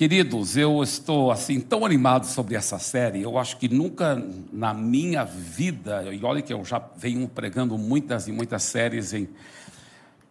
Queridos, 0.00 0.56
eu 0.56 0.82
estou 0.82 1.30
assim 1.30 1.60
tão 1.60 1.84
animado 1.84 2.24
sobre 2.24 2.54
essa 2.54 2.78
série. 2.78 3.20
Eu 3.20 3.36
acho 3.36 3.58
que 3.58 3.68
nunca 3.68 4.16
na 4.50 4.72
minha 4.72 5.24
vida, 5.24 6.10
e 6.10 6.24
olha 6.24 6.40
que 6.40 6.54
eu 6.54 6.64
já 6.64 6.82
venho 6.96 7.28
pregando 7.28 7.76
muitas 7.76 8.26
e 8.26 8.32
muitas 8.32 8.62
séries, 8.62 9.12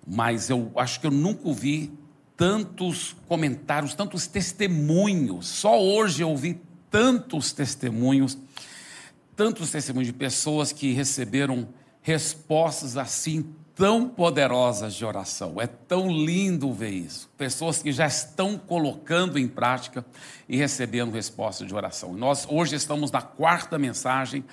mas 0.08 0.50
eu 0.50 0.72
acho 0.76 1.00
que 1.00 1.06
eu 1.06 1.12
nunca 1.12 1.48
ouvi 1.48 1.94
tantos 2.36 3.16
comentários, 3.28 3.94
tantos 3.94 4.26
testemunhos. 4.26 5.48
Só 5.48 5.80
hoje 5.80 6.24
eu 6.24 6.32
ouvi 6.32 6.60
tantos 6.90 7.54
testemunhos, 7.54 8.40
tantos 9.36 9.70
testemunhos 9.70 10.08
de 10.08 10.14
pessoas 10.14 10.72
que 10.72 10.94
receberam 10.94 11.68
respostas 12.02 12.98
assim 12.98 13.46
tão 13.80 14.10
poderosas 14.10 14.94
de 14.94 15.06
oração. 15.06 15.56
É 15.58 15.66
tão 15.66 16.12
lindo 16.12 16.74
ver 16.74 16.90
isso. 16.90 17.30
Pessoas 17.38 17.82
que 17.82 17.94
já 17.94 18.06
estão 18.06 18.58
colocando 18.58 19.40
em 19.40 19.48
prática 19.48 20.06
e 20.50 20.58
recebendo 20.58 21.14
resposta 21.14 21.66
de 21.66 21.74
oração. 21.74 22.12
Nós 22.12 22.46
hoje 22.50 22.76
estamos 22.76 23.10
na 23.10 23.22
quarta 23.22 23.80
mensagem 23.80 24.44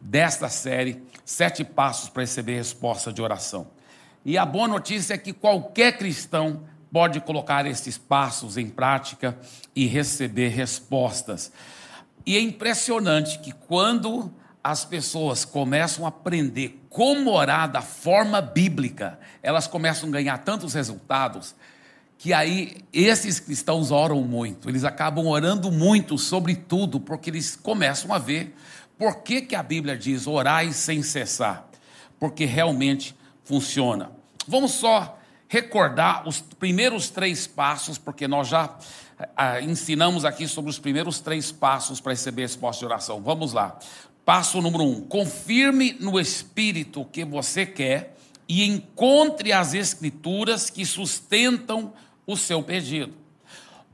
desta 0.00 0.48
série, 0.48 1.02
Sete 1.24 1.64
Passos 1.64 2.10
para 2.10 2.22
Receber 2.22 2.54
Resposta 2.54 3.12
de 3.12 3.20
Oração. 3.20 3.66
E 4.24 4.38
a 4.38 4.46
boa 4.46 4.68
notícia 4.68 5.14
é 5.14 5.18
que 5.18 5.32
qualquer 5.32 5.98
cristão 5.98 6.62
pode 6.92 7.20
colocar 7.22 7.66
esses 7.66 7.98
passos 7.98 8.56
em 8.56 8.68
prática 8.68 9.36
e 9.74 9.86
receber 9.86 10.50
respostas. 10.50 11.50
E 12.24 12.36
é 12.36 12.40
impressionante 12.40 13.40
que 13.40 13.50
quando 13.50 14.32
as 14.62 14.84
pessoas 14.84 15.44
começam 15.44 16.04
a 16.04 16.08
aprender 16.08 16.80
como 16.88 17.30
orar 17.30 17.70
da 17.70 17.80
forma 17.80 18.40
bíblica, 18.40 19.18
elas 19.42 19.66
começam 19.66 20.08
a 20.08 20.12
ganhar 20.12 20.38
tantos 20.38 20.74
resultados 20.74 21.54
que 22.18 22.34
aí 22.34 22.76
esses 22.92 23.40
cristãos 23.40 23.90
oram 23.90 24.22
muito, 24.22 24.68
eles 24.68 24.84
acabam 24.84 25.26
orando 25.26 25.72
muito 25.72 26.18
sobre 26.18 26.54
tudo, 26.54 27.00
porque 27.00 27.30
eles 27.30 27.56
começam 27.56 28.12
a 28.12 28.18
ver 28.18 28.54
por 28.98 29.22
que, 29.22 29.40
que 29.40 29.56
a 29.56 29.62
Bíblia 29.62 29.96
diz 29.96 30.26
orai 30.26 30.70
sem 30.74 31.02
cessar, 31.02 31.66
porque 32.18 32.44
realmente 32.44 33.16
funciona. 33.42 34.12
Vamos 34.46 34.72
só 34.72 35.18
recordar 35.48 36.28
os 36.28 36.42
primeiros 36.42 37.08
três 37.08 37.46
passos, 37.46 37.96
porque 37.96 38.28
nós 38.28 38.48
já 38.48 38.76
ah, 39.34 39.60
ensinamos 39.62 40.26
aqui 40.26 40.46
sobre 40.46 40.70
os 40.70 40.78
primeiros 40.78 41.20
três 41.20 41.50
passos 41.50 42.00
para 42.00 42.12
receber 42.12 42.42
resposta 42.42 42.80
de 42.80 42.86
oração. 42.86 43.22
Vamos 43.22 43.54
lá. 43.54 43.78
Passo 44.24 44.60
número 44.60 44.84
um: 44.84 45.00
confirme 45.00 45.96
no 46.00 46.18
espírito 46.18 47.02
o 47.02 47.04
que 47.04 47.24
você 47.24 47.64
quer 47.64 48.16
e 48.48 48.64
encontre 48.64 49.52
as 49.52 49.74
escrituras 49.74 50.70
que 50.70 50.84
sustentam 50.84 51.92
o 52.26 52.36
seu 52.36 52.62
pedido. 52.62 53.14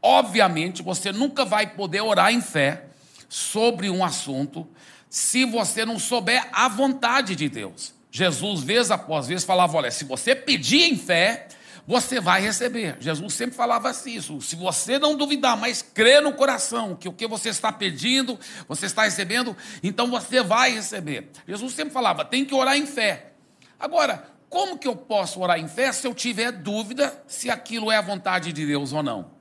Obviamente, 0.01 0.83
você 0.83 1.13
nunca 1.13 1.45
vai 1.45 1.75
poder 1.75 2.01
orar 2.01 2.33
em 2.33 2.41
fé 2.41 2.87
sobre 3.29 3.91
um 3.91 4.05
assunto 4.05 4.67
se 5.09 5.45
você 5.45 5.85
não 5.85 5.99
souber 5.99 6.49
a 6.53 6.69
vontade 6.69 7.35
de 7.35 7.49
Deus. 7.49 7.95
Jesus, 8.11 8.63
vez 8.63 8.91
após 8.91 9.27
vez, 9.27 9.45
falava: 9.45 9.77
olha, 9.77 9.91
se 9.91 10.05
você 10.05 10.35
pedir 10.35 10.85
em 10.85 10.97
fé, 10.97 11.49
você 11.87 12.21
vai 12.21 12.41
receber. 12.41 12.97
Jesus 12.99 13.35
sempre 13.35 13.57
falava 13.57 13.89
assim, 13.89 14.17
isso. 14.17 14.41
Se 14.41 14.57
você 14.57 14.99
não 14.99 15.17
duvidar, 15.17 15.57
mas 15.57 15.83
crer 15.83 16.21
no 16.21 16.33
coração 16.33 16.97
que 16.97 17.09
o 17.09 17.13
que 17.13 17.27
você 17.27 17.51
está 17.51 17.71
pedindo, 17.73 18.39
você 18.67 18.87
está 18.87 19.05
recebendo, 19.05 19.57
então 19.83 20.11
você 20.11 20.43
vai 20.43 20.73
receber. 20.73 21.31
Jesus 21.47 21.75
sempre 21.75 21.93
falava, 21.93 22.25
tem 22.25 22.45
que 22.45 22.55
orar 22.55 22.77
em 22.77 22.87
fé. 22.87 23.33
Agora, 23.79 24.31
como 24.49 24.79
que 24.79 24.89
eu 24.89 24.97
posso 24.97 25.41
orar 25.41 25.59
em 25.59 25.69
fé 25.69 25.93
se 25.93 26.07
eu 26.07 26.15
tiver 26.15 26.51
dúvida 26.51 27.23
se 27.27 27.51
aquilo 27.51 27.93
é 27.93 27.97
a 27.97 28.03
vontade 28.03 28.53
de 28.53 28.67
Deus 28.67 28.93
ou 28.93 29.03
não? 29.03 29.36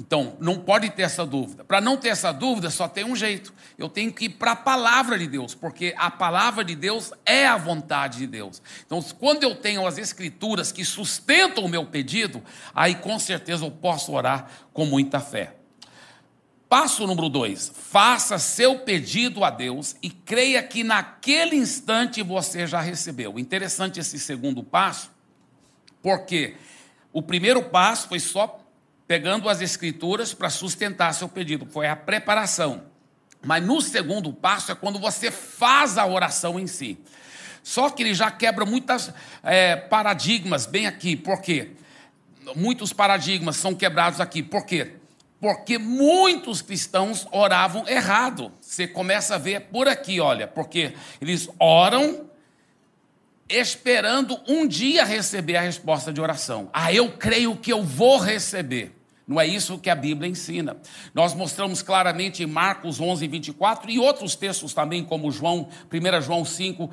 Então, 0.00 0.34
não 0.40 0.58
pode 0.58 0.88
ter 0.88 1.02
essa 1.02 1.26
dúvida. 1.26 1.62
Para 1.62 1.78
não 1.78 1.94
ter 1.94 2.08
essa 2.08 2.32
dúvida, 2.32 2.70
só 2.70 2.88
tem 2.88 3.04
um 3.04 3.14
jeito. 3.14 3.52
Eu 3.76 3.86
tenho 3.86 4.10
que 4.10 4.24
ir 4.24 4.28
para 4.30 4.52
a 4.52 4.56
palavra 4.56 5.18
de 5.18 5.26
Deus, 5.26 5.54
porque 5.54 5.94
a 5.98 6.10
palavra 6.10 6.64
de 6.64 6.74
Deus 6.74 7.12
é 7.26 7.46
a 7.46 7.58
vontade 7.58 8.16
de 8.16 8.26
Deus. 8.26 8.62
Então, 8.86 9.02
quando 9.18 9.42
eu 9.42 9.54
tenho 9.54 9.86
as 9.86 9.98
escrituras 9.98 10.72
que 10.72 10.86
sustentam 10.86 11.66
o 11.66 11.68
meu 11.68 11.84
pedido, 11.84 12.42
aí 12.74 12.94
com 12.94 13.18
certeza 13.18 13.66
eu 13.66 13.70
posso 13.70 14.12
orar 14.12 14.48
com 14.72 14.86
muita 14.86 15.20
fé. 15.20 15.56
Passo 16.66 17.06
número 17.06 17.28
dois: 17.28 17.70
faça 17.74 18.38
seu 18.38 18.78
pedido 18.78 19.44
a 19.44 19.50
Deus 19.50 19.96
e 20.02 20.08
creia 20.08 20.62
que 20.62 20.82
naquele 20.82 21.56
instante 21.56 22.22
você 22.22 22.66
já 22.66 22.80
recebeu. 22.80 23.38
Interessante 23.38 24.00
esse 24.00 24.18
segundo 24.18 24.62
passo, 24.62 25.10
porque 26.00 26.56
o 27.12 27.20
primeiro 27.20 27.64
passo 27.64 28.08
foi 28.08 28.18
só 28.18 28.59
pegando 29.10 29.48
as 29.48 29.60
escrituras 29.60 30.32
para 30.32 30.48
sustentar 30.48 31.12
seu 31.14 31.28
pedido, 31.28 31.66
foi 31.66 31.88
a 31.88 31.96
preparação. 31.96 32.84
Mas 33.44 33.60
no 33.60 33.80
segundo 33.80 34.32
passo 34.32 34.70
é 34.70 34.74
quando 34.76 35.00
você 35.00 35.32
faz 35.32 35.98
a 35.98 36.06
oração 36.06 36.60
em 36.60 36.68
si. 36.68 36.96
Só 37.60 37.90
que 37.90 38.04
ele 38.04 38.14
já 38.14 38.30
quebra 38.30 38.64
muitos 38.64 39.10
é, 39.42 39.74
paradigmas 39.74 40.64
bem 40.64 40.86
aqui. 40.86 41.16
Por 41.16 41.42
quê? 41.42 41.72
Muitos 42.54 42.92
paradigmas 42.92 43.56
são 43.56 43.74
quebrados 43.74 44.20
aqui. 44.20 44.44
Por 44.44 44.64
quê? 44.64 44.92
Porque 45.40 45.76
muitos 45.76 46.62
cristãos 46.62 47.26
oravam 47.32 47.88
errado. 47.88 48.52
Você 48.60 48.86
começa 48.86 49.34
a 49.34 49.38
ver 49.38 49.62
por 49.62 49.88
aqui, 49.88 50.20
olha, 50.20 50.46
porque 50.46 50.94
eles 51.20 51.48
oram 51.58 52.30
esperando 53.48 54.38
um 54.46 54.68
dia 54.68 55.04
receber 55.04 55.56
a 55.56 55.62
resposta 55.62 56.12
de 56.12 56.20
oração. 56.20 56.70
Ah, 56.72 56.92
eu 56.92 57.10
creio 57.10 57.56
que 57.56 57.72
eu 57.72 57.82
vou 57.82 58.16
receber. 58.16 58.99
Não 59.30 59.40
é 59.40 59.46
isso 59.46 59.78
que 59.78 59.88
a 59.88 59.94
Bíblia 59.94 60.28
ensina. 60.28 60.76
Nós 61.14 61.34
mostramos 61.34 61.82
claramente 61.82 62.42
em 62.42 62.46
Marcos 62.46 63.00
11, 63.00 63.28
24 63.28 63.88
e 63.88 63.96
outros 63.96 64.34
textos 64.34 64.74
também, 64.74 65.04
como 65.04 65.30
João, 65.30 65.68
1 65.88 66.20
João 66.20 66.44
5, 66.44 66.90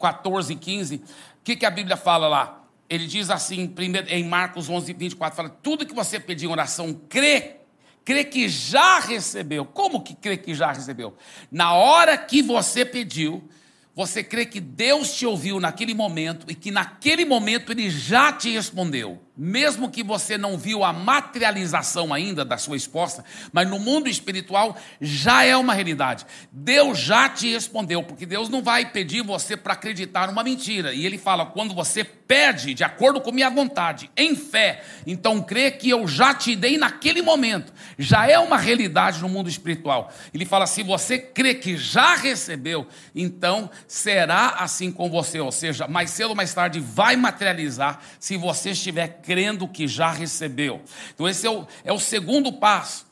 14 0.00 0.52
e 0.52 0.56
15. 0.56 0.96
O 0.96 1.02
que, 1.44 1.54
que 1.54 1.64
a 1.64 1.70
Bíblia 1.70 1.96
fala 1.96 2.26
lá? 2.26 2.64
Ele 2.90 3.06
diz 3.06 3.30
assim, 3.30 3.72
em 4.08 4.24
Marcos 4.24 4.68
11, 4.68 4.92
24, 4.94 5.36
fala, 5.36 5.48
tudo 5.48 5.86
que 5.86 5.94
você 5.94 6.18
pedir 6.18 6.46
em 6.46 6.48
oração, 6.48 6.92
crê, 7.08 7.58
crê 8.04 8.24
que 8.24 8.48
já 8.48 8.98
recebeu. 8.98 9.64
Como 9.64 10.02
que 10.02 10.16
crê 10.16 10.36
que 10.36 10.56
já 10.56 10.72
recebeu? 10.72 11.16
Na 11.52 11.72
hora 11.72 12.18
que 12.18 12.42
você 12.42 12.84
pediu, 12.84 13.48
você 13.94 14.24
crê 14.24 14.44
que 14.44 14.58
Deus 14.58 15.14
te 15.14 15.24
ouviu 15.24 15.60
naquele 15.60 15.94
momento 15.94 16.50
e 16.50 16.54
que 16.56 16.72
naquele 16.72 17.24
momento 17.24 17.70
Ele 17.70 17.88
já 17.88 18.32
te 18.32 18.50
respondeu 18.50 19.24
mesmo 19.36 19.90
que 19.90 20.02
você 20.02 20.38
não 20.38 20.56
viu 20.56 20.82
a 20.82 20.92
materialização 20.92 22.14
ainda 22.14 22.44
da 22.44 22.56
sua 22.56 22.74
resposta, 22.74 23.24
mas 23.52 23.68
no 23.68 23.78
mundo 23.78 24.08
espiritual 24.08 24.76
já 25.00 25.44
é 25.44 25.56
uma 25.56 25.74
realidade. 25.74 26.24
Deus 26.50 26.98
já 26.98 27.28
te 27.28 27.52
respondeu, 27.52 28.02
porque 28.02 28.24
Deus 28.24 28.48
não 28.48 28.62
vai 28.62 28.86
pedir 28.86 29.22
você 29.22 29.56
para 29.56 29.74
acreditar 29.74 30.28
numa 30.28 30.42
mentira. 30.42 30.94
E 30.94 31.04
ele 31.04 31.18
fala: 31.18 31.44
quando 31.44 31.74
você 31.74 32.02
pede 32.02 32.74
de 32.74 32.82
acordo 32.82 33.20
com 33.20 33.30
minha 33.30 33.50
vontade, 33.50 34.10
em 34.16 34.34
fé, 34.34 34.82
então 35.06 35.42
crê 35.42 35.70
que 35.70 35.90
eu 35.90 36.08
já 36.08 36.34
te 36.34 36.56
dei 36.56 36.78
naquele 36.78 37.22
momento. 37.22 37.72
Já 37.98 38.28
é 38.28 38.38
uma 38.38 38.56
realidade 38.56 39.20
no 39.20 39.28
mundo 39.28 39.48
espiritual. 39.48 40.12
Ele 40.32 40.46
fala: 40.46 40.66
se 40.66 40.82
você 40.82 41.18
crê 41.18 41.54
que 41.54 41.76
já 41.76 42.14
recebeu, 42.14 42.86
então 43.14 43.70
será 43.86 44.56
assim 44.58 44.90
com 44.90 45.10
você. 45.10 45.40
Ou 45.40 45.52
seja, 45.52 45.86
mais 45.86 46.10
cedo 46.10 46.30
ou 46.30 46.36
mais 46.36 46.54
tarde 46.54 46.80
vai 46.80 47.16
materializar 47.16 48.00
se 48.18 48.36
você 48.36 48.70
estiver 48.70 49.20
crendo 49.26 49.66
que 49.66 49.88
já 49.88 50.12
recebeu. 50.12 50.80
Então, 51.12 51.28
esse 51.28 51.46
é 51.46 51.50
o, 51.50 51.66
é 51.84 51.92
o 51.92 51.98
segundo 51.98 52.52
passo. 52.52 53.04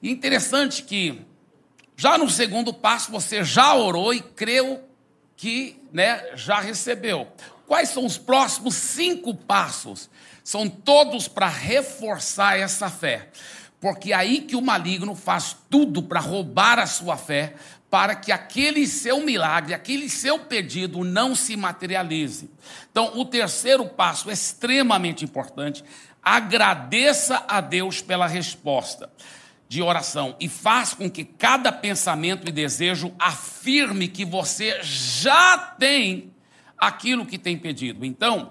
Interessante 0.00 0.84
que, 0.84 1.20
já 1.96 2.16
no 2.16 2.30
segundo 2.30 2.72
passo, 2.72 3.10
você 3.10 3.42
já 3.42 3.74
orou 3.74 4.14
e 4.14 4.20
creu 4.20 4.88
que 5.36 5.82
né, 5.92 6.24
já 6.36 6.60
recebeu. 6.60 7.26
Quais 7.66 7.88
são 7.88 8.06
os 8.06 8.16
próximos 8.16 8.76
cinco 8.76 9.34
passos? 9.34 10.08
São 10.44 10.68
todos 10.68 11.26
para 11.26 11.48
reforçar 11.48 12.58
essa 12.58 12.88
fé. 12.88 13.28
Porque 13.80 14.12
é 14.12 14.16
aí 14.16 14.40
que 14.40 14.56
o 14.56 14.62
maligno 14.62 15.14
faz 15.14 15.56
tudo 15.68 16.02
para 16.02 16.20
roubar 16.20 16.78
a 16.78 16.86
sua 16.86 17.16
fé, 17.16 17.54
para 17.90 18.14
que 18.14 18.32
aquele 18.32 18.86
seu 18.86 19.20
milagre, 19.20 19.72
aquele 19.72 20.08
seu 20.08 20.38
pedido 20.40 21.04
não 21.04 21.34
se 21.34 21.56
materialize. 21.56 22.50
Então, 22.90 23.12
o 23.18 23.24
terceiro 23.24 23.86
passo 23.86 24.28
é 24.28 24.32
extremamente 24.32 25.24
importante. 25.24 25.84
Agradeça 26.22 27.44
a 27.46 27.60
Deus 27.60 28.02
pela 28.02 28.26
resposta 28.26 29.10
de 29.68 29.82
oração 29.82 30.36
e 30.40 30.48
faz 30.48 30.94
com 30.94 31.10
que 31.10 31.24
cada 31.24 31.70
pensamento 31.72 32.48
e 32.48 32.52
desejo 32.52 33.14
afirme 33.18 34.08
que 34.08 34.24
você 34.24 34.80
já 34.82 35.56
tem 35.56 36.32
aquilo 36.76 37.26
que 37.26 37.38
tem 37.38 37.56
pedido. 37.56 38.04
Então, 38.04 38.50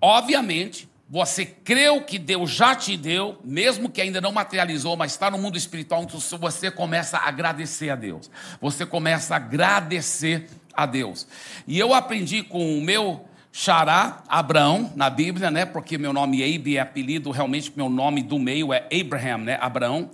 obviamente, 0.00 0.87
você 1.08 1.46
creu 1.46 2.02
que 2.02 2.18
Deus 2.18 2.50
já 2.50 2.74
te 2.74 2.94
deu, 2.94 3.38
mesmo 3.42 3.88
que 3.88 4.02
ainda 4.02 4.20
não 4.20 4.30
materializou, 4.30 4.94
mas 4.94 5.12
está 5.12 5.30
no 5.30 5.38
mundo 5.38 5.56
espiritual, 5.56 6.02
então 6.02 6.20
você 6.20 6.70
começa 6.70 7.16
a 7.16 7.28
agradecer 7.28 7.88
a 7.88 7.96
Deus. 7.96 8.30
Você 8.60 8.84
começa 8.84 9.32
a 9.32 9.38
agradecer 9.38 10.46
a 10.74 10.84
Deus. 10.84 11.26
E 11.66 11.78
eu 11.78 11.94
aprendi 11.94 12.42
com 12.42 12.78
o 12.78 12.82
meu 12.82 13.24
Xará, 13.50 14.22
Abraão, 14.28 14.92
na 14.94 15.08
Bíblia, 15.08 15.50
né? 15.50 15.64
Porque 15.64 15.96
meu 15.96 16.12
nome 16.12 16.42
Abe 16.42 16.76
é 16.76 16.80
apelido, 16.80 17.30
realmente 17.30 17.72
meu 17.74 17.88
nome 17.88 18.22
do 18.22 18.38
meio 18.38 18.72
é 18.72 18.86
Abraham, 18.92 19.38
né? 19.38 19.58
Abraão. 19.62 20.10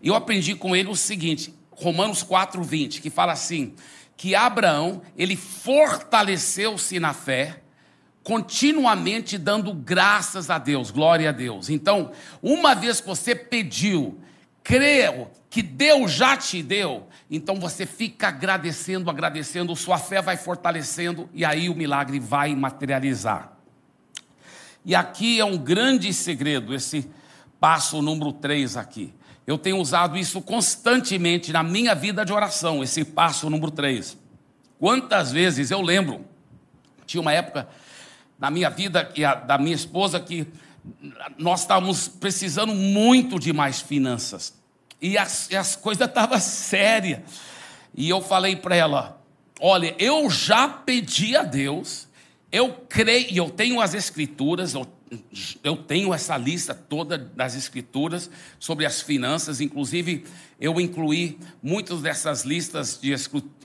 E 0.00 0.06
eu 0.06 0.14
aprendi 0.14 0.54
com 0.54 0.76
ele 0.76 0.88
o 0.88 0.94
seguinte, 0.94 1.52
Romanos 1.72 2.22
4:20, 2.22 3.00
que 3.00 3.10
fala 3.10 3.32
assim, 3.32 3.74
que 4.16 4.36
Abraão, 4.36 5.02
ele 5.16 5.34
fortaleceu-se 5.34 7.00
na 7.00 7.12
fé, 7.12 7.60
continuamente 8.26 9.38
dando 9.38 9.72
graças 9.72 10.50
a 10.50 10.58
Deus, 10.58 10.90
glória 10.90 11.28
a 11.28 11.32
Deus. 11.32 11.70
Então, 11.70 12.10
uma 12.42 12.74
vez 12.74 13.00
que 13.00 13.06
você 13.06 13.36
pediu, 13.36 14.18
creu 14.64 15.30
que 15.48 15.62
Deus 15.62 16.10
já 16.10 16.36
te 16.36 16.60
deu, 16.60 17.06
então 17.30 17.60
você 17.60 17.86
fica 17.86 18.26
agradecendo, 18.26 19.08
agradecendo, 19.08 19.76
sua 19.76 19.96
fé 19.96 20.20
vai 20.20 20.36
fortalecendo 20.36 21.30
e 21.32 21.44
aí 21.44 21.68
o 21.68 21.74
milagre 21.76 22.18
vai 22.18 22.52
materializar. 22.52 23.52
E 24.84 24.92
aqui 24.92 25.38
é 25.38 25.44
um 25.44 25.56
grande 25.56 26.12
segredo, 26.12 26.74
esse 26.74 27.08
passo 27.60 28.02
número 28.02 28.32
3 28.32 28.76
aqui. 28.76 29.14
Eu 29.46 29.56
tenho 29.56 29.78
usado 29.78 30.18
isso 30.18 30.42
constantemente 30.42 31.52
na 31.52 31.62
minha 31.62 31.94
vida 31.94 32.24
de 32.24 32.32
oração, 32.32 32.82
esse 32.82 33.04
passo 33.04 33.48
número 33.48 33.70
3. 33.70 34.18
Quantas 34.80 35.30
vezes 35.30 35.70
eu 35.70 35.80
lembro, 35.80 36.24
tinha 37.06 37.20
uma 37.20 37.32
época 37.32 37.68
na 38.38 38.50
minha 38.50 38.70
vida 38.70 39.10
e 39.16 39.24
a, 39.24 39.34
da 39.34 39.58
minha 39.58 39.74
esposa 39.74 40.20
que 40.20 40.46
nós 41.38 41.60
estávamos 41.60 42.08
precisando 42.08 42.74
muito 42.74 43.38
de 43.38 43.52
mais 43.52 43.80
finanças. 43.80 44.54
E 45.00 45.18
as, 45.18 45.52
as 45.52 45.76
coisas 45.76 46.06
estavam 46.06 46.38
sérias. 46.40 47.20
E 47.94 48.08
eu 48.08 48.20
falei 48.20 48.56
para 48.56 48.76
ela: 48.76 49.20
olha, 49.60 49.94
eu 49.98 50.30
já 50.30 50.68
pedi 50.68 51.36
a 51.36 51.42
Deus, 51.42 52.06
eu 52.52 52.72
creio, 52.88 53.28
e 53.30 53.36
eu 53.36 53.50
tenho 53.50 53.80
as 53.80 53.94
escrituras, 53.94 54.74
eu, 54.74 54.86
eu 55.62 55.76
tenho 55.76 56.12
essa 56.14 56.36
lista 56.36 56.74
toda 56.74 57.18
das 57.18 57.54
escrituras 57.54 58.30
sobre 58.58 58.86
as 58.86 59.00
finanças, 59.00 59.60
inclusive 59.60 60.24
eu 60.60 60.80
incluí 60.80 61.38
muitas 61.62 62.00
dessas 62.00 62.44
listas 62.44 62.98
de 63.00 63.14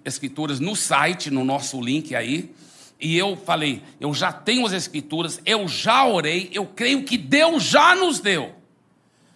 escrituras 0.04 0.60
no 0.60 0.76
site, 0.76 1.30
no 1.30 1.44
nosso 1.44 1.80
link 1.80 2.16
aí. 2.16 2.54
E 3.02 3.18
eu 3.18 3.36
falei: 3.36 3.82
eu 4.00 4.14
já 4.14 4.32
tenho 4.32 4.66
as 4.66 4.72
escrituras, 4.72 5.42
eu 5.44 5.68
já 5.68 6.06
orei, 6.06 6.50
eu 6.54 6.68
creio 6.68 7.04
que 7.04 7.18
Deus 7.18 7.64
já 7.64 7.96
nos 7.96 8.20
deu. 8.20 8.54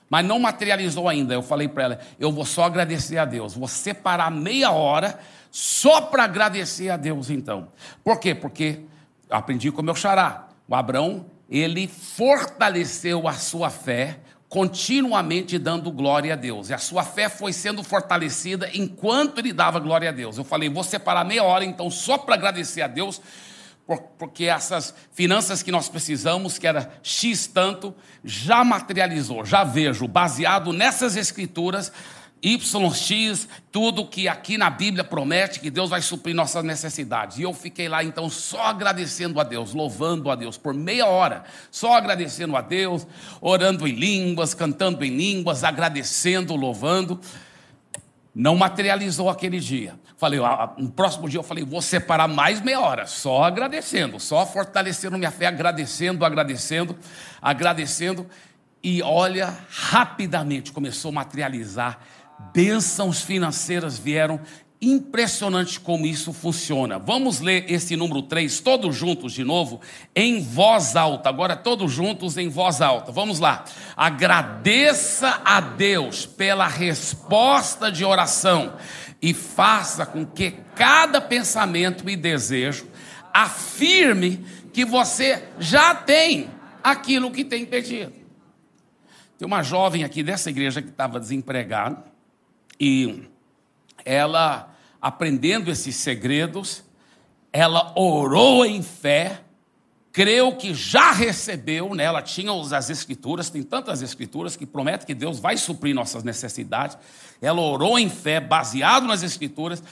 Mas 0.08 0.24
não 0.24 0.40
materializou 0.40 1.10
ainda. 1.10 1.34
Eu 1.34 1.42
falei 1.42 1.68
para 1.68 1.84
ela: 1.84 2.00
eu 2.20 2.32
vou 2.32 2.46
só 2.46 2.66
agradecer 2.66 3.18
a 3.18 3.26
Deus. 3.26 3.56
Vou 3.56 3.68
separar 3.68 4.30
meia 4.30 4.70
hora 4.70 5.20
só 5.50 6.02
para 6.02 6.26
agradecer 6.26 6.90
a 6.90 6.98
Deus, 6.98 7.30
então. 7.30 7.70
Por 8.04 8.20
quê? 8.20 8.36
Porque 8.36 8.82
aprendi 9.30 9.72
com 9.72 9.82
o 9.82 9.86
meu 9.86 9.96
xará. 9.96 10.48
O 10.68 10.76
Abraão, 10.76 11.26
ele 11.50 11.88
fortaleceu 11.88 13.28
a 13.28 13.34
sua 13.34 13.70
fé 13.70 14.20
continuamente 14.48 15.58
dando 15.58 15.92
glória 15.92 16.34
a 16.34 16.36
Deus. 16.36 16.70
E 16.70 16.74
a 16.74 16.78
sua 16.78 17.04
fé 17.04 17.28
foi 17.28 17.52
sendo 17.52 17.84
fortalecida 17.84 18.70
enquanto 18.74 19.40
ele 19.40 19.52
dava 19.52 19.80
glória 19.80 20.10
a 20.10 20.12
Deus. 20.12 20.38
Eu 20.38 20.44
falei, 20.44 20.70
vou 20.70 20.84
separar 20.84 21.26
meia 21.26 21.44
hora 21.44 21.66
então 21.66 21.90
só 21.90 22.18
para 22.18 22.36
agradecer 22.36 22.82
a 22.82 22.88
Deus 22.88 23.22
porque 24.18 24.46
essas 24.46 24.96
finanças 25.14 25.62
que 25.62 25.72
nós 25.72 25.88
precisamos, 25.88 26.58
que 26.58 26.66
era 26.66 26.92
X 27.04 27.48
tanto, 27.48 27.94
já 28.24 28.64
materializou, 28.64 29.46
já 29.46 29.64
vejo, 29.64 30.08
baseado 30.08 30.74
nessas 30.74 31.16
escrituras, 31.16 31.92
YX, 32.44 33.48
tudo 33.72 34.06
que 34.06 34.28
aqui 34.28 34.58
na 34.58 34.70
Bíblia 34.70 35.04
promete 35.04 35.60
que 35.60 35.72
Deus 35.72 35.90
vai 35.90 36.02
suprir 36.02 36.36
nossas 36.36 36.64
necessidades. 36.64 37.40
E 37.40 37.42
eu 37.42 37.54
fiquei 37.54 37.90
lá 37.90 38.04
então 38.04 38.30
só 38.30 38.66
agradecendo 38.66 39.40
a 39.40 39.44
Deus, 39.44 39.74
louvando 39.74 40.30
a 40.30 40.36
Deus 40.36 40.58
por 40.58 40.74
meia 40.74 41.08
hora, 41.08 41.44
só 41.72 41.96
agradecendo 41.96 42.56
a 42.56 42.62
Deus, 42.62 43.08
orando 43.42 43.88
em 43.88 43.94
línguas, 43.94 44.54
cantando 44.54 45.04
em 45.04 45.16
línguas, 45.16 45.64
agradecendo, 45.64 46.56
louvando. 46.56 47.20
Não 48.36 48.58
materializou 48.58 49.30
aquele 49.30 49.62
dia. 49.62 49.98
Falei, 50.18 50.42
no 50.78 50.92
próximo 50.92 51.30
dia 51.30 51.40
eu 51.40 51.44
falei, 51.44 51.64
vou 51.64 51.82
separar 51.82 52.28
mais 52.28 52.62
meia 52.62 52.82
hora, 52.82 53.08
só 53.08 53.44
agradecendo, 53.44 54.20
só 54.20 54.46
fortalecendo 54.46 55.18
minha 55.18 55.32
fé, 55.32 55.46
agradecendo, 55.46 56.26
agradecendo, 56.26 56.98
agradecendo. 57.42 58.28
E 58.84 59.02
olha, 59.02 59.58
rapidamente 59.70 60.74
começou 60.74 61.10
a 61.10 61.14
materializar, 61.14 61.98
bênçãos 62.54 63.22
financeiras 63.22 63.98
vieram, 63.98 64.42
impressionante 64.81 65.80
como 65.80 66.06
isso 66.06 66.33
funciona. 66.33 67.00
Vamos 67.00 67.39
ler 67.39 67.72
esse 67.72 67.95
número 67.95 68.22
3 68.22 68.60
todos 68.60 68.95
juntos 68.95 69.33
de 69.33 69.44
novo, 69.44 69.81
em 70.16 70.42
voz 70.42 70.95
alta. 70.95 71.30
Agora 71.30 71.56
todos 71.56 71.92
juntos 71.92 72.38
em 72.38 72.50
voz 72.50 72.81
alta. 72.81 73.12
Vamos 73.12 73.39
lá. 73.39 73.66
Agradeça 73.95 75.42
a 75.45 75.60
Deus 75.60 76.25
pela 76.25 76.68
resposta 76.68 77.92
de 77.92 78.04
oração 78.04 78.74
e 79.22 79.33
faça 79.33 80.06
com 80.06 80.25
que 80.25 80.51
cada 80.75 81.21
pensamento 81.21 82.10
e 82.10 82.16
desejo 82.16 82.88
afirme 83.33 84.45
que 84.71 84.86
você 84.86 85.44
já 85.60 85.95
tem 85.95 86.50
aquilo 86.83 87.31
que 87.31 87.44
tem 87.44 87.66
pedido. 87.66 88.13
Tem 89.38 89.45
uma 89.45 89.63
jovem 89.63 90.04
aqui 90.04 90.21
dessa 90.21 90.50
igreja 90.50 90.81
que 90.81 90.89
estava 90.89 91.19
desempregada 91.19 92.04
e 92.80 93.28
ela, 94.06 94.74
aprendendo 95.02 95.69
esses 95.69 95.96
segredos, 95.98 96.84
ela 97.52 97.92
orou 97.98 98.63
em 98.66 98.81
fé 98.81 99.42
creu 100.16 100.56
que 100.56 100.74
já 100.74 101.12
recebeu, 101.12 101.94
né? 101.94 102.06
ela 102.06 102.22
tinha 102.22 102.50
as 102.54 102.90
escrituras, 102.90 103.50
tem 103.50 103.62
tantas 103.62 104.02
escrituras 104.02 104.56
que 104.56 104.66
prometem 104.66 105.06
que 105.06 105.13
Deus 105.13 105.40
vai 105.40 105.57
suprir 105.57 105.94
nossas 105.94 106.24
necessidades. 106.24 106.98
Ela 107.42 107.60
orou 107.60 108.00
em 108.00 108.10
fé, 108.10 108.40
baseado 108.40 109.07
nas 109.07 109.24
escrituras, 109.24 109.84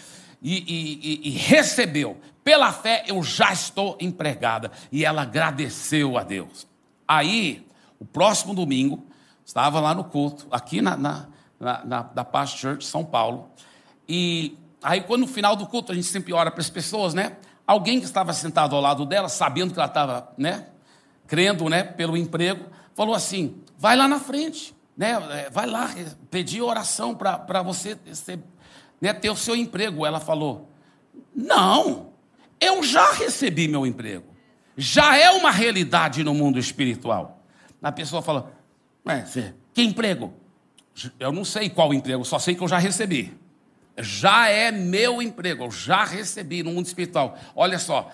e, 0.41 0.63
e, 0.65 1.27
e, 1.27 1.29
recebeu. 1.31 2.17
Pela 2.41 2.71
fé, 2.71 3.03
eu 3.05 3.21
já 3.21 3.51
estou 3.51 3.97
empregada. 3.99 4.71
E 4.89 5.03
ela 5.03 5.23
agradeceu 5.23 6.17
a 6.17 6.23
Deus. 6.23 6.65
Aí, 7.05 7.67
o 7.99 8.05
próximo 8.05 8.53
domingo, 8.53 9.05
estava 9.45 9.81
lá 9.81 9.93
no 9.93 10.05
culto, 10.05 10.47
aqui 10.49 10.81
na, 10.81 10.95
na, 10.95 11.27
na, 11.59 12.09
na 12.15 12.23
Paz 12.23 12.51
Church, 12.51 12.85
São 12.85 13.03
Paulo. 13.03 13.51
E 14.07 14.57
aí, 14.81 15.01
quando 15.01 15.21
no 15.21 15.27
final 15.27 15.55
do 15.55 15.65
culto, 15.65 15.91
a 15.91 15.95
gente 15.95 16.07
sempre 16.07 16.33
ora 16.33 16.51
para 16.51 16.61
as 16.61 16.69
pessoas, 16.69 17.13
né? 17.13 17.37
Alguém 17.65 17.99
que 17.99 18.05
estava 18.05 18.33
sentado 18.33 18.75
ao 18.75 18.81
lado 18.81 19.05
dela, 19.05 19.29
sabendo 19.29 19.73
que 19.73 19.79
ela 19.79 19.87
estava, 19.87 20.33
né, 20.37 20.67
crendo, 21.27 21.69
né, 21.69 21.83
pelo 21.83 22.17
emprego, 22.17 22.65
falou 22.93 23.15
assim: 23.15 23.55
vai 23.77 23.95
lá 23.95 24.07
na 24.07 24.19
frente, 24.19 24.75
né, 24.97 25.11
é, 25.31 25.49
vai 25.49 25.65
lá 25.65 25.89
pedir 26.29 26.61
oração 26.61 27.15
para 27.15 27.61
você 27.61 27.97
ser, 28.11 28.39
né, 28.99 29.13
ter 29.13 29.29
o 29.29 29.35
seu 29.35 29.55
emprego. 29.55 30.05
Ela 30.05 30.19
falou: 30.19 30.69
não, 31.33 32.09
eu 32.59 32.83
já 32.83 33.13
recebi 33.13 33.69
meu 33.69 33.85
emprego, 33.85 34.25
já 34.75 35.17
é 35.17 35.31
uma 35.31 35.51
realidade 35.51 36.21
no 36.21 36.33
mundo 36.33 36.59
espiritual. 36.59 37.41
A 37.81 37.93
pessoa 37.93 38.21
fala: 38.21 38.51
que 39.73 39.81
emprego? 39.81 40.33
Eu 41.17 41.31
não 41.31 41.45
sei 41.45 41.69
qual 41.69 41.93
emprego, 41.93 42.25
só 42.25 42.37
sei 42.37 42.55
que 42.55 42.61
eu 42.61 42.67
já 42.67 42.77
recebi 42.77 43.42
já 43.97 44.49
é 44.49 44.71
meu 44.71 45.21
emprego, 45.21 45.65
eu 45.65 45.71
já 45.71 46.03
recebi 46.03 46.63
no 46.63 46.71
mundo 46.71 46.85
espiritual. 46.85 47.37
Olha 47.55 47.77
só, 47.77 48.11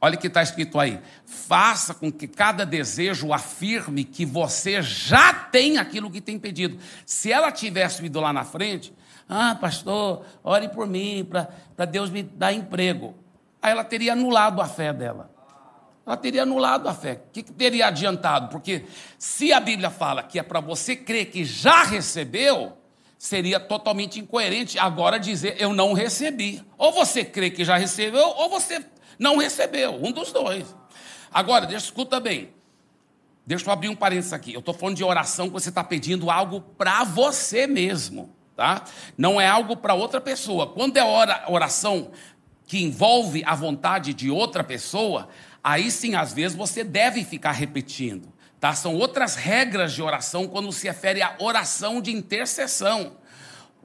olha 0.00 0.16
o 0.16 0.18
que 0.18 0.26
está 0.26 0.42
escrito 0.42 0.78
aí. 0.78 1.00
Faça 1.24 1.94
com 1.94 2.10
que 2.10 2.26
cada 2.26 2.64
desejo 2.64 3.32
afirme 3.32 4.04
que 4.04 4.24
você 4.24 4.82
já 4.82 5.32
tem 5.32 5.78
aquilo 5.78 6.10
que 6.10 6.20
tem 6.20 6.38
pedido. 6.38 6.78
Se 7.04 7.30
ela 7.30 7.52
tivesse 7.52 8.04
ido 8.04 8.20
lá 8.20 8.32
na 8.32 8.44
frente, 8.44 8.92
ah, 9.28 9.56
pastor, 9.60 10.24
ore 10.42 10.68
por 10.68 10.86
mim, 10.86 11.28
para 11.76 11.84
Deus 11.84 12.10
me 12.10 12.22
dar 12.22 12.52
emprego. 12.52 13.14
Aí 13.60 13.72
ela 13.72 13.84
teria 13.84 14.12
anulado 14.12 14.60
a 14.60 14.66
fé 14.66 14.92
dela. 14.92 15.34
Ela 16.06 16.16
teria 16.16 16.42
anulado 16.44 16.88
a 16.88 16.94
fé. 16.94 17.14
O 17.14 17.32
que, 17.32 17.42
que 17.42 17.52
teria 17.52 17.88
adiantado? 17.88 18.48
Porque 18.48 18.84
se 19.18 19.52
a 19.52 19.58
Bíblia 19.58 19.90
fala 19.90 20.22
que 20.22 20.38
é 20.38 20.42
para 20.42 20.60
você 20.60 20.94
crer 20.94 21.26
que 21.26 21.44
já 21.44 21.82
recebeu, 21.82 22.76
seria 23.18 23.58
totalmente 23.58 24.20
incoerente 24.20 24.78
agora 24.78 25.18
dizer 25.18 25.56
eu 25.58 25.72
não 25.72 25.92
recebi. 25.92 26.62
Ou 26.76 26.92
você 26.92 27.24
crê 27.24 27.50
que 27.50 27.64
já 27.64 27.76
recebeu, 27.76 28.26
ou 28.28 28.48
você 28.48 28.84
não 29.18 29.36
recebeu, 29.36 29.94
um 29.94 30.12
dos 30.12 30.32
dois. 30.32 30.74
Agora, 31.32 31.66
deixa, 31.66 31.86
escuta 31.86 32.20
bem. 32.20 32.50
Deixa 33.46 33.64
eu 33.64 33.72
abrir 33.72 33.88
um 33.88 33.96
parênteses 33.96 34.32
aqui. 34.32 34.52
Eu 34.52 34.60
estou 34.60 34.74
falando 34.74 34.96
de 34.96 35.04
oração 35.04 35.46
que 35.46 35.52
você 35.52 35.68
está 35.68 35.84
pedindo 35.84 36.30
algo 36.30 36.60
para 36.60 37.04
você 37.04 37.66
mesmo, 37.66 38.34
tá? 38.56 38.84
Não 39.16 39.40
é 39.40 39.46
algo 39.46 39.76
para 39.76 39.94
outra 39.94 40.20
pessoa. 40.20 40.66
Quando 40.66 40.96
é 40.96 41.04
oração 41.48 42.10
que 42.66 42.82
envolve 42.82 43.44
a 43.46 43.54
vontade 43.54 44.12
de 44.12 44.28
outra 44.30 44.64
pessoa, 44.64 45.28
aí 45.62 45.90
sim, 45.90 46.16
às 46.16 46.32
vezes, 46.32 46.56
você 46.56 46.82
deve 46.82 47.24
ficar 47.24 47.52
repetindo. 47.52 48.32
Tá? 48.60 48.74
São 48.74 48.94
outras 48.94 49.34
regras 49.34 49.92
de 49.92 50.02
oração 50.02 50.48
quando 50.48 50.72
se 50.72 50.86
refere 50.86 51.22
à 51.22 51.36
oração 51.38 52.00
de 52.00 52.10
intercessão. 52.10 53.16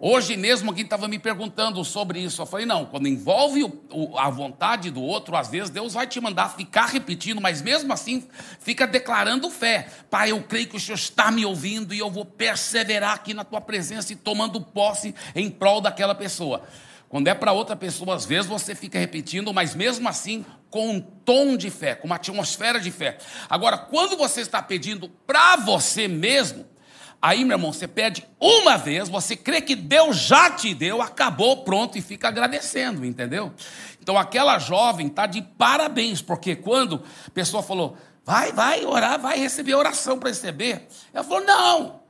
Hoje 0.03 0.35
mesmo 0.35 0.71
alguém 0.71 0.83
estava 0.83 1.07
me 1.07 1.19
perguntando 1.19 1.85
sobre 1.85 2.19
isso. 2.19 2.41
Eu 2.41 2.47
falei, 2.47 2.65
não, 2.65 2.85
quando 2.85 3.07
envolve 3.07 3.63
o, 3.63 3.83
o, 3.91 4.17
a 4.17 4.31
vontade 4.31 4.89
do 4.89 4.99
outro, 4.99 5.35
às 5.35 5.49
vezes 5.49 5.69
Deus 5.69 5.93
vai 5.93 6.07
te 6.07 6.19
mandar 6.19 6.55
ficar 6.55 6.87
repetindo, 6.87 7.39
mas 7.39 7.61
mesmo 7.61 7.93
assim 7.93 8.27
fica 8.59 8.87
declarando 8.87 9.47
fé. 9.51 9.87
Pai, 10.09 10.31
eu 10.31 10.41
creio 10.41 10.67
que 10.67 10.75
o 10.75 10.79
Senhor 10.79 10.95
está 10.95 11.29
me 11.29 11.45
ouvindo 11.45 11.93
e 11.93 11.99
eu 11.99 12.09
vou 12.09 12.25
perseverar 12.25 13.13
aqui 13.13 13.31
na 13.31 13.43
tua 13.43 13.61
presença 13.61 14.11
e 14.11 14.15
tomando 14.15 14.59
posse 14.59 15.13
em 15.35 15.51
prol 15.51 15.79
daquela 15.79 16.15
pessoa. 16.15 16.63
Quando 17.11 17.27
é 17.27 17.33
para 17.33 17.51
outra 17.51 17.75
pessoa, 17.75 18.15
às 18.15 18.23
vezes 18.23 18.45
você 18.45 18.73
fica 18.73 18.97
repetindo, 18.97 19.53
mas 19.53 19.75
mesmo 19.75 20.07
assim 20.07 20.45
com 20.69 20.91
um 20.91 21.01
tom 21.01 21.57
de 21.57 21.69
fé, 21.69 21.93
com 21.93 22.07
uma 22.07 22.15
atmosfera 22.15 22.79
de 22.79 22.89
fé. 22.89 23.17
Agora, 23.49 23.77
quando 23.77 24.15
você 24.15 24.39
está 24.39 24.63
pedindo 24.63 25.09
para 25.27 25.57
você 25.57 26.07
mesmo, 26.07 26.65
Aí, 27.23 27.45
meu 27.45 27.55
irmão, 27.55 27.71
você 27.71 27.87
pede 27.87 28.25
uma 28.39 28.79
vez, 28.79 29.07
você 29.07 29.35
crê 29.35 29.61
que 29.61 29.75
Deus 29.75 30.17
já 30.17 30.49
te 30.49 30.73
deu, 30.73 31.03
acabou, 31.03 31.57
pronto, 31.57 31.95
e 31.95 32.01
fica 32.01 32.27
agradecendo, 32.27 33.05
entendeu? 33.05 33.53
Então, 34.01 34.17
aquela 34.17 34.57
jovem 34.57 35.05
está 35.05 35.27
de 35.27 35.39
parabéns, 35.39 36.19
porque 36.19 36.55
quando 36.55 37.03
a 37.27 37.29
pessoa 37.29 37.61
falou, 37.61 37.95
vai, 38.25 38.51
vai 38.51 38.83
orar, 38.83 39.19
vai 39.19 39.37
receber 39.37 39.75
oração 39.75 40.17
para 40.17 40.29
receber, 40.29 40.87
ela 41.13 41.23
falou, 41.23 41.45
não. 41.45 42.01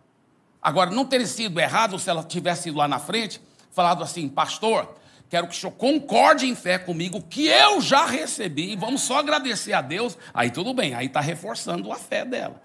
Agora, 0.62 0.90
não 0.90 1.04
teria 1.04 1.28
sido 1.28 1.60
errado 1.60 2.00
se 2.00 2.10
ela 2.10 2.24
tivesse 2.24 2.70
ido 2.70 2.78
lá 2.78 2.88
na 2.88 2.98
frente, 2.98 3.42
falado 3.72 4.04
assim, 4.04 4.30
pastor, 4.30 4.96
quero 5.30 5.48
que 5.48 5.54
o 5.54 5.58
senhor 5.58 5.72
concorde 5.74 6.46
em 6.46 6.56
fé 6.56 6.78
comigo, 6.78 7.22
que 7.22 7.48
eu 7.48 7.82
já 7.82 8.06
recebi, 8.06 8.76
vamos 8.76 9.02
só 9.02 9.20
agradecer 9.20 9.74
a 9.74 9.82
Deus. 9.82 10.18
Aí 10.34 10.52
tudo 10.52 10.74
bem, 10.74 10.94
aí 10.94 11.08
está 11.08 11.20
reforçando 11.20 11.92
a 11.92 11.96
fé 11.96 12.26
dela 12.26 12.62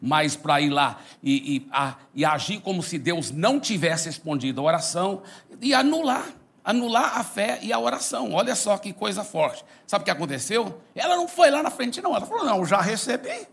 mas 0.00 0.36
para 0.36 0.60
ir 0.60 0.70
lá 0.70 1.00
e, 1.20 1.56
e, 1.56 1.68
a, 1.72 1.96
e 2.14 2.24
agir 2.24 2.60
como 2.60 2.84
se 2.84 3.00
Deus 3.00 3.32
não 3.32 3.58
tivesse 3.58 4.06
respondido 4.06 4.60
a 4.60 4.64
oração 4.64 5.22
e 5.60 5.74
anular 5.74 6.24
anular 6.68 7.16
a 7.16 7.24
fé 7.24 7.58
e 7.62 7.72
a 7.72 7.78
oração. 7.78 8.34
Olha 8.34 8.54
só 8.54 8.76
que 8.76 8.92
coisa 8.92 9.24
forte. 9.24 9.64
Sabe 9.86 10.02
o 10.02 10.04
que 10.04 10.10
aconteceu? 10.10 10.82
Ela 10.94 11.16
não 11.16 11.26
foi 11.26 11.50
lá 11.50 11.62
na 11.62 11.70
frente, 11.70 12.02
não. 12.02 12.14
Ela 12.14 12.26
falou: 12.26 12.44
não, 12.44 12.66
já 12.66 12.82
recebi. 12.82 13.48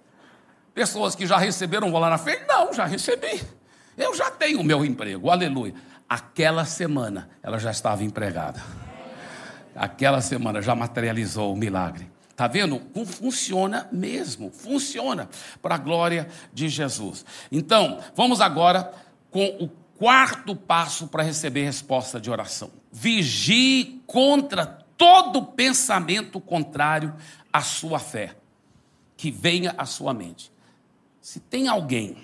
Pessoas 0.74 1.15
que 1.15 1.25
já 1.25 1.38
receberam 1.38 1.89
vão 1.89 2.01
lá 2.01 2.09
na 2.09 2.17
frente? 2.17 2.45
Não, 2.45 2.74
já 2.74 2.85
recebi. 2.85 3.41
Eu 3.97 4.13
já 4.13 4.29
tenho 4.29 4.59
o 4.59 4.63
meu 4.63 4.83
emprego, 4.83 5.29
aleluia. 5.29 5.74
Aquela 6.07 6.65
semana 6.65 7.29
ela 7.41 7.57
já 7.57 7.71
estava 7.71 8.03
empregada. 8.03 8.62
Aquela 9.75 10.21
semana 10.21 10.62
já 10.62 10.75
materializou 10.75 11.53
o 11.53 11.57
milagre. 11.57 12.09
Está 12.29 12.47
vendo? 12.47 12.81
Funciona 13.05 13.88
mesmo, 13.91 14.51
funciona 14.51 15.29
para 15.62 15.75
a 15.75 15.77
glória 15.77 16.27
de 16.53 16.67
Jesus. 16.67 17.25
Então, 17.51 18.00
vamos 18.13 18.41
agora 18.41 18.93
com 19.31 19.45
o 19.59 19.69
quarto 19.97 20.55
passo 20.55 21.07
para 21.07 21.24
receber 21.24 21.63
resposta 21.63 22.19
de 22.19 22.29
oração. 22.29 22.71
Vigie 22.91 24.01
contra 24.05 24.65
todo 24.65 25.43
pensamento 25.43 26.39
contrário 26.39 27.15
à 27.51 27.62
sua 27.62 28.00
fé, 28.00 28.35
que 29.17 29.31
venha 29.31 29.74
à 29.77 29.85
sua 29.85 30.13
mente. 30.13 30.51
Se 31.21 31.39
tem 31.39 31.67
alguém 31.67 32.17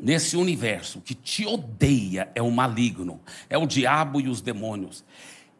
nesse 0.00 0.36
universo 0.36 1.00
que 1.00 1.14
te 1.14 1.46
odeia, 1.46 2.30
é 2.34 2.42
o 2.42 2.50
maligno, 2.50 3.20
é 3.48 3.58
o 3.58 3.66
diabo 3.66 4.20
e 4.20 4.28
os 4.28 4.40
demônios. 4.40 5.04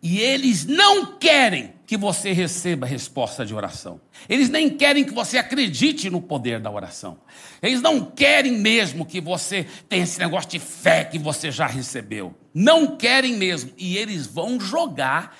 E 0.03 0.19
eles 0.19 0.65
não 0.65 1.19
querem 1.19 1.75
que 1.87 1.97
você 1.97 2.33
receba 2.33 2.87
resposta 2.87 3.45
de 3.45 3.55
oração. 3.55 4.01
Eles 4.29 4.49
nem 4.49 4.71
querem 4.71 5.05
que 5.05 5.13
você 5.13 5.37
acredite 5.37 6.09
no 6.09 6.23
poder 6.23 6.59
da 6.59 6.71
oração. 6.71 7.19
Eles 7.61 7.83
não 7.83 8.03
querem 8.03 8.53
mesmo 8.53 9.05
que 9.05 9.21
você 9.21 9.67
tenha 9.89 10.05
esse 10.05 10.19
negócio 10.19 10.49
de 10.49 10.59
fé 10.59 11.05
que 11.05 11.19
você 11.19 11.51
já 11.51 11.67
recebeu. 11.67 12.35
Não 12.55 12.97
querem 12.97 13.37
mesmo. 13.37 13.73
E 13.77 13.99
eles 13.99 14.27
vão 14.27 14.59
jogar, 14.59 15.37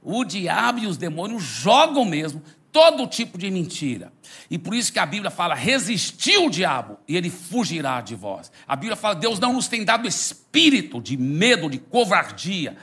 o 0.00 0.24
diabo 0.24 0.78
e 0.78 0.86
os 0.86 0.96
demônios 0.96 1.42
jogam 1.42 2.04
mesmo 2.04 2.40
todo 2.74 3.06
tipo 3.06 3.38
de 3.38 3.48
mentira. 3.52 4.12
E 4.50 4.58
por 4.58 4.74
isso 4.74 4.92
que 4.92 4.98
a 4.98 5.06
Bíblia 5.06 5.30
fala: 5.30 5.54
resistiu 5.54 6.46
o 6.46 6.50
diabo 6.50 6.98
e 7.06 7.16
ele 7.16 7.30
fugirá 7.30 8.00
de 8.00 8.16
vós. 8.16 8.50
A 8.66 8.74
Bíblia 8.74 8.96
fala: 8.96 9.14
Deus 9.14 9.38
não 9.38 9.52
nos 9.52 9.68
tem 9.68 9.84
dado 9.84 10.08
espírito 10.08 11.00
de 11.00 11.16
medo, 11.16 11.70
de 11.70 11.78
covardia 11.78 12.76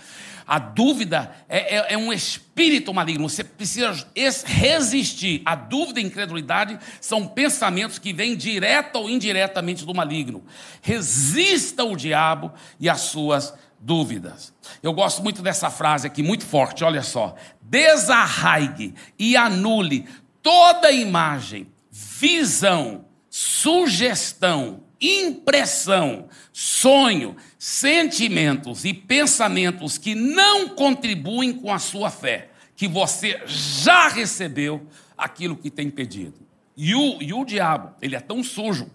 a 0.51 0.59
dúvida 0.59 1.33
é, 1.47 1.77
é, 1.77 1.93
é, 1.93 1.97
um 1.97 2.11
espírito 2.11 2.93
maligno. 2.93 3.29
Você 3.29 3.41
precisa 3.41 4.05
resistir. 4.43 5.41
A 5.45 5.55
dúvida 5.55 6.01
e 6.01 6.03
a 6.03 6.07
incredulidade 6.07 6.77
são 6.99 7.25
pensamentos 7.25 7.97
que 7.97 8.11
vêm 8.11 8.35
direta 8.35 8.99
ou 8.99 9.09
indiretamente 9.09 9.85
do 9.85 9.93
maligno. 9.93 10.43
Resista 10.81 11.85
o 11.85 11.95
diabo 11.95 12.51
e 12.81 12.89
as 12.89 12.99
suas 12.99 13.53
dúvidas. 13.81 14.53
Eu 14.81 14.93
gosto 14.93 15.23
muito 15.23 15.41
dessa 15.41 15.69
frase 15.69 16.05
aqui, 16.07 16.21
muito 16.21 16.45
forte. 16.45 16.83
Olha 16.83 17.01
só: 17.01 17.35
desarraigue 17.61 18.93
e 19.17 19.35
anule 19.35 20.07
toda 20.41 20.91
imagem, 20.91 21.67
visão, 21.89 23.05
sugestão, 23.29 24.83
impressão, 25.01 26.29
sonho, 26.53 27.35
sentimentos 27.57 28.85
e 28.85 28.93
pensamentos 28.93 29.97
que 29.97 30.13
não 30.13 30.69
contribuem 30.69 31.53
com 31.53 31.73
a 31.73 31.79
sua 31.79 32.11
fé, 32.11 32.49
que 32.75 32.87
você 32.87 33.41
já 33.47 34.07
recebeu 34.07 34.85
aquilo 35.17 35.55
que 35.55 35.71
tem 35.71 35.89
pedido. 35.89 36.35
E 36.77 36.95
o, 36.95 37.21
e 37.21 37.33
o 37.33 37.43
diabo, 37.43 37.95
ele 38.01 38.15
é 38.15 38.19
tão 38.19 38.43
sujo, 38.43 38.89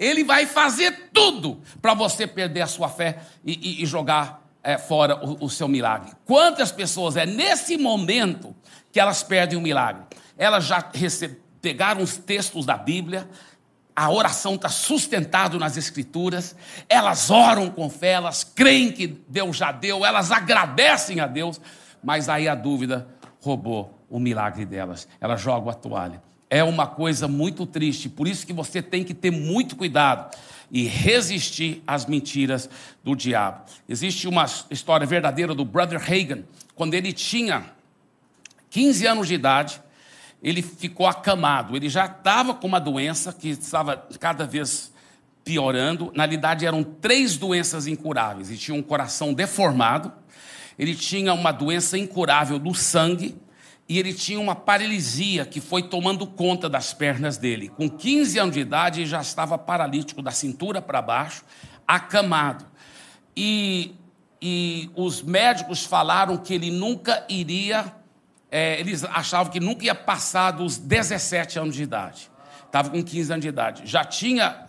ele 0.00 0.24
vai 0.24 0.46
fazer 0.46 1.10
tudo 1.12 1.60
para 1.82 1.92
você 1.92 2.26
perder 2.26 2.62
a 2.62 2.66
sua 2.66 2.88
fé 2.88 3.18
e, 3.44 3.52
e, 3.52 3.82
e 3.82 3.86
jogar 3.86 4.42
é, 4.62 4.78
fora 4.78 5.22
o, 5.22 5.44
o 5.44 5.50
seu 5.50 5.68
milagre. 5.68 6.12
Quantas 6.24 6.72
pessoas 6.72 7.18
é 7.18 7.26
nesse 7.26 7.76
momento 7.76 8.56
que 8.90 8.98
elas 8.98 9.22
perdem 9.22 9.58
o 9.58 9.60
milagre? 9.60 10.02
Elas 10.38 10.64
já 10.64 10.82
receb... 10.94 11.36
pegaram 11.60 12.02
os 12.02 12.16
textos 12.16 12.64
da 12.64 12.78
Bíblia, 12.78 13.28
a 13.94 14.10
oração 14.10 14.54
está 14.54 14.70
sustentada 14.70 15.58
nas 15.58 15.76
Escrituras, 15.76 16.56
elas 16.88 17.30
oram 17.30 17.68
com 17.68 17.90
fé, 17.90 18.12
elas 18.12 18.42
creem 18.42 18.90
que 18.90 19.06
Deus 19.06 19.58
já 19.58 19.70
deu, 19.70 20.06
elas 20.06 20.32
agradecem 20.32 21.20
a 21.20 21.26
Deus, 21.26 21.60
mas 22.02 22.30
aí 22.30 22.48
a 22.48 22.54
dúvida 22.54 23.06
roubou 23.42 23.98
o 24.08 24.18
milagre 24.18 24.64
delas, 24.64 25.06
elas 25.20 25.42
jogam 25.42 25.68
a 25.68 25.74
toalha. 25.74 26.29
É 26.50 26.64
uma 26.64 26.86
coisa 26.86 27.28
muito 27.28 27.64
triste, 27.64 28.08
por 28.08 28.26
isso 28.26 28.44
que 28.44 28.52
você 28.52 28.82
tem 28.82 29.04
que 29.04 29.14
ter 29.14 29.30
muito 29.30 29.76
cuidado 29.76 30.36
e 30.68 30.84
resistir 30.84 31.80
às 31.86 32.06
mentiras 32.06 32.68
do 33.04 33.14
diabo. 33.14 33.64
Existe 33.88 34.26
uma 34.26 34.44
história 34.68 35.06
verdadeira 35.06 35.54
do 35.54 35.64
Brother 35.64 36.02
Hagan, 36.02 36.42
quando 36.74 36.94
ele 36.94 37.12
tinha 37.12 37.70
15 38.70 39.06
anos 39.06 39.28
de 39.28 39.34
idade, 39.34 39.80
ele 40.42 40.62
ficou 40.62 41.06
acamado. 41.06 41.76
Ele 41.76 41.88
já 41.88 42.06
estava 42.06 42.54
com 42.54 42.66
uma 42.66 42.80
doença 42.80 43.32
que 43.32 43.50
estava 43.50 43.96
cada 44.18 44.46
vez 44.46 44.92
piorando. 45.44 46.12
Na 46.14 46.24
realidade, 46.24 46.64
eram 46.64 46.82
três 46.82 47.36
doenças 47.36 47.86
incuráveis. 47.86 48.48
Ele 48.48 48.58
tinha 48.58 48.76
um 48.76 48.82
coração 48.82 49.34
deformado, 49.34 50.12
ele 50.78 50.94
tinha 50.94 51.34
uma 51.34 51.52
doença 51.52 51.98
incurável 51.98 52.58
do 52.58 52.74
sangue 52.74 53.36
e 53.90 53.98
ele 53.98 54.14
tinha 54.14 54.38
uma 54.38 54.54
paralisia 54.54 55.44
que 55.44 55.60
foi 55.60 55.82
tomando 55.82 56.24
conta 56.24 56.68
das 56.68 56.94
pernas 56.94 57.36
dele. 57.36 57.68
Com 57.70 57.90
15 57.90 58.38
anos 58.38 58.54
de 58.54 58.60
idade, 58.60 59.00
ele 59.00 59.10
já 59.10 59.20
estava 59.20 59.58
paralítico 59.58 60.22
da 60.22 60.30
cintura 60.30 60.80
para 60.80 61.02
baixo, 61.02 61.42
acamado. 61.88 62.64
E, 63.36 63.96
e 64.40 64.88
os 64.94 65.22
médicos 65.22 65.84
falaram 65.84 66.36
que 66.36 66.54
ele 66.54 66.70
nunca 66.70 67.26
iria 67.28 67.92
é, 68.48 68.78
eles 68.78 69.02
achavam 69.02 69.50
que 69.52 69.58
nunca 69.58 69.84
ia 69.84 69.94
passar 69.94 70.52
dos 70.52 70.78
17 70.78 71.58
anos 71.58 71.74
de 71.74 71.82
idade. 71.82 72.30
Estava 72.66 72.90
com 72.90 73.02
15 73.02 73.32
anos 73.32 73.42
de 73.42 73.48
idade. 73.48 73.82
Já 73.86 74.04
tinha 74.04 74.66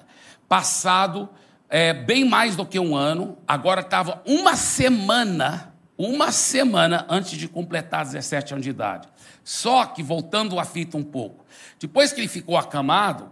passado 0.50 1.30
é, 1.70 1.94
bem 1.94 2.28
mais 2.28 2.56
do 2.56 2.66
que 2.66 2.80
um 2.80 2.96
ano, 2.96 3.38
agora 3.48 3.82
estava 3.82 4.20
uma 4.26 4.56
semana, 4.56 5.71
uma 6.06 6.32
semana 6.32 7.06
antes 7.10 7.38
de 7.38 7.48
completar 7.48 8.06
17 8.06 8.54
anos 8.54 8.64
de 8.64 8.70
idade. 8.70 9.08
Só 9.44 9.86
que, 9.86 10.02
voltando 10.02 10.60
a 10.60 10.66
fita 10.66 10.98
um 10.98 11.04
pouco, 11.04 11.46
depois 11.80 12.14
que 12.14 12.22
ele 12.22 12.28
ficou 12.28 12.58
acamado, 12.58 13.32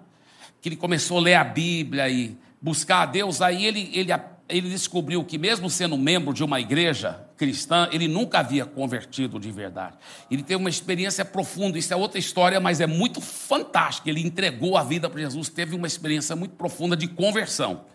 que 0.61 0.69
ele 0.69 0.75
começou 0.75 1.17
a 1.17 1.21
ler 1.21 1.35
a 1.35 1.43
Bíblia 1.43 2.09
e 2.09 2.37
buscar 2.61 3.03
a 3.03 3.05
Deus, 3.05 3.41
aí 3.41 3.65
ele, 3.65 3.89
ele 3.93 4.11
ele 4.49 4.67
descobriu 4.67 5.23
que, 5.23 5.37
mesmo 5.37 5.69
sendo 5.69 5.95
membro 5.95 6.33
de 6.33 6.43
uma 6.43 6.59
igreja 6.59 7.23
cristã, 7.37 7.87
ele 7.91 8.07
nunca 8.07 8.39
havia 8.39 8.65
convertido 8.65 9.39
de 9.39 9.51
verdade. 9.51 9.95
Ele 10.29 10.41
teve 10.41 10.55
uma 10.55 10.69
experiência 10.69 11.23
profunda, 11.23 11.77
isso 11.77 11.93
é 11.93 11.95
outra 11.95 12.19
história, 12.19 12.59
mas 12.59 12.81
é 12.81 12.87
muito 12.87 13.21
fantástica. 13.21 14.09
Ele 14.09 14.21
entregou 14.21 14.75
a 14.75 14.83
vida 14.83 15.07
para 15.07 15.21
Jesus, 15.21 15.49
teve 15.49 15.75
uma 15.75 15.85
experiência 15.85 16.35
muito 16.35 16.55
profunda 16.55 16.97
de 16.97 17.07
conversão. 17.07 17.85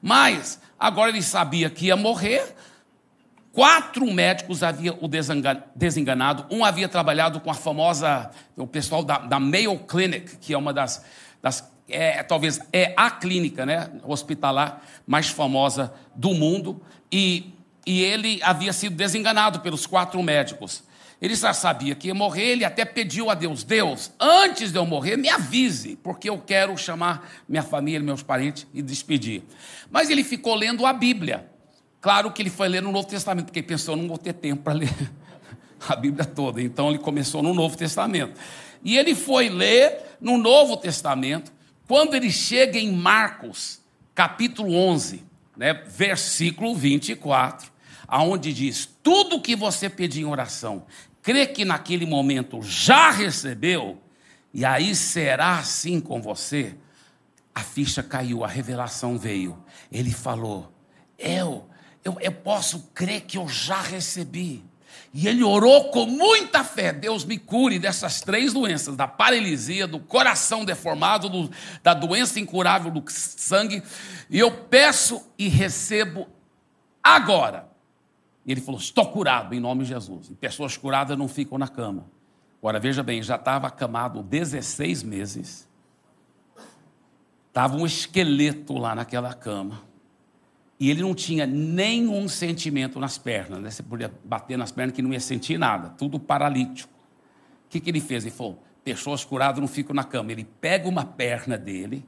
Mas, 0.00 0.58
agora 0.80 1.10
ele 1.10 1.22
sabia 1.22 1.68
que 1.68 1.86
ia 1.86 1.96
morrer. 1.96 2.56
Quatro 3.52 4.10
médicos 4.10 4.62
haviam 4.62 4.96
o 5.00 5.06
desenganado. 5.06 6.46
Um 6.50 6.64
havia 6.64 6.88
trabalhado 6.88 7.38
com 7.38 7.50
a 7.50 7.54
famosa, 7.54 8.30
o 8.56 8.66
pessoal 8.66 9.04
da, 9.04 9.18
da 9.18 9.38
Mayo 9.38 9.78
Clinic, 9.80 10.38
que 10.38 10.54
é 10.54 10.58
uma 10.58 10.72
das, 10.72 11.04
das 11.42 11.70
é, 11.86 12.22
talvez 12.22 12.60
é 12.72 12.94
a 12.96 13.10
clínica 13.10 13.66
né, 13.66 13.90
hospitalar 14.04 14.82
mais 15.06 15.28
famosa 15.28 15.92
do 16.14 16.32
mundo, 16.32 16.80
e, 17.10 17.52
e 17.86 18.02
ele 18.02 18.40
havia 18.42 18.72
sido 18.72 18.96
desenganado 18.96 19.60
pelos 19.60 19.86
quatro 19.86 20.22
médicos. 20.22 20.82
Ele 21.20 21.36
já 21.36 21.52
sabia 21.52 21.94
que 21.94 22.08
ia 22.08 22.14
morrer, 22.14 22.52
ele 22.52 22.64
até 22.64 22.84
pediu 22.84 23.30
a 23.30 23.34
Deus: 23.34 23.62
Deus, 23.62 24.10
antes 24.18 24.72
de 24.72 24.78
eu 24.78 24.86
morrer, 24.86 25.16
me 25.16 25.28
avise, 25.28 25.96
porque 26.02 26.28
eu 26.28 26.38
quero 26.38 26.76
chamar 26.76 27.30
minha 27.46 27.62
família, 27.62 28.00
meus 28.00 28.22
parentes 28.22 28.66
e 28.72 28.80
despedir. 28.80 29.44
Mas 29.90 30.08
ele 30.08 30.24
ficou 30.24 30.54
lendo 30.54 30.86
a 30.86 30.92
Bíblia. 30.92 31.51
Claro 32.02 32.32
que 32.32 32.42
ele 32.42 32.50
foi 32.50 32.68
ler 32.68 32.82
no 32.82 32.90
Novo 32.90 33.06
Testamento, 33.06 33.46
porque 33.46 33.60
ele 33.60 33.66
pensou: 33.66 33.96
não 33.96 34.08
vou 34.08 34.18
ter 34.18 34.32
tempo 34.34 34.64
para 34.64 34.72
ler 34.72 34.92
a 35.88 35.94
Bíblia 35.94 36.24
toda. 36.24 36.60
Então 36.60 36.90
ele 36.90 36.98
começou 36.98 37.42
no 37.42 37.54
Novo 37.54 37.76
Testamento. 37.76 38.38
E 38.82 38.98
ele 38.98 39.14
foi 39.14 39.48
ler 39.48 40.16
no 40.20 40.36
Novo 40.36 40.76
Testamento, 40.76 41.52
quando 41.86 42.14
ele 42.14 42.30
chega 42.30 42.76
em 42.76 42.90
Marcos, 42.90 43.80
capítulo 44.16 44.74
11, 44.74 45.24
né, 45.56 45.72
versículo 45.74 46.74
24, 46.74 47.70
aonde 48.08 48.52
diz: 48.52 48.88
Tudo 49.00 49.40
que 49.40 49.54
você 49.54 49.88
pedir 49.88 50.22
em 50.22 50.24
oração, 50.24 50.84
crê 51.22 51.46
que 51.46 51.64
naquele 51.64 52.04
momento 52.04 52.60
já 52.62 53.12
recebeu, 53.12 54.02
e 54.52 54.64
aí 54.64 54.92
será 54.96 55.58
assim 55.58 56.00
com 56.00 56.20
você. 56.20 56.74
A 57.54 57.60
ficha 57.60 58.02
caiu, 58.02 58.42
a 58.42 58.48
revelação 58.48 59.16
veio. 59.16 59.56
Ele 59.92 60.10
falou: 60.10 60.72
Eu, 61.16 61.68
eu, 62.04 62.16
eu 62.20 62.32
posso 62.32 62.90
crer 62.94 63.22
que 63.22 63.38
eu 63.38 63.48
já 63.48 63.80
recebi. 63.80 64.64
E 65.14 65.28
ele 65.28 65.42
orou 65.42 65.90
com 65.90 66.06
muita 66.06 66.64
fé: 66.64 66.92
Deus 66.92 67.24
me 67.24 67.38
cure 67.38 67.78
dessas 67.78 68.20
três 68.20 68.52
doenças, 68.52 68.96
da 68.96 69.06
paralisia, 69.06 69.86
do 69.86 69.98
coração 69.98 70.64
deformado, 70.64 71.28
do, 71.28 71.50
da 71.82 71.92
doença 71.92 72.40
incurável 72.40 72.90
do 72.90 73.04
sangue. 73.10 73.82
E 74.30 74.38
eu 74.38 74.50
peço 74.50 75.22
e 75.38 75.48
recebo 75.48 76.28
agora. 77.02 77.68
E 78.46 78.52
ele 78.52 78.60
falou: 78.60 78.80
Estou 78.80 79.06
curado 79.10 79.54
em 79.54 79.60
nome 79.60 79.84
de 79.84 79.90
Jesus. 79.90 80.30
E 80.30 80.34
pessoas 80.34 80.76
curadas 80.76 81.16
não 81.16 81.28
ficam 81.28 81.58
na 81.58 81.68
cama. 81.68 82.06
Agora 82.58 82.78
veja 82.78 83.02
bem, 83.02 83.22
já 83.22 83.36
estava 83.36 83.66
acamado 83.66 84.22
16 84.22 85.02
meses. 85.02 85.68
Estava 87.48 87.76
um 87.76 87.84
esqueleto 87.84 88.78
lá 88.78 88.94
naquela 88.94 89.34
cama. 89.34 89.91
E 90.82 90.90
ele 90.90 91.00
não 91.00 91.14
tinha 91.14 91.46
nenhum 91.46 92.26
sentimento 92.26 92.98
nas 92.98 93.16
pernas. 93.16 93.60
Né? 93.60 93.70
Você 93.70 93.84
podia 93.84 94.12
bater 94.24 94.58
nas 94.58 94.72
pernas 94.72 94.96
que 94.96 95.00
não 95.00 95.12
ia 95.12 95.20
sentir 95.20 95.56
nada. 95.56 95.90
Tudo 95.90 96.18
paralítico. 96.18 96.92
O 97.66 97.68
que, 97.68 97.78
que 97.78 97.88
ele 97.88 98.00
fez? 98.00 98.24
Ele 98.24 98.34
falou: 98.34 98.60
pessoas 98.82 99.24
curadas 99.24 99.60
não 99.60 99.68
ficam 99.68 99.94
na 99.94 100.02
cama. 100.02 100.32
Ele 100.32 100.42
pega 100.42 100.88
uma 100.88 101.04
perna 101.04 101.56
dele 101.56 102.04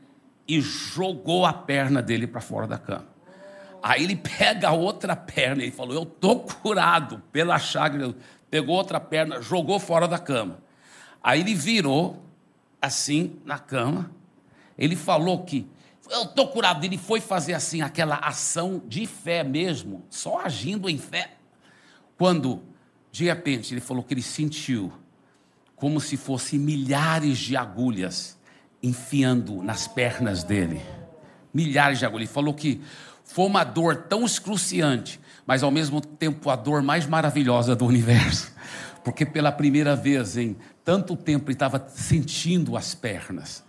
e 0.48 0.60
jogou 0.60 1.46
a 1.46 1.52
perna 1.52 2.02
dele 2.02 2.26
para 2.26 2.40
fora 2.40 2.66
da 2.66 2.76
cama. 2.76 3.06
Aí 3.80 4.02
ele 4.02 4.16
pega 4.16 4.70
a 4.70 4.72
outra 4.72 5.14
perna 5.14 5.62
e 5.62 5.70
falou: 5.70 5.94
Eu 5.94 6.02
estou 6.02 6.40
curado 6.40 7.22
pela 7.30 7.56
chaga. 7.60 8.12
Pegou 8.50 8.74
outra 8.74 8.98
perna, 8.98 9.40
jogou 9.40 9.78
fora 9.78 10.08
da 10.08 10.18
cama. 10.18 10.58
Aí 11.22 11.42
ele 11.42 11.54
virou 11.54 12.24
assim 12.82 13.36
na 13.44 13.56
cama. 13.56 14.10
Ele 14.76 14.96
falou 14.96 15.44
que 15.44 15.64
eu 16.10 16.22
estou 16.24 16.48
curado. 16.48 16.84
Ele 16.84 16.98
foi 16.98 17.20
fazer 17.20 17.54
assim 17.54 17.82
aquela 17.82 18.16
ação 18.16 18.82
de 18.86 19.06
fé 19.06 19.42
mesmo, 19.42 20.04
só 20.10 20.40
agindo 20.40 20.88
em 20.88 20.98
fé. 20.98 21.34
Quando, 22.16 22.62
de 23.10 23.24
repente, 23.24 23.74
ele 23.74 23.80
falou 23.80 24.02
que 24.02 24.14
ele 24.14 24.22
sentiu 24.22 24.92
como 25.76 26.00
se 26.00 26.16
fosse 26.16 26.58
milhares 26.58 27.38
de 27.38 27.56
agulhas 27.56 28.38
enfiando 28.82 29.62
nas 29.62 29.88
pernas 29.88 30.44
dele. 30.44 30.80
Milhares 31.52 31.98
de 31.98 32.06
agulhas. 32.06 32.28
Ele 32.28 32.34
falou 32.34 32.54
que 32.54 32.80
foi 33.24 33.46
uma 33.46 33.64
dor 33.64 33.96
tão 33.96 34.24
excruciante, 34.24 35.20
mas 35.46 35.62
ao 35.62 35.70
mesmo 35.70 36.00
tempo 36.00 36.50
a 36.50 36.56
dor 36.56 36.82
mais 36.82 37.06
maravilhosa 37.06 37.74
do 37.74 37.86
universo. 37.86 38.52
Porque 39.02 39.26
pela 39.26 39.50
primeira 39.50 39.96
vez 39.96 40.36
em 40.36 40.56
tanto 40.84 41.16
tempo 41.16 41.46
ele 41.46 41.54
estava 41.54 41.84
sentindo 41.88 42.76
as 42.76 42.94
pernas. 42.94 43.64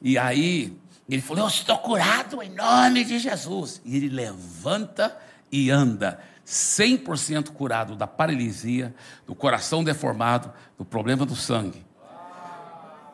E 0.00 0.18
aí 0.18 0.76
ele 1.14 1.22
falou: 1.22 1.44
Eu 1.44 1.48
estou 1.48 1.78
curado 1.78 2.42
em 2.42 2.50
nome 2.50 3.04
de 3.04 3.18
Jesus. 3.18 3.80
E 3.84 3.96
ele 3.96 4.08
levanta 4.08 5.16
e 5.50 5.70
anda, 5.70 6.20
100% 6.44 7.50
curado 7.50 7.94
da 7.94 8.06
paralisia, 8.06 8.94
do 9.26 9.34
coração 9.34 9.84
deformado, 9.84 10.52
do 10.76 10.84
problema 10.84 11.24
do 11.24 11.36
sangue. 11.36 11.84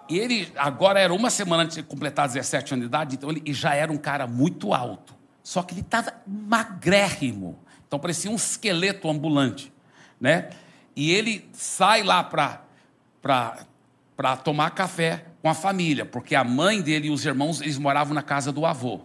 E 0.09 0.19
ele 0.19 0.53
agora 0.57 1.01
era 1.01 1.13
uma 1.13 1.31
semana 1.31 1.63
antes 1.63 1.77
de 1.77 1.83
completar 1.83 2.27
17 2.27 2.75
anos 2.75 2.85
de 2.85 2.89
idade, 2.89 3.15
então 3.15 3.31
ele 3.31 3.53
já 3.53 3.75
era 3.75 3.93
um 3.93 3.97
cara 3.97 4.27
muito 4.27 4.75
alto. 4.75 5.15
Só 5.43 5.63
que 5.63 5.75
ele 5.75 5.81
estava 5.81 6.13
magrérrimo. 6.27 7.59
Então 7.87 7.99
parecia 7.99 8.31
um 8.31 8.37
esqueleto 8.37 9.09
ambulante, 9.09 9.73
né? 10.21 10.51
E 10.95 11.11
ele 11.11 11.49
sai 11.53 12.03
lá 12.03 12.23
para 12.25 14.37
tomar 14.37 14.71
café 14.71 15.27
com 15.43 15.49
a 15.49 15.55
família, 15.55 16.07
porque 16.07 16.35
a 16.35 16.45
mãe 16.45 16.81
dele 16.81 17.09
e 17.09 17.11
os 17.11 17.27
irmãos, 17.27 17.61
eles 17.61 17.77
moravam 17.77 18.15
na 18.15 18.23
casa 18.23 18.53
do 18.53 18.65
avô. 18.65 19.01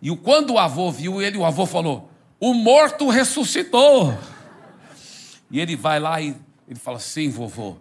E 0.00 0.14
quando 0.16 0.54
o 0.54 0.58
avô 0.58 0.90
viu 0.90 1.20
ele, 1.22 1.36
o 1.36 1.44
avô 1.44 1.66
falou: 1.66 2.10
"O 2.40 2.54
morto 2.54 3.08
ressuscitou". 3.08 4.16
E 5.50 5.60
ele 5.60 5.76
vai 5.76 6.00
lá 6.00 6.20
e 6.20 6.34
ele 6.66 6.78
fala: 6.78 6.98
"Sim, 6.98 7.28
vovô, 7.28 7.76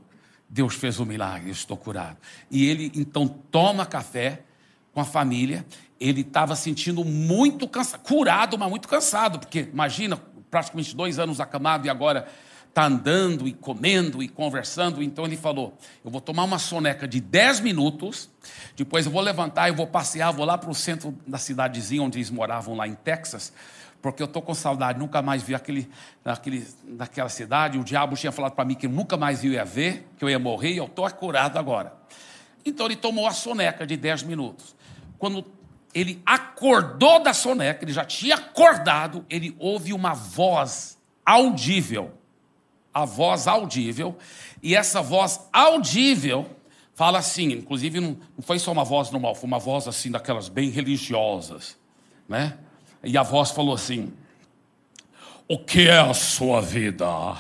Deus 0.50 0.76
fez 0.76 1.00
um 1.00 1.06
milagre, 1.06 1.48
eu 1.48 1.54
estou 1.54 1.78
curado". 1.78 2.18
E 2.52 2.66
ele 2.66 2.92
então 2.94 3.28
toma 3.28 3.86
café 3.86 4.42
com 4.94 5.00
a 5.00 5.06
família 5.06 5.66
ele 6.00 6.22
estava 6.22 6.56
sentindo 6.56 7.04
muito 7.06 7.68
cansado, 7.68 8.02
curado, 8.02 8.58
mas 8.58 8.70
muito 8.70 8.88
cansado, 8.88 9.40
porque 9.40 9.70
imagina, 9.72 10.18
praticamente 10.52 10.96
dois 10.96 11.20
anos 11.20 11.40
acamado 11.40 11.88
e 11.88 11.90
agora 11.90 12.28
está 12.76 12.88
andando 12.88 13.48
e 13.48 13.54
comendo 13.54 14.22
e 14.22 14.28
conversando. 14.28 15.02
Então 15.02 15.26
ele 15.26 15.38
falou: 15.38 15.78
Eu 16.04 16.12
vou 16.12 16.20
tomar 16.20 16.44
uma 16.44 16.60
soneca 16.60 17.08
de 17.08 17.22
10 17.22 17.62
minutos, 17.62 18.30
depois 18.76 19.06
eu 19.06 19.12
vou 19.14 19.22
levantar, 19.22 19.70
eu 19.70 19.76
vou 19.76 19.88
passear, 19.88 20.32
vou 20.34 20.46
lá 20.46 20.58
para 20.58 20.70
o 20.70 20.76
centro 20.76 21.18
da 21.26 21.38
cidadezinha 21.38 22.04
onde 22.04 22.18
eles 22.18 22.30
moravam, 22.30 22.76
lá 22.76 22.86
em 22.86 22.94
Texas, 22.94 23.54
porque 24.02 24.22
eu 24.22 24.26
estou 24.26 24.42
com 24.42 24.54
saudade, 24.54 25.00
nunca 25.00 25.22
mais 25.22 25.42
vi 25.42 25.56
aquele, 25.56 25.90
aquele, 26.26 26.68
naquela 26.84 27.30
cidade. 27.30 27.80
O 27.80 27.84
diabo 27.84 28.18
tinha 28.18 28.34
falado 28.34 28.52
para 28.52 28.66
mim 28.66 28.76
que 28.76 28.90
nunca 28.90 29.16
mais 29.16 29.42
eu 29.46 29.54
ia 29.54 29.64
ver, 29.64 30.06
que 30.18 30.26
eu 30.26 30.30
ia 30.30 30.38
morrer, 30.38 30.74
e 30.74 30.78
eu 30.78 30.86
estou 30.86 31.10
curado 31.12 31.58
agora. 31.58 31.94
Então 32.66 32.88
ele 32.88 32.98
tomou 32.98 33.26
a 33.26 33.32
soneca 33.32 33.88
de 33.88 33.96
10 33.96 34.24
minutos. 34.24 34.76
Quando 35.18 35.46
ele 35.94 36.22
acordou 36.26 37.24
da 37.24 37.34
soneca, 37.34 37.86
ele 37.86 37.94
já 37.94 38.04
tinha 38.04 38.36
acordado, 38.36 39.26
ele 39.30 39.56
ouve 39.58 39.94
uma 39.94 40.14
voz 40.14 40.98
audível. 41.26 42.12
A 42.96 43.06
voz 43.06 43.46
audível. 43.46 44.18
E 44.64 44.76
essa 44.76 45.02
voz 45.02 45.40
audível 45.54 46.50
fala 46.96 47.20
assim, 47.20 47.52
inclusive 47.52 48.00
não, 48.00 48.18
foi 48.40 48.58
só 48.58 48.72
uma 48.72 48.86
voz 48.86 49.12
normal, 49.12 49.36
foi 49.36 49.48
uma 49.48 49.60
voz 49.60 49.88
assim 49.88 50.10
daquelas 50.10 50.50
bem 50.50 50.70
religiosas, 50.70 51.78
né? 52.28 52.58
E 53.04 53.16
a 53.18 53.22
voz 53.22 53.52
falou 53.52 53.76
assim: 53.76 54.12
O 55.48 55.60
que 55.60 55.88
é 55.88 56.00
a 56.00 56.14
sua 56.14 56.62
vida? 56.62 57.08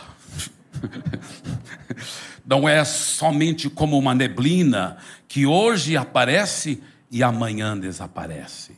Não 2.45 2.69
é 2.69 2.85
somente 2.85 3.69
como 3.69 3.97
uma 3.97 4.13
neblina 4.13 4.97
que 5.27 5.47
hoje 5.47 5.97
aparece 5.97 6.83
e 7.09 7.23
amanhã 7.23 7.75
desaparece. 7.75 8.77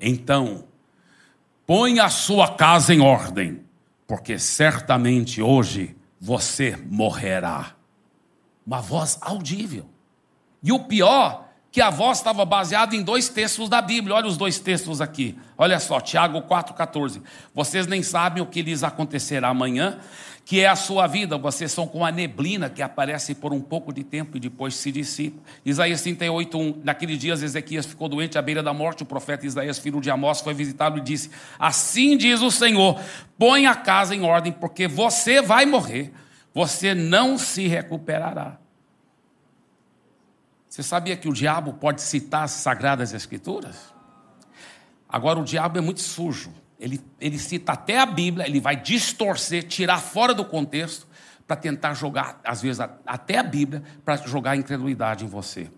Então, 0.00 0.64
põe 1.64 2.00
a 2.00 2.08
sua 2.08 2.48
casa 2.48 2.92
em 2.92 3.00
ordem, 3.00 3.60
porque 4.06 4.36
certamente 4.36 5.40
hoje 5.40 5.94
você 6.24 6.74
morrerá. 6.88 7.72
Uma 8.66 8.80
voz 8.80 9.18
audível. 9.20 9.84
E 10.62 10.72
o 10.72 10.78
pior, 10.78 11.50
que 11.70 11.82
a 11.82 11.90
voz 11.90 12.16
estava 12.16 12.46
baseada 12.46 12.96
em 12.96 13.02
dois 13.02 13.28
textos 13.28 13.68
da 13.68 13.82
Bíblia. 13.82 14.14
Olha 14.14 14.26
os 14.26 14.38
dois 14.38 14.58
textos 14.58 15.02
aqui. 15.02 15.38
Olha 15.58 15.78
só, 15.78 16.00
Tiago 16.00 16.40
4,14. 16.40 17.20
Vocês 17.52 17.86
nem 17.86 18.02
sabem 18.02 18.42
o 18.42 18.46
que 18.46 18.62
lhes 18.62 18.82
acontecerá 18.82 19.48
amanhã, 19.48 19.98
que 20.44 20.60
é 20.60 20.68
a 20.68 20.76
sua 20.76 21.06
vida. 21.06 21.38
Vocês 21.38 21.72
são 21.72 21.86
como 21.86 22.04
a 22.04 22.12
neblina 22.12 22.68
que 22.68 22.82
aparece 22.82 23.34
por 23.34 23.52
um 23.52 23.60
pouco 23.60 23.92
de 23.92 24.04
tempo 24.04 24.36
e 24.36 24.40
depois 24.40 24.74
se 24.74 24.92
dissipa. 24.92 25.40
Isaías 25.64 26.02
38, 26.02 26.58
1. 26.58 26.80
Naqueles 26.84 27.18
dias, 27.18 27.42
Ezequias 27.42 27.86
ficou 27.86 28.08
doente 28.08 28.36
à 28.36 28.42
beira 28.42 28.62
da 28.62 28.72
morte. 28.72 29.02
O 29.02 29.06
profeta 29.06 29.46
Isaías, 29.46 29.78
filho 29.78 30.00
de 30.00 30.10
Amós, 30.10 30.40
foi 30.40 30.52
visitá-lo 30.52 30.98
e 30.98 31.00
disse: 31.00 31.30
Assim 31.58 32.16
diz 32.16 32.42
o 32.42 32.50
Senhor: 32.50 33.00
põe 33.38 33.66
a 33.66 33.74
casa 33.74 34.14
em 34.14 34.22
ordem, 34.22 34.52
porque 34.52 34.86
você 34.86 35.40
vai 35.40 35.64
morrer, 35.64 36.12
você 36.52 36.94
não 36.94 37.38
se 37.38 37.66
recuperará. 37.66 38.58
Você 40.68 40.82
sabia 40.82 41.16
que 41.16 41.28
o 41.28 41.32
diabo 41.32 41.74
pode 41.74 42.02
citar 42.02 42.44
as 42.44 42.50
sagradas 42.50 43.14
escrituras? 43.14 43.94
Agora, 45.08 45.38
o 45.38 45.44
diabo 45.44 45.78
é 45.78 45.80
muito 45.80 46.00
sujo. 46.00 46.52
Ele, 46.84 47.00
ele 47.18 47.38
cita 47.38 47.72
até 47.72 47.98
a 47.98 48.04
Bíblia, 48.04 48.46
ele 48.46 48.60
vai 48.60 48.76
distorcer, 48.76 49.62
tirar 49.62 49.98
fora 49.98 50.34
do 50.34 50.44
contexto, 50.44 51.06
para 51.46 51.56
tentar 51.56 51.94
jogar, 51.94 52.40
às 52.44 52.62
vezes, 52.62 52.80
até 53.06 53.38
a 53.38 53.42
Bíblia, 53.42 53.82
para 54.04 54.16
jogar 54.16 54.56
incredulidade 54.56 55.24
em 55.24 55.28
você. 55.28 55.70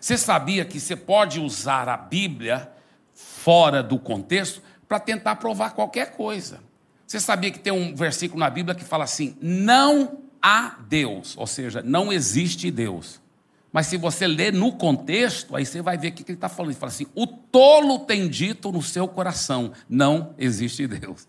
Você 0.00 0.16
sabia 0.16 0.64
que 0.64 0.78
você 0.78 0.94
pode 0.96 1.40
usar 1.40 1.88
a 1.88 1.96
Bíblia 1.96 2.70
fora 3.14 3.82
do 3.82 3.98
contexto 3.98 4.62
para 4.88 4.98
tentar 4.98 5.36
provar 5.36 5.70
qualquer 5.70 6.12
coisa? 6.12 6.60
Você 7.06 7.18
sabia 7.20 7.50
que 7.50 7.58
tem 7.58 7.72
um 7.72 7.94
versículo 7.94 8.40
na 8.40 8.50
Bíblia 8.50 8.74
que 8.74 8.84
fala 8.84 9.04
assim: 9.04 9.36
não 9.40 10.20
há 10.40 10.76
Deus, 10.88 11.36
ou 11.36 11.46
seja, 11.46 11.82
não 11.82 12.12
existe 12.12 12.70
Deus. 12.70 13.19
Mas 13.72 13.86
se 13.86 13.96
você 13.96 14.26
ler 14.26 14.52
no 14.52 14.72
contexto, 14.72 15.54
aí 15.54 15.64
você 15.64 15.80
vai 15.80 15.96
ver 15.96 16.08
o 16.08 16.12
que 16.12 16.22
ele 16.22 16.32
está 16.32 16.48
falando. 16.48 16.72
Ele 16.72 16.80
fala 16.80 16.90
assim: 16.90 17.06
o 17.14 17.26
tolo 17.26 18.00
tem 18.00 18.28
dito 18.28 18.72
no 18.72 18.82
seu 18.82 19.06
coração: 19.06 19.72
não 19.88 20.34
existe 20.36 20.86
Deus. 20.86 21.28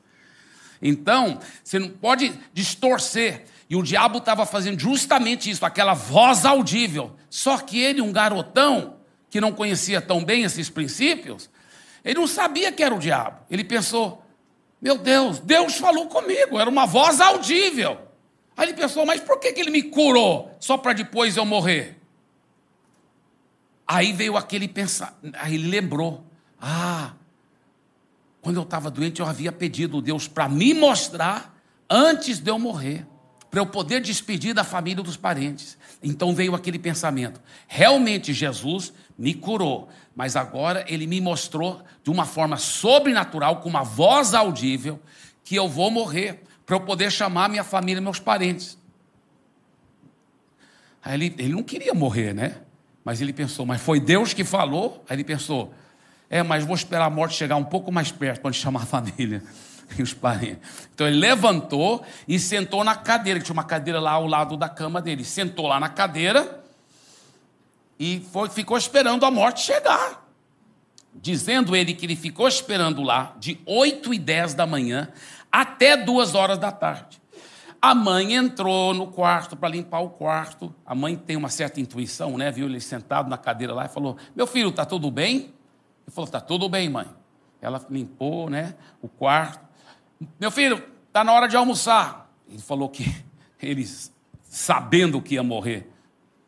Então, 0.82 1.40
você 1.64 1.78
não 1.78 1.90
pode 1.90 2.34
distorcer. 2.54 3.46
E 3.70 3.76
o 3.76 3.84
diabo 3.84 4.18
estava 4.18 4.46
fazendo 4.46 4.80
justamente 4.80 5.50
isso, 5.50 5.66
aquela 5.66 5.94
voz 5.94 6.44
audível. 6.44 7.16
Só 7.30 7.58
que 7.58 7.80
ele, 7.80 8.02
um 8.02 8.12
garotão, 8.12 8.96
que 9.30 9.40
não 9.40 9.54
conhecia 9.54 10.02
tão 10.02 10.24
bem 10.24 10.44
esses 10.44 10.70
princípios, 10.70 11.50
ele 12.04 12.20
não 12.20 12.28
sabia 12.28 12.72
que 12.72 12.84
era 12.84 12.94
o 12.94 13.00
diabo. 13.00 13.40
Ele 13.52 13.64
pensou: 13.64 14.26
meu 14.82 14.98
Deus, 14.98 15.38
Deus 15.38 15.76
falou 15.76 16.08
comigo, 16.08 16.60
era 16.60 16.70
uma 16.70 16.88
voz 16.88 17.22
audível. 17.22 18.00
Aí 18.58 18.66
ele 18.66 18.74
pensou: 18.74 19.06
mas 19.06 19.22
por 19.22 19.40
que, 19.40 19.54
que 19.54 19.62
ele 19.62 19.70
me 19.70 19.84
curou 19.84 20.58
só 20.60 20.76
para 20.76 20.94
depois 20.94 21.38
eu 21.38 21.46
morrer? 21.46 22.01
Aí 23.94 24.14
veio 24.14 24.38
aquele 24.38 24.70
pensar, 24.70 25.20
aí 25.34 25.54
ele 25.54 25.68
lembrou: 25.68 26.24
ah, 26.62 27.12
quando 28.42 28.56
eu 28.56 28.64
estava 28.64 28.90
doente, 28.90 29.20
eu 29.20 29.26
havia 29.26 29.52
pedido 29.52 29.98
a 29.98 30.02
Deus 30.02 30.30
para 30.30 30.48
me 30.48 30.74
mostrar 30.74 31.62
antes 31.90 32.40
de 32.40 32.50
eu 32.50 32.58
morrer, 32.58 33.06
para 33.50 33.60
eu 33.60 33.66
poder 33.66 34.00
despedir 34.00 34.54
da 34.54 34.64
família 34.64 35.04
dos 35.04 35.18
parentes. 35.18 35.78
Então 36.02 36.34
veio 36.34 36.56
aquele 36.56 36.80
pensamento: 36.80 37.42
realmente 37.68 38.32
Jesus 38.32 38.94
me 39.18 39.34
curou, 39.34 39.90
mas 40.16 40.38
agora 40.38 40.86
ele 40.88 41.06
me 41.06 41.20
mostrou 41.20 41.84
de 42.02 42.10
uma 42.10 42.26
forma 42.26 42.56
sobrenatural, 42.56 43.58
com 43.58 43.68
uma 43.68 43.84
voz 43.84 44.34
audível, 44.34 45.02
que 45.44 45.54
eu 45.54 45.68
vou 45.68 45.92
morrer, 45.92 46.46
para 46.66 46.78
eu 46.78 46.80
poder 46.80 47.12
chamar 47.12 47.50
minha 47.50 47.66
família 47.66 48.00
e 48.00 48.02
meus 48.02 48.22
parentes. 48.22 48.78
Aí 51.04 51.16
ele, 51.16 51.36
ele 51.38 51.52
não 51.52 51.64
queria 51.64 51.94
morrer, 51.94 52.34
né? 52.34 52.62
Mas 53.04 53.22
ele 53.22 53.34
pensou, 53.34 53.66
mas 53.66 53.82
foi 53.82 54.00
Deus 54.00 54.34
que 54.34 54.44
falou? 54.44 55.04
Aí 55.10 55.16
ele 55.16 55.24
pensou, 55.24 55.74
é, 56.30 56.44
mas 56.44 56.64
vou 56.64 56.76
esperar 56.76 57.06
a 57.06 57.10
morte 57.10 57.36
chegar 57.36 57.56
um 57.56 57.64
pouco 57.64 57.92
mais 57.92 58.12
perto 58.12 58.42
para 58.42 58.52
chamar 58.54 58.84
a 58.84 58.86
família 58.86 59.44
e 59.98 60.02
os 60.02 60.14
parentes. 60.14 60.88
Então 60.94 61.08
ele 61.08 61.18
levantou 61.18 62.06
e 62.28 62.40
sentou 62.40 62.84
na 62.84 62.96
cadeira, 62.96 63.40
que 63.40 63.46
tinha 63.46 63.54
uma 63.54 63.64
cadeira 63.64 64.00
lá 64.00 64.12
ao 64.12 64.28
lado 64.28 64.56
da 64.56 64.70
cama 64.70 65.02
dele. 65.02 65.24
Sentou 65.24 65.68
lá 65.68 65.80
na 65.80 65.90
cadeira 65.90 66.64
e 68.00 68.26
foi, 68.32 68.50
ficou 68.50 68.78
esperando 68.78 69.26
a 69.26 69.32
morte 69.32 69.62
chegar. 69.62 70.28
Dizendo 71.14 71.76
ele 71.76 71.94
que 71.94 72.06
ele 72.06 72.16
ficou 72.16 72.48
esperando 72.48 73.04
lá 73.04 73.36
de 73.38 73.60
8 73.66 74.14
e 74.14 74.18
10 74.18 74.54
da 74.54 74.66
manhã 74.66 75.10
até 75.52 75.98
2 75.98 76.34
horas 76.34 76.58
da 76.58 76.72
tarde. 76.72 77.21
A 77.82 77.96
mãe 77.96 78.36
entrou 78.36 78.94
no 78.94 79.08
quarto 79.08 79.58
para 79.58 79.70
limpar 79.70 80.02
o 80.02 80.10
quarto. 80.12 80.74
A 80.86 80.94
mãe 80.94 81.16
tem 81.16 81.36
uma 81.36 81.50
certa 81.50 81.82
intuição, 81.82 82.38
né? 82.38 82.52
Viu 82.52 82.68
ele 82.68 82.80
sentado 82.80 83.28
na 83.28 83.40
cadeira 83.40 83.74
lá 83.74 83.86
e 83.86 83.90
falou: 83.90 84.18
Meu 84.36 84.46
filho, 84.46 84.70
está 84.70 84.86
tudo 84.86 85.10
bem? 85.10 85.38
Ele 85.38 86.12
falou: 86.12 86.26
Está 86.26 86.40
tudo 86.40 86.70
bem, 86.70 86.90
mãe. 86.90 87.08
Ela 87.60 87.84
limpou, 87.90 88.52
né? 88.52 88.76
O 89.02 89.08
quarto. 89.08 89.68
Meu 90.40 90.52
filho, 90.52 90.84
está 91.08 91.24
na 91.24 91.34
hora 91.34 91.48
de 91.48 91.56
almoçar. 91.56 92.32
Ele 92.48 92.62
falou 92.62 92.88
que 92.88 93.04
eles, 93.60 94.14
sabendo 94.44 95.20
que 95.20 95.34
ia 95.34 95.44
morrer, 95.44 95.90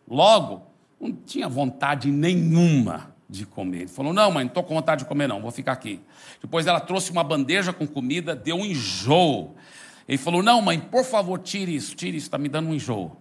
logo, 0.08 0.68
não 1.00 1.12
tinha 1.12 1.50
vontade 1.50 2.12
nenhuma 2.12 3.12
de 3.28 3.44
comer. 3.44 3.78
Ele 3.80 3.88
falou: 3.88 4.14
Não, 4.14 4.32
mãe, 4.32 4.44
não 4.44 4.50
estou 4.50 4.64
com 4.64 4.76
vontade 4.76 5.04
de 5.04 5.10
comer, 5.10 5.28
não, 5.28 5.42
vou 5.42 5.50
ficar 5.50 5.72
aqui. 5.72 6.00
Depois 6.40 6.68
ela 6.68 6.80
trouxe 6.80 7.12
uma 7.12 7.24
bandeja 7.24 7.74
com 7.74 7.88
comida, 7.88 8.36
deu 8.36 8.58
um 8.58 8.66
enjoo. 8.66 9.56
Ele 10.08 10.18
falou: 10.18 10.44
Não, 10.44 10.62
mãe, 10.62 10.80
por 10.80 11.04
favor, 11.04 11.40
tire 11.40 11.76
isso, 11.76 11.96
tire 11.96 12.18
isso, 12.18 12.28
está 12.28 12.38
me 12.38 12.50
dando 12.50 12.70
um 12.70 12.74
enjoo. 12.74 13.18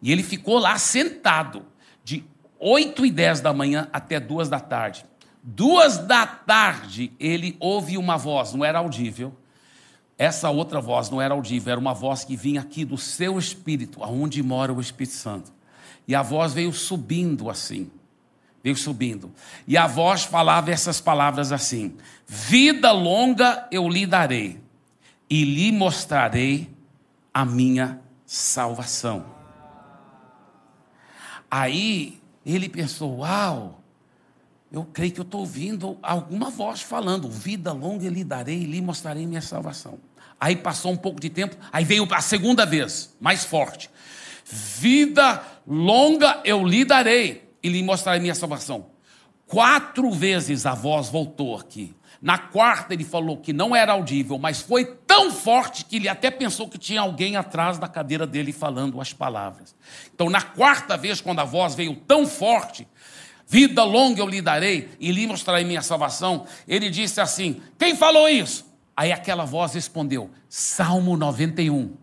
E 0.00 0.12
ele 0.12 0.22
ficou 0.22 0.58
lá 0.58 0.78
sentado, 0.78 1.64
de 2.04 2.24
8 2.58 3.06
e 3.06 3.10
10 3.10 3.40
da 3.40 3.52
manhã 3.52 3.88
até 3.92 4.20
2 4.20 4.48
da 4.48 4.60
tarde. 4.60 5.04
Duas 5.42 5.98
da 5.98 6.26
tarde, 6.26 7.12
ele 7.20 7.56
ouve 7.60 7.96
uma 7.96 8.16
voz, 8.16 8.52
não 8.52 8.64
era 8.64 8.78
audível. 8.78 9.32
Essa 10.18 10.50
outra 10.50 10.80
voz 10.80 11.10
não 11.10 11.20
era 11.20 11.34
audível, 11.34 11.72
era 11.72 11.80
uma 11.80 11.94
voz 11.94 12.24
que 12.24 12.36
vinha 12.36 12.62
aqui 12.62 12.84
do 12.84 12.96
seu 12.96 13.38
espírito, 13.38 14.02
aonde 14.02 14.42
mora 14.42 14.72
o 14.72 14.80
Espírito 14.80 15.14
Santo. 15.14 15.52
E 16.08 16.14
a 16.14 16.22
voz 16.22 16.54
veio 16.54 16.72
subindo 16.72 17.50
assim, 17.50 17.90
veio 18.64 18.76
subindo. 18.76 19.30
E 19.68 19.76
a 19.76 19.86
voz 19.86 20.24
falava 20.24 20.70
essas 20.70 21.00
palavras 21.00 21.52
assim: 21.52 21.96
Vida 22.26 22.90
longa 22.92 23.68
eu 23.70 23.88
lhe 23.88 24.06
darei 24.06 24.65
e 25.28 25.44
lhe 25.44 25.72
mostrarei 25.72 26.70
a 27.32 27.44
minha 27.44 28.00
salvação. 28.24 29.26
Aí 31.50 32.20
ele 32.44 32.68
pensou: 32.68 33.18
Uau, 33.18 33.82
eu 34.70 34.84
creio 34.84 35.12
que 35.12 35.20
eu 35.20 35.24
estou 35.24 35.40
ouvindo 35.40 35.98
alguma 36.02 36.50
voz 36.50 36.82
falando: 36.82 37.28
Vida 37.28 37.72
longa 37.72 38.08
lhe 38.08 38.24
darei 38.24 38.62
e 38.62 38.66
lhe 38.66 38.80
mostrarei 38.80 39.26
minha 39.26 39.42
salvação. 39.42 39.98
Aí 40.38 40.54
passou 40.54 40.92
um 40.92 40.96
pouco 40.96 41.20
de 41.20 41.30
tempo, 41.30 41.56
aí 41.72 41.84
veio 41.84 42.06
a 42.12 42.20
segunda 42.20 42.66
vez, 42.66 43.16
mais 43.20 43.44
forte: 43.44 43.90
Vida 44.44 45.42
longa 45.66 46.40
eu 46.44 46.66
lhe 46.66 46.84
darei 46.84 47.50
e 47.62 47.68
lhe 47.68 47.82
mostrarei 47.82 48.20
minha 48.20 48.34
salvação. 48.34 48.86
Quatro 49.46 50.10
vezes 50.10 50.66
a 50.66 50.74
voz 50.74 51.08
voltou 51.08 51.56
aqui. 51.56 51.94
Na 52.20 52.38
quarta, 52.38 52.94
ele 52.94 53.04
falou 53.04 53.36
que 53.36 53.52
não 53.52 53.76
era 53.76 53.92
audível, 53.92 54.38
mas 54.38 54.60
foi 54.60 54.84
tão 54.84 55.30
forte 55.30 55.84
que 55.84 55.96
ele 55.96 56.08
até 56.08 56.30
pensou 56.30 56.68
que 56.68 56.78
tinha 56.78 57.00
alguém 57.00 57.36
atrás 57.36 57.78
da 57.78 57.86
cadeira 57.86 58.26
dele 58.26 58.52
falando 58.52 59.00
as 59.00 59.12
palavras. 59.12 59.74
Então, 60.14 60.30
na 60.30 60.40
quarta 60.40 60.96
vez, 60.96 61.20
quando 61.20 61.40
a 61.40 61.44
voz 61.44 61.74
veio 61.74 61.94
tão 61.94 62.26
forte, 62.26 62.88
vida 63.46 63.84
longa 63.84 64.20
eu 64.20 64.28
lhe 64.28 64.40
darei 64.40 64.88
e 64.98 65.12
lhe 65.12 65.26
mostrarei 65.26 65.64
minha 65.64 65.82
salvação, 65.82 66.46
ele 66.66 66.88
disse 66.88 67.20
assim: 67.20 67.60
Quem 67.78 67.94
falou 67.94 68.28
isso? 68.28 68.66
Aí 68.96 69.12
aquela 69.12 69.44
voz 69.44 69.74
respondeu: 69.74 70.30
Salmo 70.48 71.16
91. 71.16 71.94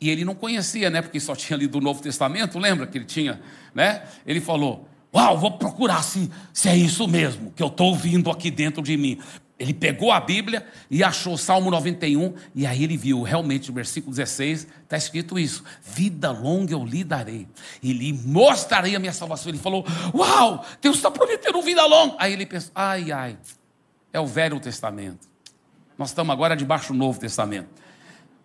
E 0.00 0.10
ele 0.10 0.22
não 0.22 0.34
conhecia, 0.34 0.90
né? 0.90 1.00
Porque 1.00 1.18
só 1.18 1.34
tinha 1.34 1.56
lido 1.56 1.78
o 1.78 1.80
Novo 1.80 2.02
Testamento, 2.02 2.58
lembra 2.58 2.86
que 2.86 2.98
ele 2.98 3.06
tinha, 3.06 3.40
né? 3.74 4.02
Ele 4.26 4.40
falou: 4.40 4.86
Uau, 5.14 5.38
vou 5.38 5.52
procurar 5.52 6.02
se, 6.02 6.30
se 6.52 6.68
é 6.68 6.76
isso 6.76 7.06
mesmo 7.06 7.52
que 7.52 7.62
eu 7.62 7.68
estou 7.68 7.88
ouvindo 7.88 8.30
aqui 8.30 8.50
dentro 8.50 8.82
de 8.82 8.96
mim. 8.96 9.20
Ele 9.56 9.72
pegou 9.72 10.10
a 10.10 10.18
Bíblia 10.18 10.66
e 10.90 11.04
achou 11.04 11.38
Salmo 11.38 11.70
91, 11.70 12.34
e 12.54 12.66
aí 12.66 12.82
ele 12.82 12.96
viu, 12.96 13.22
realmente, 13.22 13.68
no 13.68 13.74
versículo 13.74 14.10
16, 14.10 14.66
está 14.82 14.96
escrito 14.96 15.38
isso: 15.38 15.62
Vida 15.80 16.32
longa 16.32 16.72
eu 16.72 16.84
lhe 16.84 17.04
darei, 17.04 17.46
e 17.80 17.92
lhe 17.92 18.12
mostrarei 18.12 18.96
a 18.96 18.98
minha 18.98 19.12
salvação. 19.12 19.50
Ele 19.50 19.58
falou: 19.58 19.86
Uau, 20.12 20.64
Deus 20.82 20.96
está 20.96 21.08
prometendo 21.10 21.62
vida 21.62 21.86
longa. 21.86 22.16
Aí 22.18 22.32
ele 22.32 22.44
pensou: 22.44 22.72
Ai, 22.74 23.12
ai, 23.12 23.38
é 24.12 24.18
o 24.18 24.26
Velho 24.26 24.58
Testamento. 24.58 25.28
Nós 25.96 26.08
estamos 26.08 26.32
agora 26.32 26.56
debaixo 26.56 26.92
do 26.92 26.98
Novo 26.98 27.20
Testamento. 27.20 27.68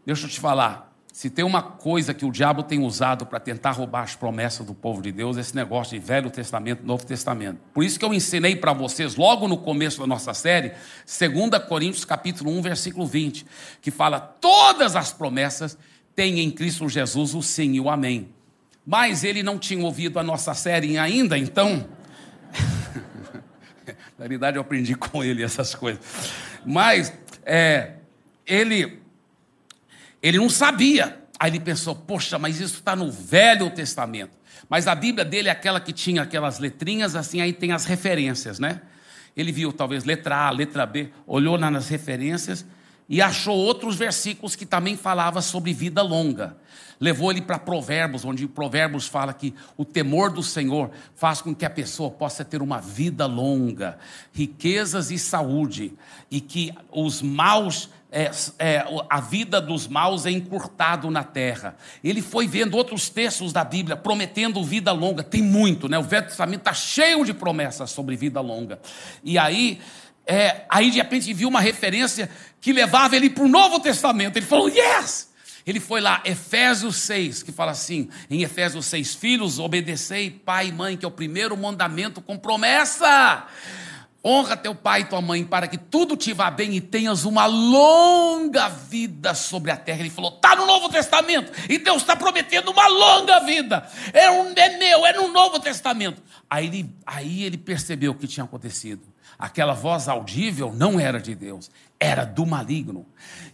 Deixa 0.06 0.28
eu 0.28 0.30
te 0.30 0.40
falar, 0.40 0.89
se 1.12 1.30
tem 1.30 1.44
uma 1.44 1.62
coisa 1.62 2.14
que 2.14 2.24
o 2.24 2.32
diabo 2.32 2.64
tem 2.64 2.80
usado 2.80 3.26
para 3.26 3.40
tentar 3.40 3.72
roubar 3.72 4.04
as 4.04 4.16
promessas 4.16 4.66
do 4.66 4.74
povo 4.74 5.02
de 5.02 5.12
Deus, 5.12 5.38
é 5.38 5.42
esse 5.42 5.56
negócio 5.56 6.00
de 6.00 6.06
Velho 6.06 6.30
Testamento, 6.30 6.86
Novo 6.86 7.06
Testamento. 7.06 7.60
Por 7.74 7.84
isso 7.84 8.00
que 8.00 8.06
eu 8.06 8.14
ensinei 8.14 8.56
para 8.56 8.74
vocês, 8.74 9.16
logo 9.16 9.48
no 9.48 9.58
começo 9.58 10.00
da 10.00 10.08
nossa 10.08 10.34
série, 10.34 10.72
2 11.06 11.64
Coríntios 11.68 12.06
capítulo 12.06 12.52
1, 12.52 12.62
versículo 12.62 13.06
20, 13.06 13.46
que 13.82 13.92
fala, 13.92 14.20
todas 14.20 14.96
as 14.96 15.12
promessas 15.12 15.78
têm 16.16 16.40
em 16.40 16.52
Cristo 16.52 16.88
Jesus 16.88 17.34
o 17.34 17.42
sim 17.42 17.74
e 17.74 17.80
o 17.80 17.90
amém. 17.90 18.30
Mas 18.86 19.24
ele 19.24 19.44
não 19.44 19.60
tinha 19.60 19.84
ouvido 19.84 20.20
a 20.20 20.24
nossa 20.24 20.54
série 20.54 20.98
ainda, 20.98 21.38
então... 21.38 21.88
Na 24.18 24.28
verdade, 24.28 24.58
eu 24.58 24.62
aprendi 24.62 24.96
com 24.96 25.24
ele 25.24 25.44
essas 25.44 25.74
coisas. 25.74 26.02
Mas, 26.66 27.14
é, 27.46 27.94
ele 28.46 28.99
ele 30.22 30.38
não 30.38 30.50
sabia. 30.50 31.24
Aí 31.40 31.52
ele 31.52 31.60
pensou: 31.60 31.96
poxa, 31.96 32.38
mas 32.38 32.60
isso 32.60 32.76
está 32.76 32.96
no 32.96 33.12
Velho 33.12 33.70
Testamento. 33.70 34.38
Mas 34.68 34.88
a 34.88 34.94
Bíblia 34.94 35.26
dele 35.26 35.48
é 35.48 35.52
aquela 35.52 35.80
que 35.80 35.94
tinha 35.94 36.22
aquelas 36.22 36.60
letrinhas, 36.60 37.16
assim, 37.16 37.42
aí 37.42 37.54
tem 37.54 37.72
as 37.72 37.86
referências, 37.86 38.60
né? 38.60 38.82
Ele 39.36 39.52
viu 39.52 39.72
talvez 39.72 40.04
letra 40.04 40.48
A, 40.48 40.50
letra 40.52 40.86
B, 40.86 41.10
olhou 41.26 41.58
nas 41.58 41.88
referências 41.88 42.66
e 43.08 43.22
achou 43.22 43.58
outros 43.58 43.96
versículos 43.96 44.56
que 44.56 44.66
também 44.66 44.96
falava 44.96 45.42
sobre 45.42 45.74
vida 45.74 46.02
longa. 46.02 46.58
Levou 47.00 47.32
ele 47.32 47.42
para 47.42 47.58
Provérbios, 47.58 48.26
onde 48.26 48.46
Provérbios 48.48 49.08
fala 49.08 49.34
que 49.34 49.56
o 49.78 49.86
temor 49.86 50.30
do 50.30 50.44
Senhor 50.44 50.92
faz 51.16 51.42
com 51.42 51.56
que 51.56 51.66
a 51.66 51.70
pessoa 51.70 52.12
possa 52.12 52.44
ter 52.44 52.62
uma 52.62 52.80
vida 52.80 53.26
longa, 53.26 53.98
riquezas 54.34 55.10
e 55.10 55.18
saúde, 55.18 55.94
e 56.30 56.42
que 56.42 56.74
os 56.92 57.22
maus 57.22 57.90
é, 58.12 58.32
é, 58.58 58.86
a 59.08 59.20
vida 59.20 59.62
dos 59.62 59.88
maus 59.88 60.26
é 60.26 60.32
encurtado 60.32 61.12
na 61.12 61.24
terra. 61.24 61.76
Ele 62.04 62.22
foi 62.22 62.48
vendo 62.48 62.76
outros 62.76 63.10
textos 63.10 63.54
da 63.54 63.64
Bíblia 63.64 63.96
prometendo 63.96 64.64
vida 64.64 64.92
longa. 64.92 65.24
Tem 65.24 65.42
muito, 65.42 65.88
né? 65.88 65.98
O 66.00 66.04
Velho 66.04 66.26
Testamento 66.26 66.62
está 66.62 66.74
cheio 66.74 67.24
de 67.24 67.34
promessas 67.34 67.92
sobre 67.92 68.16
vida 68.16 68.42
longa. 68.42 68.80
E 69.24 69.38
aí, 69.38 69.80
é, 70.26 70.66
aí 70.70 70.90
de 70.90 70.98
repente 70.98 71.32
viu 71.34 71.48
uma 71.48 71.62
referência 71.62 72.30
que 72.60 72.74
levava 72.74 73.16
ele 73.16 73.30
para 73.30 73.44
o 73.44 73.48
Novo 73.48 73.80
Testamento. 73.80 74.38
Ele 74.38 74.46
falou: 74.46 74.70
Yes! 74.70 75.30
Ele 75.68 75.80
foi 75.80 76.02
lá, 76.02 76.24
Efésios 76.26 76.96
6, 76.96 77.44
que 77.44 77.52
fala 77.52 77.74
assim, 77.74 78.10
em 78.28 78.42
Efésios 78.42 78.88
6, 78.88 79.14
filhos, 79.14 79.60
obedecei 79.60 80.32
pai 80.32 80.70
e 80.70 80.72
mãe, 80.72 80.98
que 80.98 81.06
é 81.06 81.08
o 81.08 81.12
primeiro 81.12 81.56
mandamento 81.56 82.22
com 82.22 82.36
promessa. 82.36 83.46
Honra 84.30 84.56
teu 84.56 84.76
pai 84.76 85.02
e 85.02 85.06
tua 85.06 85.22
mãe 85.22 85.44
para 85.44 85.68
que 85.68 85.76
tudo 85.76 86.16
te 86.16 86.34
vá 86.34 86.52
bem 86.52 86.76
e 86.76 86.82
tenhas 86.82 87.26
uma 87.26 87.48
longa 87.48 88.70
vida 88.70 89.34
sobre 89.34 89.72
a 89.72 89.76
terra. 89.76 90.02
Ele 90.02 90.12
falou: 90.12 90.36
está 90.36 90.56
no 90.56 90.68
Novo 90.68 90.88
Testamento 90.88 91.52
e 91.68 91.80
Deus 91.80 92.04
está 92.04 92.16
prometendo 92.16 92.70
uma 92.70 92.88
longa 92.88 93.40
vida. 93.40 93.90
É, 94.14 94.30
um, 94.30 94.54
é 94.56 94.78
meu, 94.78 95.04
é 95.04 95.14
no 95.14 95.30
Novo 95.30 95.60
Testamento. 95.60 96.22
Aí 96.48 96.68
ele, 96.68 96.96
aí 97.08 97.44
ele 97.44 97.58
percebeu 97.58 98.12
o 98.12 98.16
que 98.16 98.28
tinha 98.28 98.44
acontecido. 98.44 99.02
Aquela 99.40 99.74
voz 99.74 100.08
audível 100.08 100.72
não 100.76 101.00
era 101.00 101.20
de 101.20 101.34
Deus, 101.34 101.72
era 102.00 102.24
do 102.24 102.46
maligno. 102.46 103.08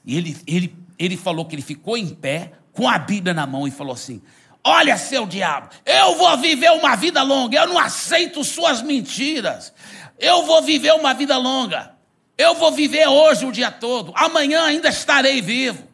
E 0.04 0.18
ele, 0.18 0.36
ele, 0.46 0.76
ele 1.00 1.16
falou 1.16 1.46
que 1.46 1.56
ele 1.56 1.62
ficou 1.62 1.96
em 1.96 2.10
pé 2.10 2.52
com 2.74 2.90
a 2.90 2.98
Bíblia 2.98 3.34
na 3.34 3.48
mão 3.48 3.66
e 3.66 3.72
falou 3.72 3.94
assim: 3.94 4.22
Olha, 4.62 4.98
seu 4.98 5.26
diabo, 5.26 5.70
eu 5.86 6.18
vou 6.18 6.38
viver 6.38 6.72
uma 6.72 6.96
vida 6.96 7.24
longa, 7.24 7.56
eu 7.56 7.68
não 7.68 7.80
aceito 7.80 8.44
suas 8.44 8.82
mentiras. 8.82 9.72
Eu 10.20 10.44
vou 10.44 10.62
viver 10.62 10.94
uma 10.94 11.14
vida 11.14 11.38
longa. 11.38 11.94
Eu 12.38 12.56
vou 12.56 12.72
viver 12.72 13.08
hoje 13.08 13.46
o 13.46 13.52
dia 13.52 13.72
todo. 13.72 14.12
Amanhã 14.16 14.64
ainda 14.66 14.90
estarei 14.90 15.42
vivo. 15.42 15.88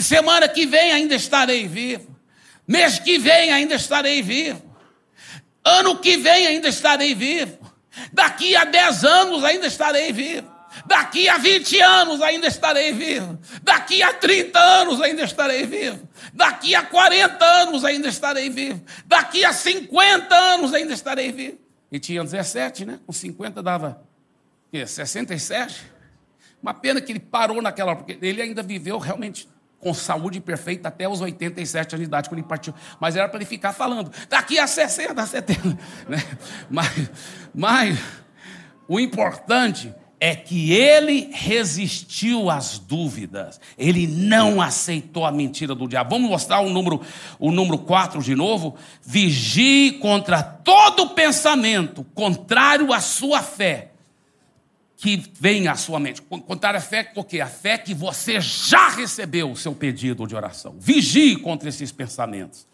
Semana 0.00 0.48
que 0.48 0.66
vem 0.66 0.92
ainda 0.92 1.14
estarei 1.14 1.66
vivo. 1.68 2.16
Mês 2.66 2.98
que 2.98 3.18
vem 3.18 3.52
ainda 3.52 3.74
estarei 3.74 4.22
vivo. 4.22 4.62
Ano 5.64 5.98
que 5.98 6.16
vem 6.16 6.46
ainda 6.46 6.68
estarei 6.68 7.14
vivo. 7.14 7.58
Daqui 8.12 8.54
a 8.56 8.64
10 8.64 9.04
anos 9.04 9.44
ainda 9.44 9.66
estarei 9.66 10.12
vivo. 10.12 10.56
Daqui 10.84 11.28
a 11.28 11.38
20 11.38 11.80
anos 11.80 12.22
ainda 12.22 12.46
estarei 12.46 12.92
vivo. 12.92 13.38
Daqui 13.62 14.02
a 14.02 14.12
30 14.12 14.58
anos 14.58 15.00
ainda 15.00 15.24
estarei 15.24 15.64
vivo. 15.64 16.08
Daqui 16.32 16.74
a 16.74 16.82
40 16.82 17.44
anos 17.44 17.84
ainda 17.84 18.08
estarei 18.08 18.50
vivo. 18.50 18.84
Daqui 19.06 19.44
a 19.44 19.52
50 19.52 20.34
anos 20.34 20.74
ainda 20.74 20.92
estarei 20.92 21.32
vivo. 21.32 21.65
E 21.90 21.98
tinha 21.98 22.22
17, 22.22 22.84
né? 22.84 23.00
Com 23.06 23.12
50 23.12 23.62
dava 23.62 24.06
quê? 24.76 24.86
67. 24.86 25.86
Uma 26.62 26.74
pena 26.74 27.00
que 27.00 27.12
ele 27.12 27.20
parou 27.20 27.62
naquela 27.62 27.92
hora, 27.92 27.98
porque 28.00 28.18
ele 28.20 28.42
ainda 28.42 28.62
viveu 28.62 28.98
realmente 28.98 29.48
com 29.78 29.92
saúde 29.94 30.40
perfeita 30.40 30.88
até 30.88 31.08
os 31.08 31.20
87 31.20 31.94
anos 31.94 32.04
de 32.04 32.08
idade, 32.08 32.28
quando 32.28 32.40
ele 32.40 32.48
partiu. 32.48 32.74
Mas 32.98 33.14
era 33.14 33.28
para 33.28 33.38
ele 33.38 33.46
ficar 33.46 33.72
falando, 33.72 34.10
daqui 34.28 34.58
a 34.58 34.66
60, 34.66 35.24
70. 35.24 35.60
Né? 36.08 36.18
Mas, 36.68 37.10
mas 37.54 37.98
o 38.88 38.98
importante 38.98 39.94
é 40.18 40.34
que 40.34 40.72
ele 40.72 41.28
resistiu 41.32 42.48
às 42.48 42.78
dúvidas, 42.78 43.60
ele 43.76 44.06
não 44.06 44.60
aceitou 44.62 45.26
a 45.26 45.32
mentira 45.32 45.74
do 45.74 45.86
diabo. 45.86 46.10
Vamos 46.10 46.30
mostrar 46.30 46.60
o 46.60 46.70
número, 46.70 47.02
o 47.38 47.50
número 47.50 47.78
4 47.78 48.22
de 48.22 48.34
novo? 48.34 48.76
Vigie 49.02 49.92
contra 50.00 50.42
todo 50.42 51.10
pensamento 51.10 52.04
contrário 52.14 52.92
à 52.94 53.00
sua 53.00 53.42
fé, 53.42 53.90
que 54.96 55.22
vem 55.38 55.68
à 55.68 55.74
sua 55.74 56.00
mente. 56.00 56.22
Contrário 56.22 56.78
à 56.78 56.80
fé, 56.80 57.12
o 57.14 57.22
quê? 57.22 57.42
A 57.42 57.46
fé 57.46 57.76
que 57.76 57.92
você 57.92 58.40
já 58.40 58.88
recebeu 58.88 59.50
o 59.50 59.56
seu 59.56 59.74
pedido 59.74 60.26
de 60.26 60.34
oração. 60.34 60.74
Vigie 60.78 61.36
contra 61.36 61.68
esses 61.68 61.92
pensamentos. 61.92 62.66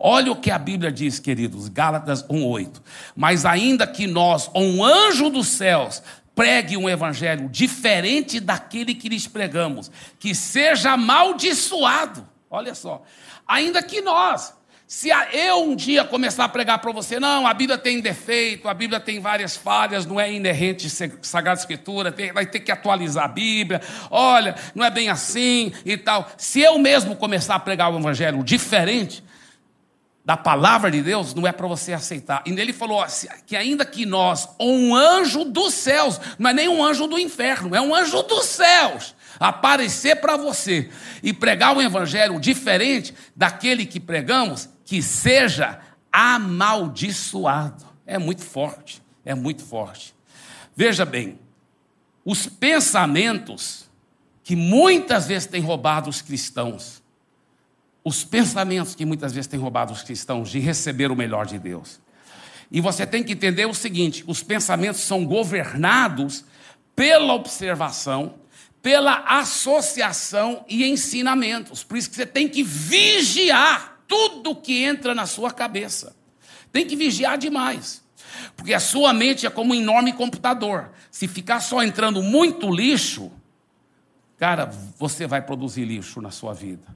Olha 0.00 0.32
o 0.32 0.36
que 0.36 0.50
a 0.50 0.58
Bíblia 0.58 0.90
diz, 0.90 1.20
queridos, 1.20 1.68
Gálatas 1.68 2.24
1,8. 2.24 2.82
Mas 3.14 3.44
ainda 3.44 3.86
que 3.86 4.08
nós, 4.08 4.50
um 4.52 4.82
anjo 4.82 5.30
dos 5.30 5.46
céus, 5.46 6.02
pregue 6.38 6.76
um 6.76 6.88
evangelho 6.88 7.48
diferente 7.48 8.38
daquele 8.38 8.94
que 8.94 9.08
lhes 9.08 9.26
pregamos, 9.26 9.90
que 10.20 10.36
seja 10.36 10.92
amaldiçoado. 10.92 12.24
Olha 12.48 12.76
só, 12.76 13.02
ainda 13.44 13.82
que 13.82 14.00
nós, 14.00 14.54
se 14.86 15.08
eu 15.32 15.64
um 15.64 15.74
dia 15.74 16.04
começar 16.04 16.44
a 16.44 16.48
pregar 16.48 16.78
para 16.78 16.92
você, 16.92 17.18
não, 17.18 17.44
a 17.44 17.52
Bíblia 17.52 17.76
tem 17.76 18.00
defeito, 18.00 18.68
a 18.68 18.72
Bíblia 18.72 19.00
tem 19.00 19.18
várias 19.18 19.56
falhas, 19.56 20.06
não 20.06 20.20
é 20.20 20.32
inerente 20.32 20.88
Sagrada 21.22 21.58
Escritura, 21.58 22.12
tem, 22.12 22.32
vai 22.32 22.46
ter 22.46 22.60
que 22.60 22.70
atualizar 22.70 23.24
a 23.24 23.28
Bíblia, 23.28 23.82
olha, 24.08 24.54
não 24.76 24.84
é 24.84 24.90
bem 24.92 25.08
assim 25.08 25.72
e 25.84 25.96
tal. 25.96 26.30
Se 26.38 26.60
eu 26.60 26.78
mesmo 26.78 27.16
começar 27.16 27.56
a 27.56 27.58
pregar 27.58 27.92
o 27.92 27.98
Evangelho 27.98 28.44
diferente, 28.44 29.24
da 30.28 30.36
palavra 30.36 30.90
de 30.90 31.00
Deus 31.00 31.32
não 31.32 31.46
é 31.46 31.52
para 31.52 31.66
você 31.66 31.94
aceitar. 31.94 32.42
E 32.44 32.50
ele 32.50 32.74
falou 32.74 33.02
que 33.46 33.56
ainda 33.56 33.82
que 33.82 34.04
nós, 34.04 34.46
um 34.60 34.94
anjo 34.94 35.42
dos 35.42 35.72
céus, 35.72 36.20
não 36.38 36.50
é 36.50 36.52
nem 36.52 36.68
um 36.68 36.84
anjo 36.84 37.06
do 37.06 37.18
inferno, 37.18 37.74
é 37.74 37.80
um 37.80 37.94
anjo 37.94 38.22
dos 38.24 38.44
céus, 38.44 39.14
aparecer 39.40 40.16
para 40.16 40.36
você 40.36 40.90
e 41.22 41.32
pregar 41.32 41.74
um 41.74 41.80
evangelho 41.80 42.38
diferente 42.38 43.14
daquele 43.34 43.86
que 43.86 43.98
pregamos, 43.98 44.68
que 44.84 45.00
seja 45.00 45.80
amaldiçoado. 46.12 47.86
É 48.06 48.18
muito 48.18 48.42
forte, 48.42 49.02
é 49.24 49.34
muito 49.34 49.64
forte. 49.64 50.14
Veja 50.76 51.06
bem, 51.06 51.38
os 52.22 52.46
pensamentos 52.46 53.88
que 54.44 54.54
muitas 54.54 55.26
vezes 55.26 55.48
têm 55.48 55.62
roubado 55.62 56.10
os 56.10 56.20
cristãos, 56.20 56.97
os 58.08 58.24
pensamentos 58.24 58.94
que 58.94 59.04
muitas 59.04 59.34
vezes 59.34 59.46
têm 59.46 59.60
roubado 59.60 59.92
os 59.92 60.02
cristãos 60.02 60.50
de 60.50 60.58
receber 60.58 61.10
o 61.10 61.16
melhor 61.16 61.44
de 61.44 61.58
Deus. 61.58 62.00
E 62.70 62.80
você 62.80 63.06
tem 63.06 63.22
que 63.22 63.32
entender 63.32 63.66
o 63.66 63.74
seguinte: 63.74 64.24
os 64.26 64.42
pensamentos 64.42 65.02
são 65.02 65.26
governados 65.26 66.44
pela 66.96 67.34
observação, 67.34 68.36
pela 68.82 69.24
associação 69.38 70.64
e 70.68 70.86
ensinamentos. 70.86 71.84
Por 71.84 71.98
isso 71.98 72.08
que 72.08 72.16
você 72.16 72.26
tem 72.26 72.48
que 72.48 72.62
vigiar 72.62 73.98
tudo 74.08 74.56
que 74.56 74.82
entra 74.82 75.14
na 75.14 75.26
sua 75.26 75.50
cabeça. 75.50 76.16
Tem 76.72 76.86
que 76.86 76.96
vigiar 76.96 77.36
demais. 77.36 78.02
Porque 78.56 78.72
a 78.72 78.80
sua 78.80 79.12
mente 79.12 79.46
é 79.46 79.50
como 79.50 79.72
um 79.72 79.76
enorme 79.76 80.14
computador. 80.14 80.90
Se 81.10 81.28
ficar 81.28 81.60
só 81.60 81.82
entrando 81.82 82.22
muito 82.22 82.70
lixo, 82.70 83.30
cara, 84.38 84.70
você 84.98 85.26
vai 85.26 85.42
produzir 85.42 85.84
lixo 85.84 86.20
na 86.22 86.30
sua 86.30 86.54
vida, 86.54 86.86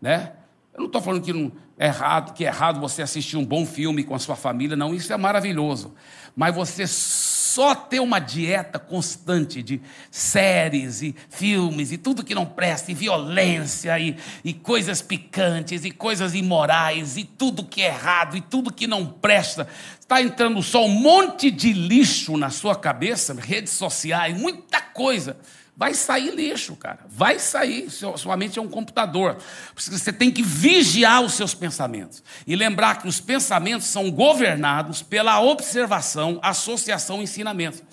né? 0.00 0.32
Eu 0.78 0.82
não 0.82 0.86
estou 0.86 1.02
falando 1.02 1.24
que, 1.24 1.32
não 1.32 1.50
é 1.76 1.86
errado, 1.86 2.32
que 2.34 2.44
é 2.44 2.46
errado 2.46 2.78
você 2.78 3.02
assistir 3.02 3.36
um 3.36 3.44
bom 3.44 3.66
filme 3.66 4.04
com 4.04 4.14
a 4.14 4.18
sua 4.20 4.36
família, 4.36 4.76
não, 4.76 4.94
isso 4.94 5.12
é 5.12 5.16
maravilhoso. 5.16 5.92
Mas 6.36 6.54
você 6.54 6.86
só 6.86 7.74
ter 7.74 7.98
uma 7.98 8.20
dieta 8.20 8.78
constante 8.78 9.60
de 9.60 9.80
séries 10.08 11.02
e 11.02 11.16
filmes 11.28 11.90
e 11.90 11.98
tudo 11.98 12.22
que 12.22 12.32
não 12.32 12.46
presta, 12.46 12.92
e 12.92 12.94
violência 12.94 13.98
e, 13.98 14.16
e 14.44 14.54
coisas 14.54 15.02
picantes 15.02 15.84
e 15.84 15.90
coisas 15.90 16.32
imorais 16.32 17.16
e 17.16 17.24
tudo 17.24 17.64
que 17.64 17.82
é 17.82 17.86
errado 17.86 18.36
e 18.36 18.40
tudo 18.40 18.72
que 18.72 18.86
não 18.86 19.04
presta, 19.04 19.66
está 19.98 20.22
entrando 20.22 20.62
só 20.62 20.86
um 20.86 20.88
monte 20.88 21.50
de 21.50 21.72
lixo 21.72 22.36
na 22.36 22.50
sua 22.50 22.76
cabeça, 22.76 23.34
redes 23.34 23.72
sociais, 23.72 24.40
muita 24.40 24.80
coisa 24.80 25.36
vai 25.78 25.94
sair 25.94 26.34
lixo, 26.34 26.74
cara. 26.74 27.06
Vai 27.08 27.38
sair. 27.38 27.88
Sua 27.88 28.36
mente 28.36 28.58
é 28.58 28.62
um 28.62 28.66
computador. 28.68 29.38
Você 29.76 30.12
tem 30.12 30.28
que 30.28 30.42
vigiar 30.42 31.22
os 31.22 31.34
seus 31.34 31.54
pensamentos. 31.54 32.20
E 32.44 32.56
lembrar 32.56 33.00
que 33.00 33.06
os 33.06 33.20
pensamentos 33.20 33.86
são 33.86 34.10
governados 34.10 35.02
pela 35.02 35.40
observação, 35.40 36.40
associação 36.42 37.20
e 37.20 37.24
ensinamento. 37.24 37.84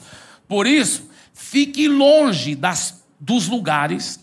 Por 0.47 0.65
isso, 0.65 1.07
fique 1.31 1.87
longe 1.87 2.55
das, 2.55 3.03
dos 3.19 3.47
lugares, 3.47 4.19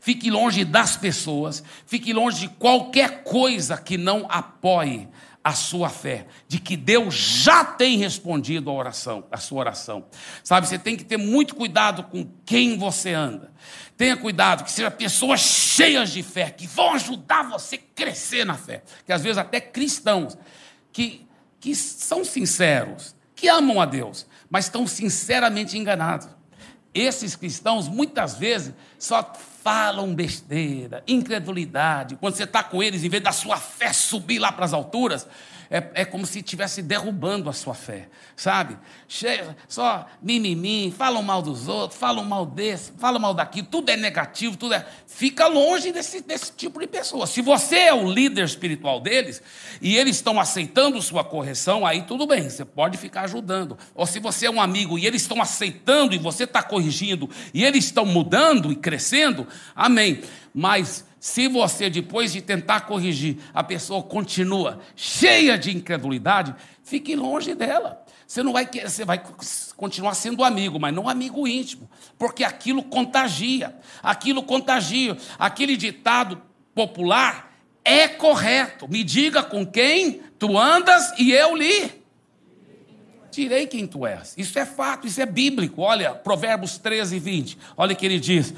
fique 0.00 0.28
longe 0.28 0.64
das 0.64 0.96
pessoas, 0.96 1.62
fique 1.86 2.12
longe 2.12 2.40
de 2.40 2.48
qualquer 2.48 3.22
coisa 3.22 3.76
que 3.76 3.96
não 3.96 4.26
apoie 4.28 5.08
a 5.44 5.52
sua 5.52 5.90
fé, 5.90 6.26
de 6.48 6.58
que 6.58 6.74
Deus 6.74 7.14
já 7.14 7.62
tem 7.62 7.98
respondido 7.98 8.70
a 8.70 8.72
oração, 8.72 9.26
a 9.30 9.36
sua 9.36 9.60
oração. 9.60 10.06
Sabe, 10.42 10.66
você 10.66 10.78
tem 10.78 10.96
que 10.96 11.04
ter 11.04 11.18
muito 11.18 11.54
cuidado 11.54 12.04
com 12.04 12.26
quem 12.46 12.78
você 12.78 13.12
anda. 13.12 13.52
Tenha 13.94 14.16
cuidado 14.16 14.64
que 14.64 14.72
sejam 14.72 14.90
pessoas 14.90 15.40
cheias 15.40 16.10
de 16.10 16.22
fé, 16.22 16.50
que 16.50 16.66
vão 16.66 16.94
ajudar 16.94 17.42
você 17.42 17.76
a 17.76 17.94
crescer 17.94 18.46
na 18.46 18.54
fé. 18.54 18.82
Que 19.04 19.12
às 19.12 19.22
vezes 19.22 19.36
até 19.36 19.60
cristãos 19.60 20.38
que, 20.90 21.26
que 21.60 21.74
são 21.74 22.24
sinceros, 22.24 23.14
que 23.34 23.46
amam 23.46 23.82
a 23.82 23.84
Deus, 23.84 24.26
mas 24.48 24.64
estão 24.64 24.86
sinceramente 24.86 25.76
enganados. 25.76 26.26
Esses 26.94 27.36
cristãos 27.36 27.86
muitas 27.86 28.34
vezes 28.34 28.72
só 28.98 29.30
falam 29.64 30.14
besteira, 30.14 31.02
incredulidade. 31.08 32.16
Quando 32.16 32.34
você 32.34 32.44
está 32.44 32.62
com 32.62 32.82
eles, 32.82 33.02
em 33.02 33.08
vez 33.08 33.22
da 33.22 33.32
sua 33.32 33.56
fé 33.56 33.94
subir 33.94 34.38
lá 34.38 34.52
para 34.52 34.66
as 34.66 34.74
alturas, 34.74 35.26
é, 35.70 36.02
é 36.02 36.04
como 36.04 36.26
se 36.26 36.38
estivesse 36.38 36.82
derrubando 36.82 37.48
a 37.48 37.52
sua 37.52 37.74
fé, 37.74 38.08
sabe? 38.36 38.76
Chega, 39.08 39.56
só 39.68 40.06
mimimi, 40.22 40.92
falam 40.96 41.22
mal 41.22 41.42
dos 41.42 41.68
outros, 41.68 41.98
falam 41.98 42.24
mal 42.24 42.46
desse, 42.46 42.92
falam 42.98 43.20
mal 43.20 43.34
daquilo, 43.34 43.66
tudo 43.70 43.90
é 43.90 43.96
negativo, 43.96 44.56
tudo 44.56 44.74
é. 44.74 44.86
Fica 45.06 45.46
longe 45.46 45.92
desse, 45.92 46.20
desse 46.22 46.52
tipo 46.52 46.80
de 46.80 46.86
pessoa. 46.86 47.26
Se 47.26 47.40
você 47.40 47.76
é 47.76 47.94
o 47.94 48.10
líder 48.10 48.44
espiritual 48.44 49.00
deles 49.00 49.42
e 49.80 49.96
eles 49.96 50.16
estão 50.16 50.38
aceitando 50.40 51.00
sua 51.00 51.24
correção, 51.24 51.86
aí 51.86 52.02
tudo 52.02 52.26
bem, 52.26 52.48
você 52.48 52.64
pode 52.64 52.98
ficar 52.98 53.22
ajudando. 53.22 53.78
Ou 53.94 54.06
se 54.06 54.18
você 54.18 54.46
é 54.46 54.50
um 54.50 54.60
amigo 54.60 54.98
e 54.98 55.06
eles 55.06 55.22
estão 55.22 55.40
aceitando 55.40 56.14
e 56.14 56.18
você 56.18 56.44
está 56.44 56.62
corrigindo 56.62 57.28
e 57.52 57.64
eles 57.64 57.84
estão 57.84 58.04
mudando 58.04 58.72
e 58.72 58.76
crescendo, 58.76 59.46
amém. 59.74 60.22
Mas 60.54 61.04
se 61.24 61.48
você, 61.48 61.88
depois 61.88 62.34
de 62.34 62.42
tentar 62.42 62.82
corrigir, 62.82 63.38
a 63.54 63.64
pessoa 63.64 64.02
continua 64.02 64.80
cheia 64.94 65.56
de 65.56 65.74
incredulidade, 65.74 66.54
fique 66.82 67.16
longe 67.16 67.54
dela. 67.54 68.04
Você 68.26 68.42
não 68.42 68.52
vai 68.52 68.66
você 68.66 69.06
vai 69.06 69.22
continuar 69.74 70.12
sendo 70.12 70.44
amigo, 70.44 70.78
mas 70.78 70.92
não 70.92 71.08
amigo 71.08 71.48
íntimo, 71.48 71.88
porque 72.18 72.44
aquilo 72.44 72.82
contagia, 72.82 73.74
aquilo 74.02 74.42
contagia. 74.42 75.16
Aquele 75.38 75.78
ditado 75.78 76.42
popular 76.74 77.56
é 77.82 78.06
correto. 78.06 78.86
Me 78.86 79.02
diga 79.02 79.42
com 79.42 79.64
quem 79.64 80.20
tu 80.38 80.58
andas 80.58 81.10
e 81.18 81.32
eu 81.32 81.56
lhe 81.56 81.90
tirei 83.30 83.66
quem 83.66 83.86
tu 83.86 84.06
és. 84.06 84.34
Isso 84.36 84.58
é 84.58 84.66
fato, 84.66 85.06
isso 85.06 85.22
é 85.22 85.26
bíblico. 85.26 85.80
Olha, 85.80 86.14
Provérbios 86.14 86.76
13, 86.76 87.18
20. 87.18 87.58
Olha 87.78 87.94
o 87.94 87.96
que 87.96 88.04
ele 88.04 88.20
diz: 88.20 88.52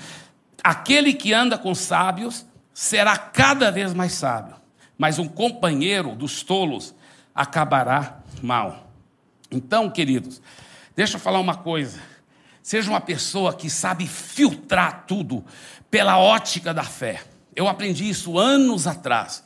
Aquele 0.64 1.14
que 1.14 1.32
anda 1.32 1.56
com 1.56 1.72
sábios 1.72 2.44
será 2.76 3.16
cada 3.16 3.70
vez 3.70 3.94
mais 3.94 4.12
sábio, 4.12 4.54
mas 4.98 5.18
um 5.18 5.26
companheiro 5.26 6.14
dos 6.14 6.42
tolos 6.42 6.94
acabará 7.34 8.18
mal. 8.42 8.92
Então, 9.50 9.88
queridos, 9.88 10.42
deixa 10.94 11.16
eu 11.16 11.20
falar 11.20 11.40
uma 11.40 11.54
coisa. 11.54 11.98
Seja 12.62 12.90
uma 12.90 13.00
pessoa 13.00 13.54
que 13.54 13.70
sabe 13.70 14.06
filtrar 14.06 15.06
tudo 15.06 15.42
pela 15.90 16.18
ótica 16.18 16.74
da 16.74 16.82
fé. 16.82 17.22
Eu 17.54 17.66
aprendi 17.66 18.10
isso 18.10 18.38
anos 18.38 18.86
atrás. 18.86 19.42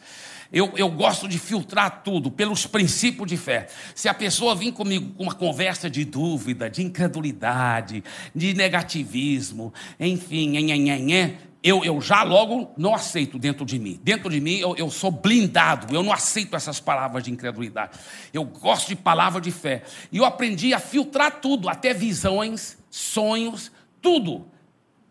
Eu, 0.53 0.73
eu, 0.77 0.91
gosto 0.91 1.29
de 1.29 1.39
filtrar 1.39 2.03
tudo 2.03 2.33
pelos 2.33 2.67
princípios 2.67 3.29
de 3.29 3.37
fé. 3.37 3.69
Se 3.95 4.09
a 4.09 4.15
pessoa 4.15 4.57
vir 4.57 4.73
comigo 4.73 5.15
com 5.15 5.23
uma 5.23 5.35
conversa 5.37 5.89
de 5.89 6.05
dúvida, 6.05 6.69
de 6.69 6.83
incredulidade, 6.83 8.03
de 8.35 8.55
negativismo, 8.55 9.73
enfim, 10.01 10.51
nhenhenhenhen, 10.51 11.39
eu, 11.63 11.85
eu 11.85 12.01
já 12.01 12.23
logo 12.23 12.73
não 12.77 12.95
aceito 12.95 13.39
dentro 13.39 13.67
de 13.67 13.79
mim. 13.79 14.01
Dentro 14.03 14.31
de 14.31 14.41
mim 14.41 14.57
eu, 14.57 14.75
eu 14.77 14.91
sou 14.91 15.11
blindado, 15.11 15.95
eu 15.95 16.03
não 16.03 16.13
aceito 16.13 16.57
essas 16.57 16.81
palavras 16.81 17.23
de 17.23 17.31
incredulidade. 17.31 17.99
Eu 18.33 18.45
gosto 18.45 18.89
de 18.89 18.97
palavra 18.97 19.41
de 19.41 19.51
fé. 19.51 19.83
E 20.11 20.17
eu 20.17 20.25
aprendi 20.25 20.73
a 20.73 20.79
filtrar 20.79 21.41
tudo, 21.41 21.69
até 21.69 21.93
visões, 21.93 22.79
sonhos, 22.89 23.71
tudo, 24.01 24.47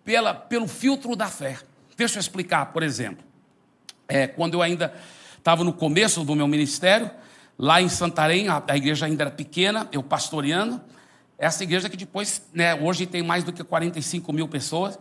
pela, 0.03 0.33
pelo 0.33 0.67
filtro 0.67 1.15
da 1.15 1.27
fé. 1.27 1.59
Deixa 1.95 2.17
eu 2.17 2.19
explicar, 2.21 2.67
por 2.67 2.81
exemplo. 2.81 3.23
É, 4.07 4.25
quando 4.25 4.55
eu 4.55 4.61
ainda 4.63 4.93
estava 5.37 5.63
no 5.63 5.71
começo 5.71 6.23
do 6.23 6.35
meu 6.35 6.47
ministério, 6.47 7.11
lá 7.57 7.79
em 7.79 7.89
Santarém, 7.89 8.47
a, 8.47 8.63
a 8.67 8.75
igreja 8.75 9.05
ainda 9.05 9.23
era 9.23 9.31
pequena, 9.31 9.87
eu 9.91 10.01
pastoreando. 10.01 10.81
Essa 11.37 11.63
igreja 11.63 11.87
que 11.89 11.95
depois, 11.95 12.41
né, 12.51 12.73
hoje 12.73 13.05
tem 13.05 13.21
mais 13.21 13.43
do 13.43 13.53
que 13.53 13.63
45 13.63 14.33
mil 14.33 14.47
pessoas. 14.47 14.97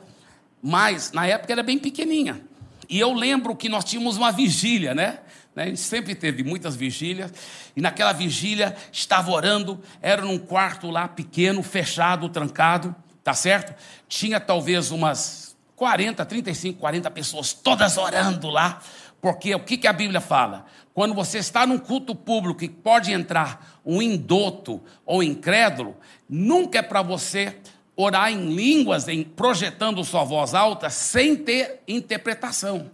Mas 0.63 1.13
na 1.13 1.27
época 1.27 1.53
era 1.53 1.63
bem 1.63 1.79
pequenininha. 1.79 2.41
E 2.89 2.99
eu 2.99 3.13
lembro 3.13 3.55
que 3.55 3.69
nós 3.69 3.85
tínhamos 3.85 4.17
uma 4.17 4.33
vigília, 4.33 4.95
né? 4.95 5.19
né? 5.55 5.65
A 5.65 5.67
gente 5.67 5.81
sempre 5.81 6.15
teve 6.15 6.43
muitas 6.43 6.75
vigílias. 6.75 7.33
E 7.77 7.81
naquela 7.81 8.13
vigília 8.13 8.75
estava 8.93 9.31
orando, 9.31 9.83
era 10.01 10.23
num 10.23 10.39
quarto 10.39 10.91
lá 10.91 11.07
pequeno, 11.07 11.63
fechado, 11.63 12.29
trancado, 12.29 12.95
tá 13.23 13.35
certo? 13.35 13.75
Tinha 14.09 14.41
talvez 14.41 14.91
umas 14.91 15.57
40, 15.77 16.25
35, 16.25 16.81
40 16.81 17.11
pessoas 17.11 17.53
todas 17.53 17.97
orando 17.99 18.49
lá. 18.49 18.81
Porque 19.21 19.55
o 19.55 19.61
que, 19.61 19.77
que 19.77 19.87
a 19.89 19.93
Bíblia 19.93 20.21
fala? 20.21 20.65
Quando 20.95 21.15
você 21.15 21.39
está 21.39 21.67
num 21.67 21.79
culto 21.79 22.15
público 22.15 22.65
e 22.65 22.69
pode 22.69 23.13
entrar 23.13 23.81
um 23.85 24.01
indoto 24.01 24.81
ou 25.05 25.23
incrédulo, 25.23 25.97
nunca 26.29 26.79
é 26.79 26.83
para 26.83 27.03
você 27.03 27.57
orar 27.99 28.31
em 28.31 28.55
línguas, 28.55 29.09
em 29.09 29.25
projetando 29.25 30.05
sua 30.05 30.23
voz 30.23 30.55
alta, 30.55 30.89
sem 30.89 31.35
ter 31.35 31.83
interpretação. 31.89 32.93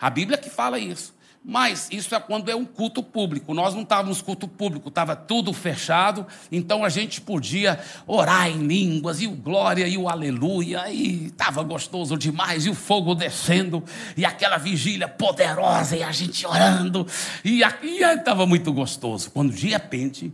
A 0.00 0.08
Bíblia 0.08 0.38
que 0.38 0.48
fala 0.48 0.78
isso. 0.78 1.18
Mas 1.44 1.88
isso 1.90 2.14
é 2.14 2.20
quando 2.20 2.50
é 2.50 2.54
um 2.54 2.64
culto 2.64 3.02
público. 3.02 3.54
Nós 3.54 3.74
não 3.74 3.82
estávamos 3.82 4.20
culto 4.20 4.46
público, 4.46 4.90
estava 4.90 5.16
tudo 5.16 5.52
fechado, 5.52 6.26
então 6.52 6.84
a 6.84 6.88
gente 6.88 7.20
podia 7.20 7.80
orar 8.06 8.48
em 8.48 8.66
línguas, 8.66 9.20
e 9.22 9.26
o 9.26 9.30
glória, 9.30 9.88
e 9.88 9.96
o 9.96 10.08
aleluia, 10.08 10.90
e 10.90 11.26
estava 11.26 11.62
gostoso 11.62 12.16
demais, 12.18 12.66
e 12.66 12.70
o 12.70 12.74
fogo 12.74 13.14
descendo, 13.14 13.82
e 14.16 14.24
aquela 14.26 14.58
vigília 14.58 15.08
poderosa, 15.08 15.96
e 15.96 16.02
a 16.02 16.12
gente 16.12 16.46
orando, 16.46 17.06
e 17.42 17.62
estava 17.62 18.46
muito 18.46 18.72
gostoso. 18.72 19.30
Quando 19.30 19.52
de 19.52 19.68
repente. 19.68 20.32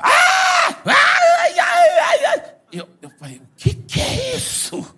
Ah! 0.00 0.46
Ai, 0.84 1.15
eu, 2.76 2.88
eu 3.02 3.10
falei, 3.10 3.38
o 3.38 3.48
que, 3.56 3.74
que 3.74 4.00
é 4.00 4.36
isso? 4.36 4.94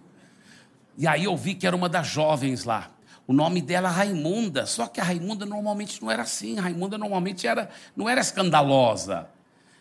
E 0.97 1.07
aí 1.07 1.25
eu 1.25 1.37
vi 1.37 1.55
que 1.55 1.67
era 1.67 1.77
uma 1.77 1.89
das 1.89 2.07
jovens 2.07 2.65
lá. 2.65 2.91
O 3.27 3.33
nome 3.33 3.61
dela 3.61 3.91
Raimunda, 3.91 4.65
só 4.65 4.87
que 4.87 5.01
a 5.01 5.05
Raimunda 5.05 5.45
normalmente 5.45 6.01
não 6.01 6.11
era 6.11 6.23
assim. 6.23 6.59
A 6.59 6.63
Raimunda 6.63 6.97
normalmente 6.97 7.47
era, 7.47 7.69
não 7.95 8.09
era 8.09 8.21
escandalosa. 8.21 9.29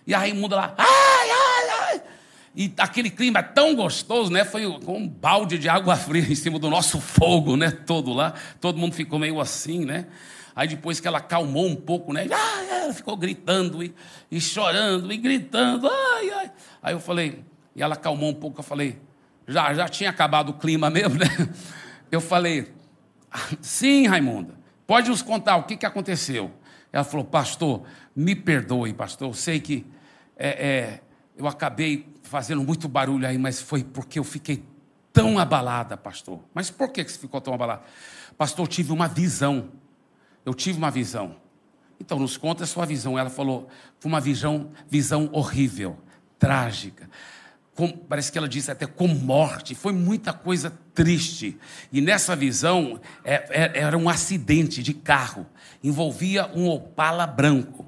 E 0.06 0.14
a 0.14 0.20
Raimunda 0.20 0.56
lá, 0.56 0.76
ai, 0.78 1.30
ai, 1.30 1.70
ai. 1.82 2.02
E 2.56 2.74
aquele 2.78 3.10
clima 3.10 3.42
tão 3.42 3.74
gostoso, 3.74 4.32
né? 4.32 4.44
Foi 4.44 4.66
um 4.66 5.08
balde 5.08 5.58
de 5.58 5.70
água 5.70 5.96
fria 5.98 6.24
em 6.30 6.36
cima 6.36 6.60
do 6.60 6.70
nosso 6.70 7.00
fogo, 7.00 7.56
né? 7.56 7.72
Todo 7.72 8.14
lá. 8.14 8.34
Todo 8.60 8.78
mundo 8.78 8.94
ficou 8.94 9.18
meio 9.18 9.40
assim, 9.40 9.86
né? 9.86 10.08
Aí 10.56 10.68
depois 10.68 11.00
que 11.00 11.08
ela 11.08 11.20
acalmou 11.20 11.68
um 11.68 11.76
pouco, 11.76 12.12
né? 12.12 12.28
ela 12.88 12.94
ficou 12.94 13.16
gritando 13.16 13.84
e, 13.84 13.94
e 14.32 14.42
chorando 14.42 15.14
e 15.14 15.18
gritando. 15.18 15.88
Ai, 15.88 16.30
ai. 16.32 16.52
Aí 16.82 16.94
eu 16.94 17.00
falei, 17.00 17.46
e 17.78 17.84
ela 17.84 17.94
acalmou 17.94 18.32
um 18.32 18.34
pouco, 18.34 18.60
eu 18.60 18.64
falei, 18.64 19.00
já, 19.48 19.72
já 19.72 19.88
tinha 19.88 20.10
acabado 20.10 20.50
o 20.50 20.54
clima 20.56 20.90
mesmo, 20.90 21.20
né? 21.20 21.28
Eu 22.10 22.22
falei, 22.22 22.74
sim, 23.62 24.08
Raimunda, 24.08 24.56
pode 24.88 25.10
nos 25.10 25.22
contar 25.22 25.58
o 25.58 25.64
que, 25.64 25.76
que 25.76 25.86
aconteceu? 25.86 26.50
Ela 26.92 27.04
falou, 27.04 27.26
pastor, 27.26 27.84
me 28.16 28.34
perdoe, 28.34 28.94
pastor, 28.94 29.28
eu 29.28 29.34
sei 29.34 29.60
que 29.60 29.86
é, 30.38 30.48
é, 30.48 31.02
eu 31.38 31.46
acabei 31.46 32.08
fazendo 32.24 32.64
muito 32.64 32.88
barulho 32.88 33.28
aí, 33.28 33.38
mas 33.38 33.62
foi 33.62 33.84
porque 33.84 34.18
eu 34.18 34.24
fiquei 34.24 34.64
tão 35.12 35.38
abalada, 35.38 35.98
pastor. 35.98 36.40
Mas 36.54 36.72
por 36.72 36.94
que 36.94 37.04
você 37.04 37.20
ficou 37.20 37.42
tão 37.42 37.54
abalada? 37.54 37.82
Pastor, 38.38 38.64
eu 38.64 38.70
tive 38.70 38.94
uma 38.94 39.10
visão. 39.10 39.70
Eu 40.46 40.54
tive 40.54 40.78
uma 40.78 40.90
visão. 40.90 41.36
Então, 42.00 42.18
nos 42.18 42.38
conta 42.38 42.64
a 42.64 42.68
sua 42.68 42.86
visão. 42.86 43.20
Ela 43.20 43.30
falou, 43.30 43.68
foi 44.00 44.10
uma 44.10 44.22
visão, 44.22 44.72
visão 44.90 45.30
horrível, 45.34 45.98
trágica 46.40 47.10
com, 47.78 47.92
parece 47.92 48.32
que 48.32 48.40
ela 48.40 48.50
disse 48.50 48.72
até 48.72 48.88
com 48.88 49.08
morte, 49.08 49.76
foi 49.76 49.94
muita 49.94 50.34
coisa 50.34 50.74
triste. 50.96 51.56
E 51.94 52.02
nessa 52.02 52.36
visão 52.36 53.00
é, 53.24 53.36
é, 53.52 53.80
era 53.82 53.96
um 53.96 54.10
acidente 54.10 54.82
de 54.82 54.96
carro, 54.96 55.46
envolvia 55.84 56.50
um 56.56 56.68
Opala 56.68 57.28
branco. 57.28 57.86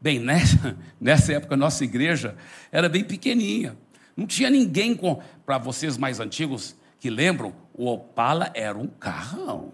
Bem, 0.00 0.18
nessa, 0.18 0.74
nessa 0.98 1.34
época 1.34 1.54
nossa 1.54 1.84
igreja 1.84 2.34
era 2.72 2.88
bem 2.88 3.04
pequenininha, 3.04 3.76
não 4.16 4.26
tinha 4.26 4.48
ninguém 4.48 4.96
com. 4.96 5.20
Para 5.44 5.58
vocês 5.58 5.98
mais 5.98 6.18
antigos 6.18 6.74
que 6.98 7.10
lembram, 7.10 7.54
o 7.74 7.86
Opala 7.86 8.50
era 8.54 8.78
um 8.78 8.86
carrão. 8.86 9.70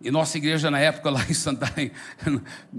E 0.00 0.10
nossa 0.10 0.38
igreja 0.38 0.70
na 0.70 0.78
época 0.78 1.10
lá 1.10 1.22
em 1.28 1.34
Santarém 1.34 1.92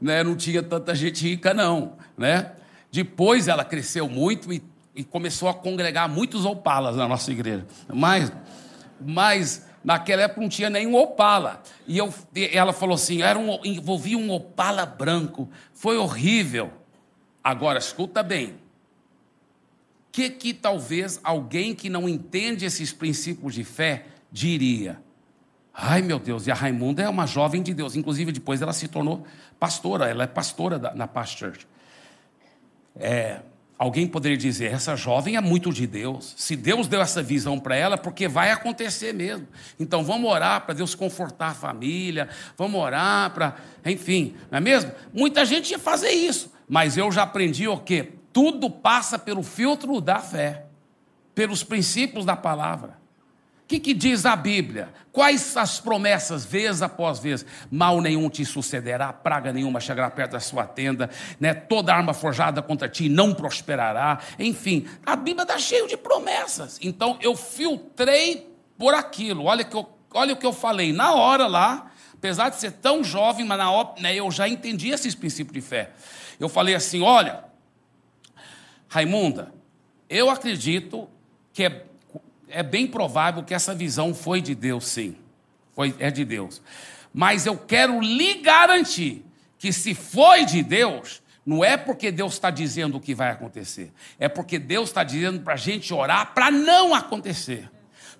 né, 0.00 0.22
não 0.22 0.36
tinha 0.36 0.62
tanta 0.62 0.94
gente 0.94 1.20
rica 1.24 1.52
não, 1.52 1.96
né? 2.16 2.52
Depois 2.92 3.48
ela 3.48 3.64
cresceu 3.64 4.08
muito 4.08 4.52
e 4.52 4.62
e 4.94 5.02
começou 5.02 5.48
a 5.48 5.54
congregar 5.54 6.08
muitos 6.08 6.44
opalas 6.44 6.96
na 6.96 7.08
nossa 7.08 7.30
igreja. 7.30 7.66
Mas, 7.92 8.32
mas 9.00 9.66
naquela 9.82 10.22
época 10.22 10.40
não 10.40 10.48
tinha 10.48 10.70
nenhum 10.70 10.94
opala. 10.94 11.62
E 11.86 11.98
eu, 11.98 12.12
ela 12.52 12.72
falou 12.72 12.94
assim: 12.94 13.22
era 13.22 13.38
um, 13.38 13.58
envolvia 13.64 14.18
um 14.18 14.30
opala 14.30 14.84
branco. 14.84 15.48
Foi 15.72 15.96
horrível. 15.96 16.72
Agora, 17.42 17.78
escuta 17.78 18.22
bem. 18.22 18.50
O 18.50 20.12
que, 20.12 20.28
que 20.28 20.52
talvez 20.52 21.18
alguém 21.24 21.74
que 21.74 21.88
não 21.88 22.08
entende 22.08 22.66
esses 22.66 22.92
princípios 22.92 23.54
de 23.54 23.64
fé 23.64 24.04
diria? 24.30 25.00
Ai 25.74 26.02
meu 26.02 26.18
Deus, 26.18 26.46
e 26.46 26.50
a 26.50 26.54
Raimunda 26.54 27.02
é 27.02 27.08
uma 27.08 27.26
jovem 27.26 27.62
de 27.62 27.72
Deus. 27.72 27.96
Inclusive, 27.96 28.30
depois 28.30 28.60
ela 28.60 28.74
se 28.74 28.88
tornou 28.88 29.24
pastora, 29.58 30.08
ela 30.08 30.24
é 30.24 30.26
pastora 30.26 30.78
da, 30.78 30.94
na 30.94 31.08
Past 31.08 31.38
Church. 31.38 31.66
É, 32.94 33.40
Alguém 33.78 34.06
poderia 34.06 34.38
dizer: 34.38 34.72
essa 34.72 34.94
jovem 34.94 35.36
é 35.36 35.40
muito 35.40 35.72
de 35.72 35.86
Deus. 35.86 36.34
Se 36.36 36.54
Deus 36.54 36.86
deu 36.86 37.00
essa 37.00 37.22
visão 37.22 37.58
para 37.58 37.74
ela, 37.74 37.98
porque 37.98 38.28
vai 38.28 38.50
acontecer 38.50 39.12
mesmo. 39.12 39.46
Então 39.78 40.04
vamos 40.04 40.30
orar 40.30 40.60
para 40.62 40.74
Deus 40.74 40.94
confortar 40.94 41.48
a 41.48 41.54
família, 41.54 42.28
vamos 42.56 42.80
orar 42.80 43.30
para. 43.30 43.56
Enfim, 43.84 44.34
não 44.50 44.58
é 44.58 44.60
mesmo? 44.60 44.92
Muita 45.12 45.44
gente 45.44 45.70
ia 45.70 45.78
fazer 45.78 46.10
isso, 46.10 46.52
mas 46.68 46.96
eu 46.96 47.10
já 47.10 47.24
aprendi 47.24 47.66
o 47.66 47.78
quê? 47.78 48.12
Tudo 48.32 48.70
passa 48.70 49.18
pelo 49.18 49.42
filtro 49.42 50.00
da 50.00 50.20
fé, 50.20 50.66
pelos 51.34 51.62
princípios 51.62 52.24
da 52.24 52.36
palavra 52.36 53.01
que, 53.72 53.80
que 53.80 53.94
diz 53.94 54.26
a 54.26 54.36
Bíblia? 54.36 54.92
Quais 55.10 55.56
as 55.56 55.80
promessas, 55.80 56.44
vez 56.44 56.82
após 56.82 57.18
vez? 57.18 57.44
Mal 57.70 58.00
nenhum 58.00 58.28
te 58.28 58.44
sucederá, 58.44 59.12
praga 59.12 59.52
nenhuma 59.52 59.80
chegará 59.80 60.10
perto 60.10 60.32
da 60.32 60.40
sua 60.40 60.66
tenda, 60.66 61.08
né? 61.40 61.54
toda 61.54 61.94
arma 61.94 62.12
forjada 62.12 62.60
contra 62.60 62.88
ti 62.88 63.08
não 63.08 63.32
prosperará. 63.32 64.18
Enfim, 64.38 64.86
a 65.06 65.16
Bíblia 65.16 65.42
está 65.42 65.58
cheia 65.58 65.86
de 65.86 65.96
promessas. 65.96 66.78
Então 66.82 67.18
eu 67.20 67.34
filtrei 67.34 68.54
por 68.76 68.94
aquilo. 68.94 69.44
Olha, 69.44 69.64
que 69.64 69.76
eu, 69.76 69.88
olha 70.12 70.34
o 70.34 70.36
que 70.36 70.46
eu 70.46 70.52
falei 70.52 70.92
na 70.92 71.14
hora 71.14 71.46
lá, 71.46 71.90
apesar 72.12 72.50
de 72.50 72.56
ser 72.56 72.72
tão 72.72 73.02
jovem, 73.02 73.46
mas 73.46 73.58
na 73.58 73.70
hora, 73.70 74.00
né, 74.00 74.14
eu 74.14 74.30
já 74.30 74.48
entendi 74.48 74.90
esses 74.90 75.14
princípios 75.14 75.54
de 75.54 75.60
fé. 75.60 75.90
Eu 76.38 76.48
falei 76.48 76.74
assim: 76.74 77.02
olha, 77.02 77.44
Raimunda, 78.88 79.52
eu 80.08 80.28
acredito 80.28 81.08
que 81.52 81.64
é 81.64 81.86
é 82.52 82.62
bem 82.62 82.86
provável 82.86 83.42
que 83.42 83.54
essa 83.54 83.74
visão 83.74 84.14
foi 84.14 84.40
de 84.40 84.54
Deus, 84.54 84.86
sim. 84.86 85.16
Foi, 85.74 85.94
é 85.98 86.10
de 86.10 86.24
Deus. 86.24 86.60
Mas 87.12 87.46
eu 87.46 87.56
quero 87.56 88.00
lhe 88.00 88.34
garantir 88.34 89.24
que 89.58 89.72
se 89.72 89.94
foi 89.94 90.44
de 90.44 90.62
Deus, 90.62 91.22
não 91.44 91.64
é 91.64 91.76
porque 91.76 92.10
Deus 92.10 92.34
está 92.34 92.50
dizendo 92.50 92.96
o 92.96 93.00
que 93.00 93.14
vai 93.14 93.30
acontecer, 93.30 93.92
é 94.18 94.28
porque 94.28 94.58
Deus 94.58 94.90
está 94.90 95.02
dizendo 95.02 95.40
para 95.40 95.54
a 95.54 95.56
gente 95.56 95.92
orar 95.92 96.32
para 96.34 96.50
não 96.50 96.94
acontecer. 96.94 97.70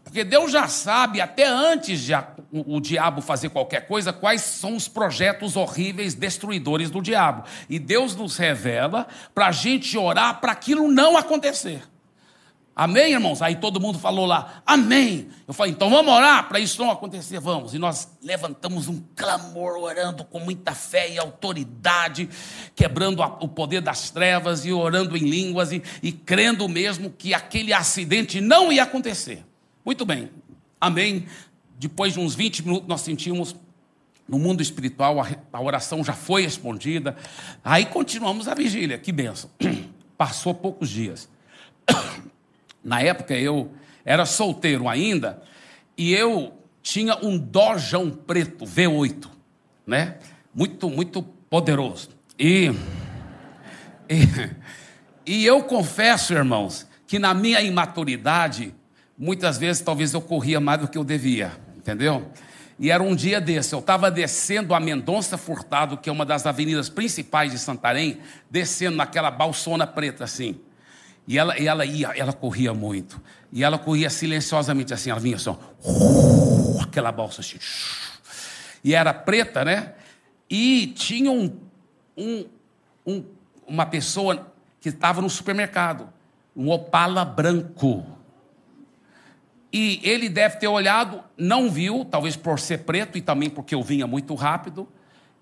Porque 0.04 0.24
Deus 0.24 0.50
já 0.50 0.66
sabe, 0.66 1.20
até 1.20 1.46
antes 1.46 2.00
de 2.00 2.12
a, 2.12 2.26
o, 2.50 2.76
o, 2.76 2.80
diabo 2.80 3.22
fazer 3.22 3.50
qualquer 3.50 3.86
coisa, 3.86 4.12
quais 4.12 4.42
são 4.42 4.74
os 4.74 4.88
projetos 4.88 5.54
horríveis, 5.54 6.14
destruidores 6.14 6.90
do 6.90 7.00
diabo. 7.00 7.44
E 7.68 7.78
Deus 7.78 8.16
nos 8.16 8.36
revela 8.36 9.06
para 9.32 9.46
a 9.46 9.52
gente 9.52 9.96
orar 9.96 10.40
para 10.40 10.50
aquilo 10.50 10.90
não 10.90 11.16
acontecer. 11.16 11.82
Amém, 12.74 13.12
irmãos? 13.12 13.42
Aí 13.42 13.56
todo 13.56 13.78
mundo 13.78 13.98
falou 13.98 14.24
lá, 14.24 14.62
amém. 14.64 15.28
Eu 15.46 15.52
falei, 15.52 15.72
então 15.72 15.90
vamos 15.90 16.12
orar 16.12 16.48
para 16.48 16.58
isso 16.58 16.82
não 16.82 16.90
acontecer, 16.90 17.38
vamos. 17.38 17.74
E 17.74 17.78
nós 17.78 18.08
levantamos 18.22 18.88
um 18.88 19.02
clamor, 19.14 19.76
orando 19.76 20.24
com 20.24 20.40
muita 20.40 20.74
fé 20.74 21.10
e 21.10 21.18
autoridade, 21.18 22.30
quebrando 22.74 23.22
o 23.22 23.48
poder 23.48 23.82
das 23.82 24.08
trevas 24.08 24.64
e 24.64 24.72
orando 24.72 25.18
em 25.18 25.28
línguas 25.28 25.70
e, 25.70 25.82
e 26.02 26.12
crendo 26.12 26.66
mesmo 26.66 27.10
que 27.10 27.34
aquele 27.34 27.74
acidente 27.74 28.40
não 28.40 28.72
ia 28.72 28.84
acontecer. 28.84 29.44
Muito 29.84 30.06
bem, 30.06 30.30
amém. 30.80 31.26
Depois 31.78 32.14
de 32.14 32.20
uns 32.20 32.34
20 32.34 32.64
minutos, 32.64 32.88
nós 32.88 33.02
sentimos 33.02 33.54
no 34.26 34.38
mundo 34.38 34.62
espiritual, 34.62 35.16
a 35.52 35.60
oração 35.60 36.02
já 36.02 36.14
foi 36.14 36.42
respondida. 36.42 37.16
Aí 37.62 37.84
continuamos 37.84 38.48
a 38.48 38.54
vigília, 38.54 38.96
que 38.96 39.12
benção. 39.12 39.50
Passou 40.16 40.54
poucos 40.54 40.88
dias. 40.88 41.28
Na 42.82 43.00
época 43.00 43.34
eu 43.34 43.72
era 44.04 44.26
solteiro 44.26 44.88
ainda 44.88 45.42
e 45.96 46.12
eu 46.12 46.52
tinha 46.82 47.16
um 47.22 47.38
Dojão 47.38 48.10
preto 48.10 48.64
V8, 48.64 49.28
né? 49.86 50.16
Muito, 50.54 50.90
muito 50.90 51.22
poderoso. 51.22 52.10
E, 52.38 52.72
e, 54.08 54.26
e 55.24 55.46
eu 55.46 55.62
confesso, 55.62 56.32
irmãos, 56.32 56.86
que 57.06 57.18
na 57.18 57.32
minha 57.32 57.60
imaturidade, 57.60 58.74
muitas 59.16 59.58
vezes 59.58 59.80
talvez 59.82 60.12
eu 60.12 60.20
corria 60.20 60.58
mais 60.60 60.80
do 60.80 60.88
que 60.88 60.98
eu 60.98 61.04
devia, 61.04 61.52
entendeu? 61.76 62.30
E 62.78 62.90
era 62.90 63.02
um 63.02 63.14
dia 63.14 63.40
desse, 63.40 63.74
eu 63.74 63.78
estava 63.78 64.10
descendo 64.10 64.74
a 64.74 64.80
Mendonça 64.80 65.38
Furtado, 65.38 65.96
que 65.96 66.10
é 66.10 66.12
uma 66.12 66.26
das 66.26 66.46
avenidas 66.46 66.88
principais 66.88 67.52
de 67.52 67.58
Santarém, 67.58 68.18
descendo 68.50 68.96
naquela 68.96 69.30
balsona 69.30 69.86
preta 69.86 70.24
assim. 70.24 70.58
E 71.26 71.38
ela, 71.38 71.58
e 71.58 71.66
ela 71.66 71.84
ia, 71.84 72.08
ela 72.16 72.32
corria 72.32 72.74
muito. 72.74 73.20
E 73.52 73.62
ela 73.62 73.78
corria 73.78 74.10
silenciosamente 74.10 74.92
assim, 74.92 75.10
ela 75.10 75.20
vinha 75.20 75.36
assim, 75.36 75.50
uh, 75.50 76.80
aquela 76.82 77.12
bolsa 77.12 77.40
assim. 77.40 77.58
E 78.82 78.94
era 78.94 79.14
preta, 79.14 79.64
né? 79.64 79.94
E 80.50 80.88
tinha 80.88 81.30
um, 81.30 81.56
um, 82.16 82.44
um, 83.06 83.24
uma 83.66 83.86
pessoa 83.86 84.52
que 84.80 84.88
estava 84.88 85.22
no 85.22 85.30
supermercado, 85.30 86.08
um 86.56 86.70
opala 86.70 87.24
branco. 87.24 88.04
E 89.72 90.00
ele 90.02 90.28
deve 90.28 90.56
ter 90.56 90.66
olhado, 90.66 91.22
não 91.38 91.70
viu, 91.70 92.04
talvez 92.04 92.36
por 92.36 92.58
ser 92.58 92.78
preto 92.78 93.16
e 93.16 93.22
também 93.22 93.48
porque 93.48 93.74
eu 93.74 93.82
vinha 93.82 94.06
muito 94.06 94.34
rápido. 94.34 94.86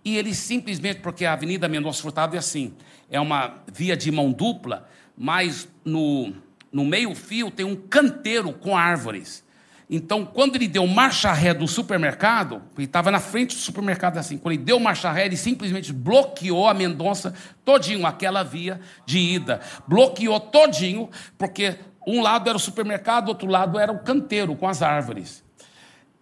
E 0.04 0.16
ele 0.16 0.34
simplesmente, 0.34 1.00
porque 1.00 1.24
a 1.24 1.32
Avenida 1.32 1.68
Mendonça 1.68 2.00
Furtado 2.00 2.36
é 2.36 2.38
assim, 2.38 2.74
é 3.10 3.20
uma 3.20 3.54
via 3.70 3.96
de 3.96 4.10
mão 4.12 4.30
dupla, 4.30 4.88
mas 5.22 5.68
no, 5.84 6.32
no 6.72 6.82
meio-fio 6.82 7.50
tem 7.50 7.66
um 7.66 7.76
canteiro 7.76 8.54
com 8.54 8.74
árvores. 8.74 9.44
Então, 9.90 10.24
quando 10.24 10.56
ele 10.56 10.66
deu 10.66 10.86
marcha 10.86 11.30
ré 11.30 11.52
do 11.52 11.68
supermercado, 11.68 12.62
ele 12.74 12.86
estava 12.86 13.10
na 13.10 13.20
frente 13.20 13.54
do 13.54 13.60
supermercado 13.60 14.16
assim, 14.16 14.38
quando 14.38 14.54
ele 14.54 14.62
deu 14.62 14.80
marcha 14.80 15.12
ré, 15.12 15.26
ele 15.26 15.36
simplesmente 15.36 15.92
bloqueou 15.92 16.66
a 16.66 16.72
Mendonça 16.72 17.34
todinho, 17.66 18.06
aquela 18.06 18.42
via 18.42 18.80
de 19.04 19.18
ida. 19.18 19.60
Bloqueou 19.86 20.40
todinho, 20.40 21.10
porque 21.36 21.76
um 22.06 22.22
lado 22.22 22.48
era 22.48 22.56
o 22.56 22.60
supermercado, 22.60 23.28
outro 23.28 23.46
lado 23.46 23.78
era 23.78 23.92
o 23.92 23.98
canteiro 23.98 24.56
com 24.56 24.66
as 24.66 24.80
árvores. 24.80 25.44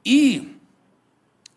E 0.05 0.59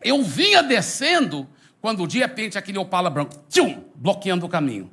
eu 0.03 0.21
vinha 0.21 0.61
descendo, 0.61 1.49
quando 1.81 2.05
de 2.05 2.19
repente 2.19 2.55
aquele 2.55 2.77
opala 2.77 3.09
branco, 3.09 3.33
tchum, 3.49 3.83
bloqueando 3.95 4.45
o 4.45 4.49
caminho. 4.49 4.91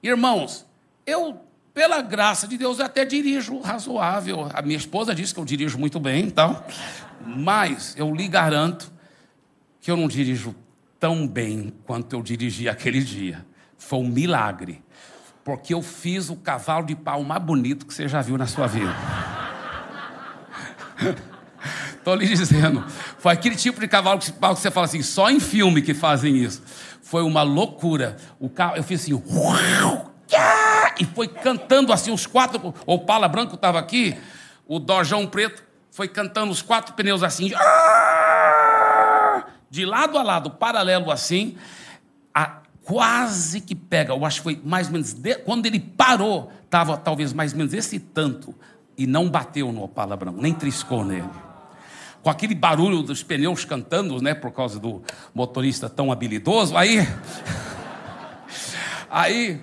Irmãos, 0.00 0.64
eu 1.04 1.47
pela 1.78 2.02
graça 2.02 2.48
de 2.48 2.58
Deus, 2.58 2.80
eu 2.80 2.86
até 2.86 3.04
dirijo 3.04 3.60
razoável. 3.60 4.50
A 4.52 4.60
minha 4.62 4.76
esposa 4.76 5.14
disse 5.14 5.32
que 5.32 5.38
eu 5.38 5.44
dirijo 5.44 5.78
muito 5.78 6.00
bem, 6.00 6.24
então. 6.24 6.60
Mas 7.24 7.94
eu 7.96 8.12
lhe 8.12 8.26
garanto 8.26 8.90
que 9.80 9.88
eu 9.88 9.96
não 9.96 10.08
dirijo 10.08 10.56
tão 10.98 11.24
bem 11.24 11.72
quanto 11.86 12.16
eu 12.16 12.20
dirigi 12.20 12.68
aquele 12.68 13.00
dia. 13.00 13.46
Foi 13.76 14.00
um 14.00 14.08
milagre. 14.08 14.82
Porque 15.44 15.72
eu 15.72 15.80
fiz 15.80 16.28
o 16.30 16.34
cavalo 16.34 16.84
de 16.84 16.96
pau 16.96 17.22
mais 17.22 17.40
bonito 17.40 17.86
que 17.86 17.94
você 17.94 18.08
já 18.08 18.22
viu 18.22 18.36
na 18.36 18.48
sua 18.48 18.66
vida. 18.66 18.92
Estou 21.94 22.16
lhe 22.16 22.26
dizendo. 22.26 22.84
Foi 23.18 23.32
aquele 23.32 23.54
tipo 23.54 23.78
de 23.78 23.86
cavalo 23.86 24.18
de 24.18 24.32
pau 24.32 24.52
que 24.52 24.60
você 24.60 24.70
fala 24.72 24.86
assim, 24.86 25.00
só 25.00 25.30
em 25.30 25.38
filme 25.38 25.80
que 25.80 25.94
fazem 25.94 26.38
isso. 26.38 26.60
Foi 27.02 27.22
uma 27.22 27.42
loucura. 27.42 28.16
O 28.40 28.48
carro, 28.48 28.74
eu 28.74 28.82
fiz 28.82 29.02
assim, 29.02 29.12
e 30.98 31.04
foi 31.04 31.28
cantando 31.28 31.92
assim 31.92 32.10
os 32.10 32.26
quatro. 32.26 32.74
O 32.86 32.98
Pala 32.98 33.28
Branco 33.28 33.54
estava 33.54 33.78
aqui, 33.78 34.16
o 34.66 34.78
Dojão 34.78 35.26
Preto 35.26 35.62
foi 35.90 36.08
cantando 36.08 36.52
os 36.52 36.62
quatro 36.62 36.94
pneus 36.94 37.22
assim, 37.22 37.50
de 39.70 39.84
lado 39.84 40.18
a 40.18 40.22
lado, 40.22 40.50
paralelo 40.50 41.10
assim, 41.10 41.56
a, 42.34 42.60
quase 42.84 43.60
que 43.60 43.74
pega. 43.74 44.12
Eu 44.12 44.24
acho 44.24 44.38
que 44.38 44.44
foi 44.44 44.60
mais 44.64 44.86
ou 44.86 44.92
menos. 44.92 45.12
De, 45.12 45.34
quando 45.36 45.66
ele 45.66 45.80
parou, 45.80 46.52
estava 46.64 46.96
talvez 46.96 47.32
mais 47.32 47.52
ou 47.52 47.58
menos 47.58 47.74
esse 47.74 47.98
tanto, 47.98 48.54
e 48.96 49.06
não 49.06 49.28
bateu 49.28 49.72
no 49.72 49.84
Opala 49.84 50.16
Branco, 50.16 50.40
nem 50.40 50.52
triscou 50.52 51.04
nele. 51.04 51.28
Com 52.22 52.30
aquele 52.30 52.54
barulho 52.54 53.02
dos 53.02 53.22
pneus 53.22 53.64
cantando, 53.64 54.20
né, 54.20 54.34
por 54.34 54.50
causa 54.50 54.78
do 54.80 55.02
motorista 55.34 55.88
tão 55.88 56.10
habilidoso, 56.10 56.76
aí. 56.76 56.98
Aí 59.10 59.62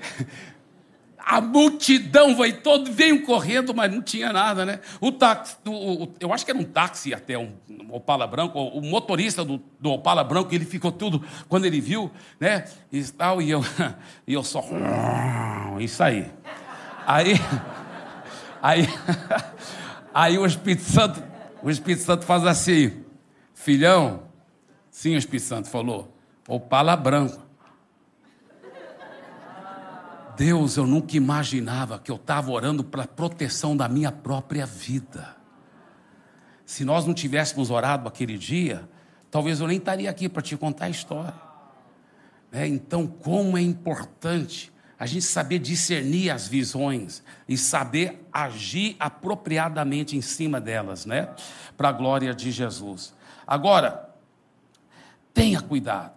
a 1.25 1.41
multidão 1.41 2.37
veio 2.37 2.61
todo, 2.61 2.91
veio 2.91 3.23
correndo, 3.25 3.73
mas 3.73 3.91
não 3.91 3.99
tinha 3.99 4.31
nada, 4.31 4.63
né? 4.63 4.79
O 5.01 5.11
táxi, 5.11 5.57
o, 5.65 6.03
o, 6.03 6.13
eu 6.19 6.31
acho 6.31 6.45
que 6.45 6.51
era 6.51 6.59
um 6.59 6.63
táxi 6.63 7.15
até, 7.15 7.35
um, 7.35 7.51
um 7.67 7.95
Opala 7.95 8.27
branco, 8.27 8.59
o, 8.59 8.77
o 8.77 8.81
motorista 8.81 9.43
do, 9.43 9.59
do, 9.79 9.89
Opala 9.89 10.23
branco, 10.23 10.53
ele 10.53 10.65
ficou 10.65 10.91
tudo, 10.91 11.25
quando 11.49 11.65
ele 11.65 11.81
viu, 11.81 12.11
né? 12.39 12.65
E 12.91 13.03
tal, 13.05 13.41
e 13.41 13.49
eu, 13.49 13.65
e 14.27 14.35
eu 14.35 14.43
só, 14.43 14.63
isso 15.81 16.03
aí. 16.03 16.31
Aí, 17.07 17.33
aí, 18.61 18.87
aí 20.13 20.37
o 20.37 20.45
Espírito 20.45 20.83
Santo, 20.83 21.23
o 21.63 21.71
Espírito 21.71 22.03
Santo 22.03 22.23
faz 22.23 22.45
assim, 22.45 23.03
filhão, 23.55 24.23
sim, 24.91 25.15
o 25.15 25.17
Espírito 25.17 25.47
Santo 25.47 25.69
falou, 25.69 26.15
Opala 26.47 26.95
branco. 26.95 27.44
Deus, 30.35 30.77
eu 30.77 30.85
nunca 30.85 31.15
imaginava 31.15 31.97
que 31.97 32.11
eu 32.11 32.15
estava 32.15 32.51
orando 32.51 32.83
para 32.83 33.07
proteção 33.07 33.75
da 33.75 33.87
minha 33.87 34.11
própria 34.11 34.65
vida. 34.65 35.35
Se 36.65 36.83
nós 36.83 37.05
não 37.05 37.13
tivéssemos 37.13 37.69
orado 37.69 38.07
aquele 38.07 38.37
dia, 38.37 38.87
talvez 39.31 39.59
eu 39.59 39.67
nem 39.67 39.77
estaria 39.77 40.09
aqui 40.09 40.27
para 40.27 40.41
te 40.41 40.57
contar 40.57 40.85
a 40.85 40.89
história. 40.89 41.33
É, 42.51 42.67
então, 42.67 43.05
como 43.05 43.57
é 43.57 43.61
importante 43.61 44.73
a 44.97 45.05
gente 45.05 45.25
saber 45.25 45.59
discernir 45.59 46.29
as 46.29 46.47
visões 46.47 47.21
e 47.47 47.57
saber 47.57 48.25
agir 48.31 48.95
apropriadamente 48.99 50.15
em 50.15 50.21
cima 50.21 50.59
delas, 50.59 51.05
né? 51.05 51.29
Para 51.75 51.89
a 51.89 51.91
glória 51.91 52.33
de 52.33 52.49
Jesus. 52.51 53.13
Agora, 53.45 54.09
tenha 55.33 55.59
cuidado, 55.61 56.13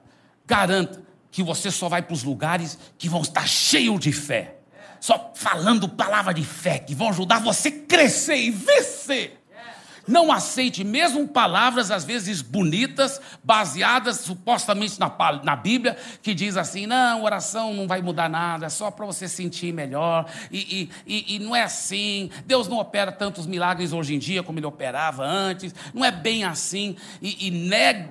garanta 0.47 1.08
que 1.39 1.43
você 1.45 1.71
só 1.71 1.89
vai 1.89 2.03
para 2.03 2.15
os 2.15 2.25
lugares 2.25 2.77
que 2.99 3.09
vão 3.09 3.23
estar 3.23 3.47
cheios 3.47 4.01
de 4.01 4.11
fé, 4.11 4.57
só 4.99 5.31
falando 5.37 5.89
palavra 5.89 6.35
de 6.35 6.43
fé, 6.43 6.81
que 6.81 6.97
vão 6.97 7.11
ajudar 7.11 7.39
você 7.39 7.69
a 7.69 7.87
crescer 7.87 8.35
e 8.35 8.51
vencer. 8.51 9.38
Não 10.09 10.33
aceite 10.33 10.83
mesmo 10.83 11.29
palavras, 11.29 11.91
às 11.91 12.03
vezes 12.03 12.41
bonitas, 12.41 13.21
baseadas 13.45 14.21
supostamente 14.21 14.99
na, 14.99 15.15
na 15.45 15.55
Bíblia, 15.55 15.99
que 16.23 16.33
diz 16.33 16.57
assim: 16.57 16.87
não, 16.87 17.23
oração 17.23 17.75
não 17.75 17.87
vai 17.87 18.01
mudar 18.01 18.29
nada, 18.29 18.67
é 18.67 18.69
só 18.71 18.91
para 18.91 19.05
você 19.05 19.29
sentir 19.29 19.73
melhor. 19.73 20.25
E, 20.51 20.91
e, 21.07 21.37
e, 21.37 21.39
não 21.39 21.55
é 21.55 21.63
assim. 21.63 22.31
Deus 22.47 22.67
não 22.69 22.79
opera 22.79 23.13
tantos 23.13 23.47
milagres 23.47 23.93
hoje 23.93 24.15
em 24.15 24.19
dia 24.19 24.43
como 24.43 24.59
ele 24.59 24.67
operava 24.67 25.27
antes. 25.27 25.75
Não 25.93 26.03
é 26.03 26.11
bem 26.11 26.43
assim. 26.43 26.97
E, 27.21 27.49
e 27.49 27.51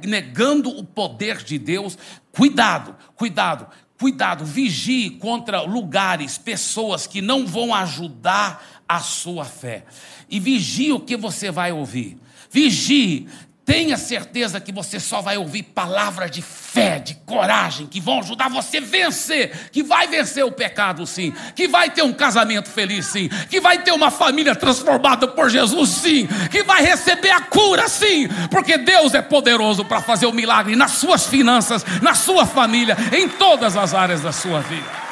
negando 0.07 0.69
o 0.69 0.83
poder 0.83 1.37
de 1.37 1.57
Deus, 1.57 1.97
cuidado, 2.31 2.95
cuidado. 3.15 3.67
Cuidado, 3.99 4.45
vigie 4.45 5.09
contra 5.09 5.61
lugares, 5.61 6.37
pessoas 6.37 7.07
que 7.07 7.19
não 7.19 7.47
vão 7.47 7.73
ajudar 7.73 8.63
a 8.87 8.99
sua 8.99 9.45
fé. 9.45 9.83
E 10.29 10.39
vigie 10.39 10.91
o 10.91 10.99
que 10.99 11.17
você 11.17 11.51
vai 11.51 11.71
ouvir. 11.71 12.17
Vigie. 12.49 13.27
Tenha 13.67 13.97
certeza 13.97 14.61
que 14.61 14.71
você 14.71 14.97
só 14.97 15.19
vai 15.19 15.35
ouvir 15.35 15.61
palavras 15.61 16.31
de 16.31 16.41
fé, 16.41 16.99
de 16.99 17.15
coragem, 17.25 17.85
que 17.85 17.99
vão 17.99 18.19
ajudar 18.19 18.49
você 18.49 18.77
a 18.77 18.81
vencer, 18.81 19.69
que 19.73 19.83
vai 19.83 20.07
vencer 20.07 20.45
o 20.45 20.51
pecado, 20.53 21.05
sim, 21.05 21.33
que 21.53 21.67
vai 21.67 21.89
ter 21.89 22.01
um 22.01 22.13
casamento 22.13 22.69
feliz, 22.69 23.07
sim, 23.07 23.27
que 23.49 23.59
vai 23.59 23.83
ter 23.83 23.91
uma 23.91 24.09
família 24.09 24.55
transformada 24.55 25.27
por 25.27 25.49
Jesus, 25.49 25.89
sim, 25.89 26.29
que 26.49 26.63
vai 26.63 26.81
receber 26.81 27.31
a 27.31 27.41
cura, 27.41 27.89
sim, 27.89 28.29
porque 28.49 28.77
Deus 28.77 29.13
é 29.13 29.21
poderoso 29.21 29.83
para 29.83 29.99
fazer 29.99 30.27
o 30.27 30.31
milagre 30.31 30.73
nas 30.77 30.91
suas 30.91 31.25
finanças, 31.27 31.83
na 32.01 32.15
sua 32.15 32.45
família, 32.45 32.95
em 33.11 33.27
todas 33.27 33.75
as 33.75 33.93
áreas 33.93 34.21
da 34.21 34.31
sua 34.31 34.61
vida. 34.61 35.06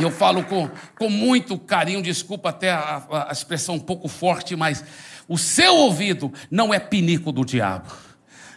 E 0.00 0.02
eu 0.02 0.10
falo 0.10 0.42
com, 0.44 0.66
com 0.98 1.10
muito 1.10 1.58
carinho, 1.58 2.00
desculpa 2.00 2.48
até 2.48 2.70
a, 2.70 3.26
a 3.28 3.32
expressão 3.32 3.74
um 3.74 3.80
pouco 3.80 4.08
forte, 4.08 4.56
mas 4.56 4.82
o 5.28 5.36
seu 5.36 5.76
ouvido 5.76 6.32
não 6.50 6.72
é 6.72 6.80
pinico 6.80 7.30
do 7.30 7.44
diabo 7.44 7.92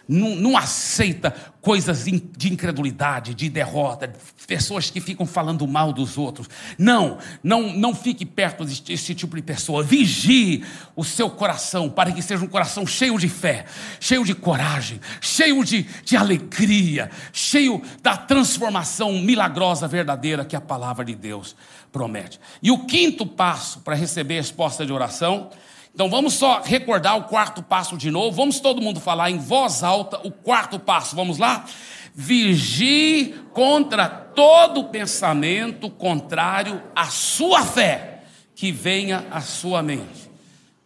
não, 0.08 0.34
não 0.36 0.56
aceita 0.56 1.34
coisas 1.60 2.04
de 2.04 2.52
incredulidade, 2.52 3.34
de 3.34 3.48
derrota, 3.48 4.12
pessoas 4.46 4.90
que 4.90 5.00
ficam 5.00 5.24
falando 5.24 5.66
mal 5.66 5.92
dos 5.92 6.18
outros. 6.18 6.48
Não, 6.78 7.18
não, 7.42 7.72
não 7.72 7.94
fique 7.94 8.26
perto 8.26 8.64
desse 8.64 9.14
tipo 9.14 9.34
de 9.34 9.42
pessoa. 9.42 9.82
Vigie 9.82 10.62
o 10.94 11.02
seu 11.02 11.30
coração 11.30 11.88
para 11.88 12.12
que 12.12 12.20
seja 12.20 12.44
um 12.44 12.48
coração 12.48 12.86
cheio 12.86 13.18
de 13.18 13.28
fé, 13.28 13.64
cheio 13.98 14.24
de 14.24 14.34
coragem, 14.34 15.00
cheio 15.20 15.64
de, 15.64 15.84
de 16.04 16.16
alegria, 16.16 17.10
cheio 17.32 17.80
da 18.02 18.16
transformação 18.16 19.14
milagrosa, 19.14 19.88
verdadeira 19.88 20.44
que 20.44 20.54
a 20.54 20.60
palavra 20.60 21.04
de 21.04 21.14
Deus 21.14 21.56
promete. 21.90 22.38
E 22.62 22.70
o 22.70 22.84
quinto 22.84 23.24
passo 23.24 23.80
para 23.80 23.94
receber 23.94 24.34
a 24.34 24.42
resposta 24.42 24.84
de 24.84 24.92
oração 24.92 25.50
então 25.94 26.10
vamos 26.10 26.34
só 26.34 26.60
recordar 26.60 27.16
o 27.16 27.24
quarto 27.24 27.62
passo 27.62 27.96
de 27.96 28.10
novo. 28.10 28.36
Vamos 28.36 28.58
todo 28.58 28.82
mundo 28.82 28.98
falar 28.98 29.30
em 29.30 29.38
voz 29.38 29.84
alta 29.84 30.18
o 30.24 30.30
quarto 30.32 30.76
passo. 30.76 31.14
Vamos 31.14 31.38
lá? 31.38 31.64
Vigie 32.12 33.34
contra 33.52 34.08
todo 34.08 34.84
pensamento 34.84 35.88
contrário 35.88 36.82
à 36.96 37.06
sua 37.06 37.62
fé 37.62 38.24
que 38.56 38.72
venha 38.72 39.24
à 39.30 39.40
sua 39.40 39.84
mente. 39.84 40.23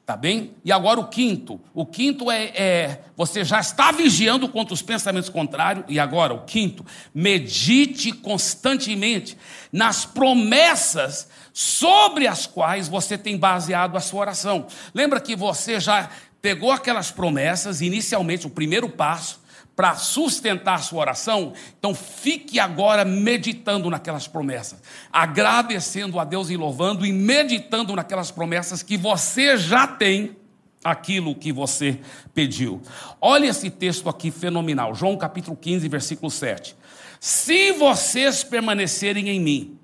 Tá 0.08 0.16
bem? 0.16 0.54
E 0.64 0.72
agora 0.72 0.98
o 0.98 1.06
quinto. 1.06 1.60
O 1.74 1.84
quinto 1.84 2.30
é, 2.30 2.44
é, 2.54 3.00
você 3.14 3.44
já 3.44 3.60
está 3.60 3.92
vigiando 3.92 4.48
contra 4.48 4.72
os 4.72 4.80
pensamentos 4.80 5.28
contrários. 5.28 5.84
E 5.86 6.00
agora 6.00 6.32
o 6.32 6.46
quinto, 6.46 6.82
medite 7.14 8.10
constantemente 8.12 9.36
nas 9.70 10.06
promessas 10.06 11.28
sobre 11.52 12.26
as 12.26 12.46
quais 12.46 12.88
você 12.88 13.18
tem 13.18 13.36
baseado 13.36 13.98
a 13.98 14.00
sua 14.00 14.20
oração. 14.20 14.66
Lembra 14.94 15.20
que 15.20 15.36
você 15.36 15.78
já 15.78 16.08
pegou 16.40 16.72
aquelas 16.72 17.10
promessas, 17.10 17.82
inicialmente 17.82 18.46
o 18.46 18.50
primeiro 18.50 18.88
passo 18.88 19.38
para 19.78 19.94
sustentar 19.94 20.82
sua 20.82 21.02
oração, 21.02 21.52
então 21.78 21.94
fique 21.94 22.58
agora 22.58 23.04
meditando 23.04 23.88
naquelas 23.88 24.26
promessas, 24.26 24.82
agradecendo 25.12 26.18
a 26.18 26.24
Deus 26.24 26.50
e 26.50 26.56
louvando 26.56 27.06
e 27.06 27.12
meditando 27.12 27.94
naquelas 27.94 28.32
promessas 28.32 28.82
que 28.82 28.96
você 28.96 29.56
já 29.56 29.86
tem 29.86 30.36
aquilo 30.82 31.32
que 31.32 31.52
você 31.52 32.00
pediu. 32.34 32.82
Olha 33.20 33.46
esse 33.46 33.70
texto 33.70 34.08
aqui 34.08 34.32
fenomenal, 34.32 34.96
João 34.96 35.16
capítulo 35.16 35.56
15, 35.56 35.88
versículo 35.88 36.28
7. 36.28 36.74
Se 37.20 37.70
vocês 37.70 38.42
permanecerem 38.42 39.28
em 39.28 39.38
mim 39.38 39.78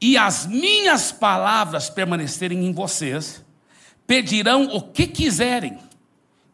e 0.00 0.16
as 0.16 0.46
minhas 0.46 1.12
palavras 1.12 1.90
permanecerem 1.90 2.64
em 2.64 2.72
vocês, 2.72 3.44
pedirão 4.06 4.70
o 4.74 4.80
que 4.80 5.06
quiserem 5.06 5.78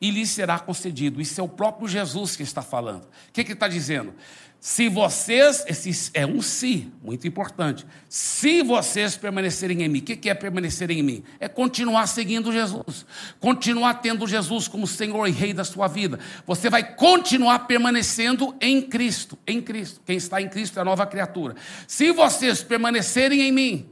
e 0.01 0.11
lhes 0.11 0.31
será 0.31 0.59
concedido. 0.59 1.21
Isso 1.21 1.41
é 1.41 1.45
o 1.45 1.49
próprio 1.49 1.87
Jesus 1.87 2.35
que 2.35 2.43
está 2.43 2.63
falando. 2.63 3.05
O 3.05 3.33
que, 3.33 3.45
que 3.45 3.51
ele 3.51 3.55
está 3.55 3.69
dizendo? 3.69 4.15
Se 4.61 4.91
vocês, 4.91 5.65
esse 5.67 6.11
é 6.13 6.27
um 6.27 6.43
se, 6.43 6.93
muito 7.03 7.27
importante. 7.27 7.87
Se 8.11 8.63
vocês 8.63 9.17
permanecerem 9.17 9.83
em 9.83 9.89
mim, 9.89 10.01
o 10.01 10.03
que 10.03 10.29
é 10.29 10.35
permanecer 10.35 10.91
em 10.91 11.03
mim? 11.03 11.25
É 11.39 11.49
continuar 11.49 12.07
seguindo 12.07 12.53
Jesus, 12.53 13.07
continuar 13.41 13.95
tendo 13.95 14.27
Jesus 14.27 14.69
como 14.69 14.87
Senhor 14.87 15.27
e 15.27 15.31
Rei 15.31 15.55
da 15.55 15.65
sua 15.65 15.89
vida. 15.89 16.19
Você 16.47 16.69
vai 16.69 16.95
continuar 16.95 17.61
permanecendo 17.61 18.55
em 18.61 18.83
Cristo, 18.83 19.39
em 19.47 19.63
Cristo. 19.63 20.03
Quem 20.05 20.19
está 20.19 20.43
em 20.43 20.49
Cristo 20.49 20.79
é 20.79 20.83
a 20.83 20.85
nova 20.85 21.07
criatura. 21.07 21.57
Se 21.87 22.13
vocês 22.13 22.63
permanecerem 22.63 23.41
em 23.41 23.53
mim, 23.53 23.89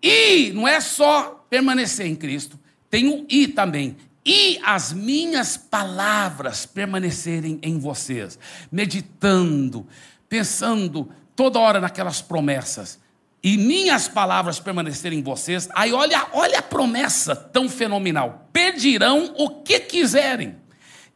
e 0.00 0.52
não 0.52 0.68
é 0.68 0.80
só 0.80 1.44
permanecer 1.50 2.06
em 2.06 2.14
Cristo, 2.14 2.60
tem 2.88 3.08
o 3.08 3.26
i 3.28 3.48
também 3.48 3.96
e 4.24 4.58
as 4.64 4.92
minhas 4.92 5.56
palavras 5.56 6.64
permanecerem 6.64 7.58
em 7.62 7.78
vocês, 7.78 8.38
meditando, 8.72 9.86
pensando 10.28 11.10
toda 11.36 11.58
hora 11.58 11.80
naquelas 11.80 12.22
promessas, 12.22 12.98
e 13.42 13.58
minhas 13.58 14.08
palavras 14.08 14.58
permanecerem 14.58 15.18
em 15.18 15.22
vocês, 15.22 15.68
aí 15.74 15.92
olha, 15.92 16.26
olha 16.32 16.60
a 16.60 16.62
promessa 16.62 17.36
tão 17.36 17.68
fenomenal: 17.68 18.48
pedirão 18.50 19.34
o 19.36 19.62
que 19.62 19.80
quiserem, 19.80 20.56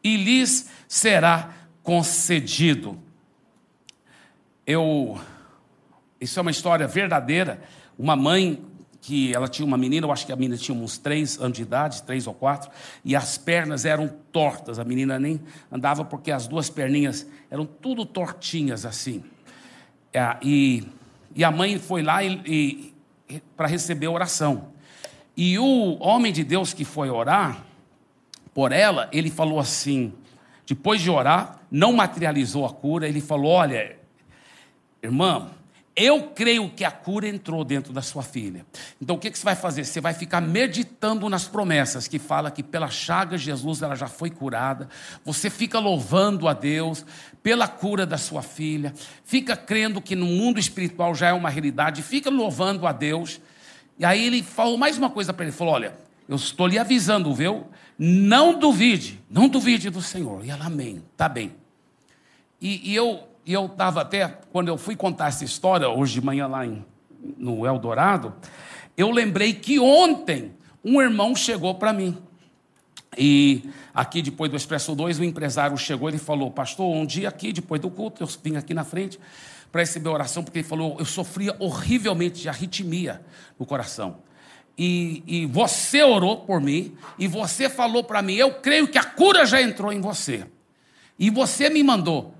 e 0.03 0.15
lhes 0.15 0.69
será 0.87 1.51
concedido. 1.81 3.01
Eu, 4.65 5.19
isso 6.21 6.37
é 6.37 6.41
uma 6.43 6.51
história 6.51 6.87
verdadeira. 6.87 7.59
Uma 7.97 8.15
mãe 8.15 8.63
que 9.01 9.33
ela 9.33 9.47
tinha 9.47 9.65
uma 9.65 9.77
menina, 9.77 10.05
eu 10.05 10.11
acho 10.11 10.25
que 10.25 10.31
a 10.31 10.35
menina 10.35 10.57
tinha 10.57 10.77
uns 10.77 10.97
três 10.97 11.39
anos 11.39 11.57
de 11.57 11.63
idade, 11.63 12.03
três 12.03 12.27
ou 12.27 12.33
quatro, 12.33 12.69
e 13.03 13.15
as 13.15 13.37
pernas 13.37 13.85
eram 13.85 14.07
tortas. 14.31 14.77
A 14.77 14.83
menina 14.83 15.17
nem 15.17 15.39
andava 15.71 16.03
porque 16.03 16.31
as 16.31 16.47
duas 16.47 16.69
perninhas 16.69 17.25
eram 17.49 17.65
tudo 17.65 18.05
tortinhas 18.05 18.85
assim. 18.85 19.23
É, 20.13 20.37
e, 20.41 20.83
e 21.35 21.43
a 21.43 21.51
mãe 21.51 21.77
foi 21.79 22.01
lá 22.01 22.23
e, 22.23 22.93
e 23.29 23.41
para 23.55 23.67
receber 23.67 24.07
oração. 24.07 24.69
E 25.37 25.57
o 25.57 25.97
homem 26.01 26.33
de 26.33 26.43
Deus 26.43 26.73
que 26.73 26.83
foi 26.83 27.09
orar 27.09 27.63
por 28.53 28.71
ela, 28.71 29.07
ele 29.13 29.29
falou 29.29 29.59
assim: 29.59 30.11
depois 30.65 31.01
de 31.01 31.09
orar, 31.09 31.61
não 31.71 31.93
materializou 31.93 32.65
a 32.65 32.73
cura, 32.73 33.07
ele 33.07 33.21
falou: 33.21 33.51
Olha, 33.51 33.97
irmã, 35.01 35.49
eu 35.99 36.29
creio 36.29 36.69
que 36.69 36.85
a 36.85 36.91
cura 36.91 37.27
entrou 37.27 37.65
dentro 37.65 37.91
da 37.91 38.01
sua 38.01 38.23
filha. 38.23 38.65
Então 39.01 39.17
o 39.17 39.19
que, 39.19 39.29
você 39.29 39.43
vai 39.43 39.55
fazer? 39.55 39.83
Você 39.83 39.99
vai 39.99 40.13
ficar 40.13 40.39
meditando 40.39 41.27
nas 41.27 41.45
promessas 41.45 42.07
que 42.07 42.17
fala 42.17 42.49
que 42.49 42.63
pela 42.63 42.89
chaga 42.89 43.37
de 43.37 43.43
Jesus 43.43 43.81
ela 43.81 43.95
já 43.95 44.07
foi 44.07 44.29
curada. 44.29 44.87
Você 45.25 45.49
fica 45.49 45.77
louvando 45.77 46.47
a 46.47 46.53
Deus 46.53 47.05
pela 47.43 47.67
cura 47.67 48.05
da 48.05 48.17
sua 48.17 48.41
filha. 48.41 48.93
Fica 49.25 49.57
crendo 49.57 50.01
que 50.01 50.15
no 50.15 50.25
mundo 50.25 50.57
espiritual 50.57 51.13
já 51.13 51.27
é 51.27 51.33
uma 51.33 51.49
realidade. 51.49 52.01
Fica 52.01 52.29
louvando 52.29 52.87
a 52.87 52.93
Deus. 52.93 53.41
E 53.97 54.05
aí 54.05 54.25
ele 54.25 54.41
falou 54.41 54.77
mais 54.77 54.97
uma 54.97 55.09
coisa 55.09 55.33
para 55.33 55.43
ele. 55.43 55.51
Falou: 55.51 55.73
Olha, 55.73 55.93
eu 56.29 56.37
estou 56.37 56.65
lhe 56.65 56.79
avisando, 56.79 57.33
viu? 57.33 57.67
Não 57.97 58.57
duvide, 58.57 59.21
não 59.29 59.49
duvide 59.49 59.89
do 59.89 60.01
Senhor. 60.01 60.45
E 60.45 60.49
ela, 60.49 60.67
amém, 60.67 61.03
tá 61.17 61.27
bem. 61.27 61.53
E, 62.61 62.91
e 62.91 62.95
eu 62.95 63.28
e 63.45 63.53
eu 63.53 63.65
estava 63.65 64.01
até, 64.01 64.27
quando 64.51 64.67
eu 64.67 64.77
fui 64.77 64.95
contar 64.95 65.27
essa 65.27 65.43
história, 65.43 65.89
hoje 65.89 66.13
de 66.13 66.21
manhã 66.21 66.47
lá 66.47 66.65
em, 66.65 66.85
no 67.37 67.65
Eldorado, 67.65 68.33
eu 68.95 69.09
lembrei 69.11 69.53
que 69.53 69.79
ontem 69.79 70.53
um 70.83 71.01
irmão 71.01 71.35
chegou 71.35 71.75
para 71.75 71.93
mim. 71.93 72.17
E 73.17 73.69
aqui, 73.93 74.21
depois 74.21 74.51
do 74.51 74.57
Expresso 74.57 74.95
2, 74.95 75.19
o 75.19 75.23
empresário 75.23 75.77
chegou 75.77 76.09
e 76.09 76.17
falou: 76.17 76.51
Pastor, 76.51 76.93
um 76.95 77.05
dia 77.05 77.29
aqui, 77.29 77.51
depois 77.51 77.81
do 77.81 77.89
culto, 77.89 78.23
eu 78.23 78.27
vim 78.43 78.55
aqui 78.55 78.73
na 78.73 78.83
frente 78.83 79.19
para 79.71 79.81
receber 79.81 80.09
oração, 80.09 80.43
porque 80.43 80.59
ele 80.59 80.67
falou: 80.67 80.95
Eu 80.99 81.05
sofria 81.05 81.55
horrivelmente 81.59 82.41
de 82.41 82.49
arritmia 82.49 83.21
no 83.57 83.65
coração. 83.65 84.17
E, 84.77 85.23
e 85.27 85.45
você 85.45 86.03
orou 86.03 86.37
por 86.37 86.61
mim, 86.61 86.95
e 87.17 87.27
você 87.27 87.69
falou 87.69 88.03
para 88.03 88.21
mim: 88.21 88.35
Eu 88.35 88.53
creio 88.55 88.87
que 88.87 88.97
a 88.97 89.03
cura 89.03 89.45
já 89.45 89.61
entrou 89.61 89.91
em 89.91 89.99
você. 89.99 90.45
E 91.17 91.29
você 91.29 91.69
me 91.69 91.83
mandou: 91.83 92.33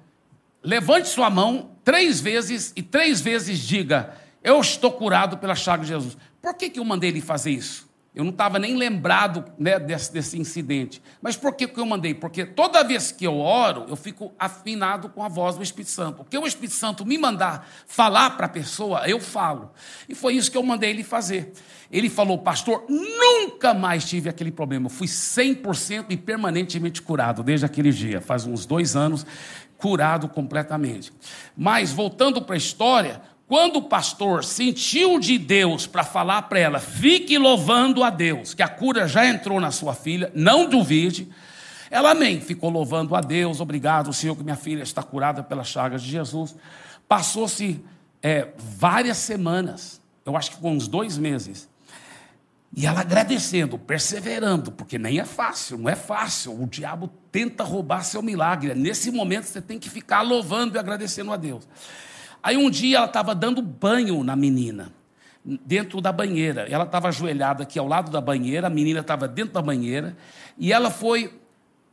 levante 0.64 1.10
sua 1.10 1.30
mão 1.30 1.72
três 1.84 2.20
vezes 2.20 2.74
e 2.76 2.84
três 2.84 3.22
vezes 3.22 3.60
diga: 3.60 4.14
Eu 4.44 4.60
estou 4.60 4.92
curado 4.92 5.38
pela 5.38 5.56
chaga 5.56 5.84
de 5.84 5.90
Jesus. 5.90 6.18
Por 6.42 6.54
que, 6.54 6.70
que 6.70 6.80
eu 6.80 6.86
mandei 6.86 7.10
ele 7.10 7.22
fazer 7.22 7.52
isso? 7.52 7.90
Eu 8.14 8.24
não 8.24 8.32
estava 8.32 8.58
nem 8.58 8.76
lembrado 8.76 9.46
né, 9.58 9.78
desse, 9.78 10.12
desse, 10.12 10.38
incidente. 10.38 11.02
Mas 11.22 11.38
por 11.38 11.54
que, 11.54 11.68
que 11.68 11.80
eu 11.80 11.86
mandei? 11.86 12.14
Porque 12.14 12.44
toda 12.44 12.84
vez 12.84 13.12
que 13.12 13.26
eu 13.26 13.38
oro, 13.38 13.86
eu 13.88 13.96
fico 13.96 14.34
afinado 14.38 15.10
com 15.10 15.24
a 15.24 15.28
voz 15.28 15.56
do 15.56 15.64
Espírito 15.64 15.92
Santo. 15.92 16.24
O 16.24 16.26
que 16.26 16.38
o 16.38 16.48
Espírito 16.48 16.74
Santo 16.74 17.06
me 17.06 17.20
mandar 17.20 17.70
falar 17.86 18.32
para 18.32 18.48
a 18.48 18.50
pessoa, 18.50 19.08
eu 19.08 19.20
falo. 19.20 19.72
E 20.08 20.16
foi 20.16 20.34
isso 20.34 20.50
que 20.50 20.58
eu 20.58 20.64
mandei 20.64 20.90
ele 20.90 21.04
fazer. 21.04 21.54
Ele 21.92 22.10
falou, 22.10 22.40
pastor, 22.40 22.84
nunca 22.90 23.76
mais 23.76 24.04
tive 24.04 24.28
aquele 24.28 24.52
problema. 24.52 24.88
Eu 24.88 24.90
fui 24.90 25.08
100% 25.08 26.08
e 26.10 26.18
permanentemente 26.18 27.04
curado 27.04 27.44
desde 27.44 27.66
aquele 27.66 27.92
dia. 27.92 28.20
Faz 28.20 28.46
uns 28.46 28.66
dois 28.66 28.96
anos, 28.96 29.26
curado 29.80 30.28
completamente. 30.28 31.12
Mas, 31.58 31.92
voltando 31.92 32.42
para 32.42 32.56
a 32.56 32.58
história, 32.58 33.22
quando 33.48 33.78
o 33.78 33.82
pastor 33.84 34.44
sentiu 34.44 35.20
de 35.20 35.38
Deus 35.38 35.88
para 35.88 36.04
falar 36.04 36.44
para 36.44 36.60
ela, 36.60 36.80
fique 36.80 37.38
louvando 37.38 38.04
a 38.04 38.10
Deus, 38.10 38.54
que 38.54 38.62
a 38.62 38.68
cura 38.68 39.08
já 39.08 39.26
entrou 39.26 39.60
na 39.60 39.72
sua 39.72 39.94
filha, 39.94 40.32
não 40.36 40.70
duvide. 40.70 41.28
Ela, 41.90 42.12
amém, 42.12 42.40
ficou 42.42 42.70
louvando 42.70 43.16
a 43.16 43.22
Deus, 43.22 43.60
obrigado, 43.60 44.14
Senhor, 44.14 44.36
que 44.36 44.44
minha 44.44 44.56
filha 44.56 44.84
está 44.84 45.02
curada 45.02 45.42
pelas 45.42 45.68
chagas 45.68 46.04
de 46.04 46.12
Jesus. 46.12 46.56
Passou-se 47.08 47.84
é, 48.22 48.50
várias 48.58 49.18
semanas, 49.18 50.02
eu 50.26 50.36
acho 50.36 50.52
que 50.52 50.58
foi 50.58 50.70
uns 50.70 50.88
dois 50.88 51.18
meses, 51.18 51.69
e 52.76 52.86
ela 52.86 53.02
agradecendo, 53.02 53.80
perseverando, 53.80 54.72
porque 54.72 55.00
nem 55.00 55.20
é 55.20 55.26
fácil, 55.26 55.78
não 55.78 55.90
é 55.90 55.96
fácil. 55.96 56.62
O 56.62 56.68
diabo 56.68 57.10
tenta 57.32 57.64
roubar 57.64 58.04
seu 58.04 58.22
milagre. 58.22 58.76
Nesse 58.76 59.12
momento 59.12 59.46
você 59.46 59.62
tem 59.62 59.80
que 59.80 59.90
ficar 59.90 60.22
louvando 60.22 60.78
e 60.78 60.80
agradecendo 60.80 61.32
a 61.32 61.38
Deus. 61.38 61.68
Aí 62.44 62.56
um 62.56 62.70
dia 62.70 62.98
ela 62.98 63.08
estava 63.08 63.34
dando 63.34 63.62
banho 63.62 64.24
na 64.24 64.36
menina, 64.36 64.94
dentro 65.44 66.00
da 66.00 66.12
banheira. 66.12 66.68
Ela 66.70 66.84
estava 66.84 67.08
ajoelhada 67.08 67.64
aqui 67.64 67.80
ao 67.80 67.88
lado 67.88 68.12
da 68.12 68.22
banheira, 68.22 68.68
a 68.68 68.70
menina 68.70 69.00
estava 69.00 69.28
dentro 69.28 69.54
da 69.54 69.62
banheira, 69.62 70.16
e 70.58 70.72
ela 70.72 70.92
foi 70.92 71.34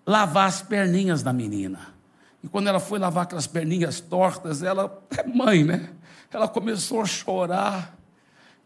lavar 0.06 0.46
as 0.46 0.60
perninhas 0.60 1.22
da 1.22 1.32
menina. 1.32 1.96
E 2.44 2.48
quando 2.48 2.68
ela 2.68 2.78
foi 2.78 2.98
lavar 2.98 3.24
aquelas 3.24 3.46
perninhas 3.46 3.98
tortas, 3.98 4.62
ela 4.62 5.02
é 5.16 5.26
mãe, 5.26 5.64
né? 5.64 5.90
Ela 6.30 6.46
começou 6.46 7.00
a 7.00 7.06
chorar, 7.06 7.95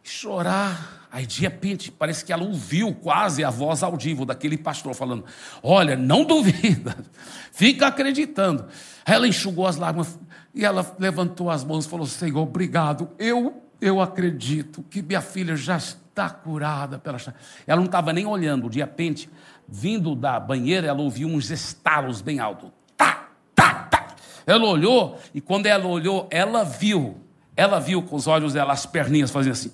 chorar. 0.02 1.08
Aí, 1.12 1.26
de 1.26 1.40
repente, 1.40 1.90
parece 1.90 2.24
que 2.24 2.32
ela 2.32 2.44
ouviu 2.44 2.94
quase 2.94 3.42
a 3.42 3.50
voz 3.50 3.82
audível 3.82 4.24
daquele 4.24 4.56
pastor 4.56 4.94
falando: 4.94 5.24
Olha, 5.62 5.96
não 5.96 6.24
duvida, 6.24 6.96
fica 7.52 7.88
acreditando. 7.88 8.66
Ela 9.04 9.26
enxugou 9.26 9.66
as 9.66 9.76
lágrimas, 9.76 10.18
e 10.54 10.64
ela 10.64 10.96
levantou 10.98 11.50
as 11.50 11.64
mãos 11.64 11.84
e 11.84 11.88
falou: 11.88 12.06
Senhor, 12.06 12.40
obrigado. 12.40 13.10
Eu, 13.18 13.62
eu 13.80 14.00
acredito 14.00 14.84
que 14.88 15.02
minha 15.02 15.20
filha 15.20 15.56
já 15.56 15.76
está 15.76 16.30
curada 16.30 16.98
pela 16.98 17.18
Ela 17.66 17.80
não 17.80 17.86
estava 17.86 18.12
nem 18.12 18.26
olhando. 18.26 18.68
De 18.70 18.78
repente, 18.78 19.28
vindo 19.66 20.14
da 20.14 20.38
banheira, 20.38 20.86
ela 20.86 21.00
ouviu 21.00 21.28
uns 21.28 21.50
estalos 21.50 22.20
bem 22.20 22.38
altos. 22.38 22.70
Tá, 22.96 23.28
tá, 23.54 23.74
tá. 23.90 24.14
Ela 24.46 24.66
olhou, 24.66 25.18
e 25.34 25.40
quando 25.40 25.66
ela 25.66 25.86
olhou, 25.86 26.28
ela 26.30 26.64
viu. 26.64 27.20
Ela 27.60 27.78
viu 27.78 28.00
com 28.00 28.16
os 28.16 28.26
olhos 28.26 28.54
dela 28.54 28.72
as 28.72 28.86
perninhas 28.86 29.30
fazendo 29.30 29.52
assim. 29.52 29.70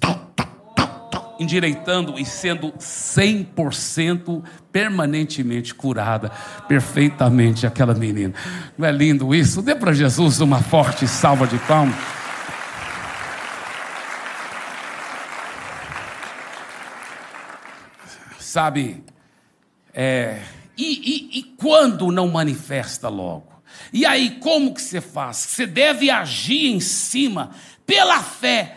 Endireitando 1.38 2.18
e 2.18 2.24
sendo 2.24 2.72
100% 2.72 4.42
permanentemente 4.72 5.72
curada, 5.72 6.32
perfeitamente 6.66 7.64
aquela 7.64 7.94
menina. 7.94 8.34
Não 8.76 8.88
é 8.88 8.90
lindo 8.90 9.32
isso? 9.32 9.62
Dê 9.62 9.72
para 9.72 9.92
Jesus 9.92 10.40
uma 10.40 10.60
forte 10.60 11.06
salva 11.06 11.46
de 11.46 11.58
palmas. 11.58 11.94
Sabe, 18.40 19.04
é, 19.94 20.42
e, 20.76 21.36
e, 21.36 21.38
e 21.38 21.42
quando 21.56 22.10
não 22.10 22.26
manifesta 22.26 23.08
logo? 23.08 23.54
E 23.92 24.04
aí, 24.04 24.38
como 24.40 24.74
que 24.74 24.82
você 24.82 25.00
faz? 25.00 25.36
Você 25.36 25.66
deve 25.66 26.10
agir 26.10 26.72
em 26.72 26.80
cima, 26.80 27.50
pela 27.86 28.22
fé, 28.22 28.76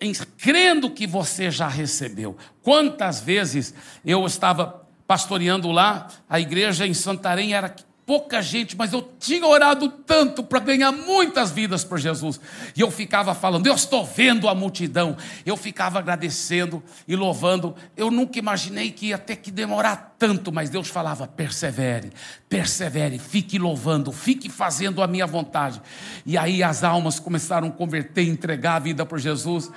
em, 0.00 0.12
crendo 0.38 0.90
que 0.90 1.06
você 1.06 1.50
já 1.50 1.68
recebeu. 1.68 2.36
Quantas 2.62 3.20
vezes 3.20 3.74
eu 4.04 4.24
estava 4.26 4.86
pastoreando 5.06 5.70
lá, 5.70 6.08
a 6.28 6.40
igreja 6.40 6.86
em 6.86 6.94
Santarém 6.94 7.54
era 7.54 7.74
pouca 8.06 8.40
gente, 8.40 8.76
mas 8.76 8.92
eu 8.92 9.02
tinha 9.18 9.44
orado 9.44 9.88
tanto 9.88 10.44
para 10.44 10.60
ganhar 10.60 10.92
muitas 10.92 11.50
vidas 11.50 11.82
por 11.82 11.98
Jesus. 11.98 12.40
E 12.76 12.80
eu 12.80 12.90
ficava 12.90 13.34
falando, 13.34 13.66
eu 13.66 13.74
estou 13.74 14.06
vendo 14.06 14.48
a 14.48 14.54
multidão. 14.54 15.16
Eu 15.44 15.56
ficava 15.56 15.98
agradecendo 15.98 16.80
e 17.08 17.16
louvando. 17.16 17.74
Eu 17.96 18.08
nunca 18.08 18.38
imaginei 18.38 18.92
que 18.92 19.06
ia 19.06 19.18
ter 19.18 19.36
que 19.36 19.50
demorar 19.50 20.14
tanto, 20.18 20.52
mas 20.52 20.70
Deus 20.70 20.88
falava: 20.88 21.26
persevere, 21.26 22.12
persevere, 22.48 23.18
fique 23.18 23.58
louvando, 23.58 24.12
fique 24.12 24.48
fazendo 24.48 25.02
a 25.02 25.06
minha 25.08 25.26
vontade. 25.26 25.82
E 26.24 26.38
aí 26.38 26.62
as 26.62 26.84
almas 26.84 27.18
começaram 27.18 27.68
a 27.68 27.72
converter, 27.72 28.28
entregar 28.28 28.76
a 28.76 28.80
vida 28.80 29.04
por 29.04 29.18
Jesus. 29.18 29.68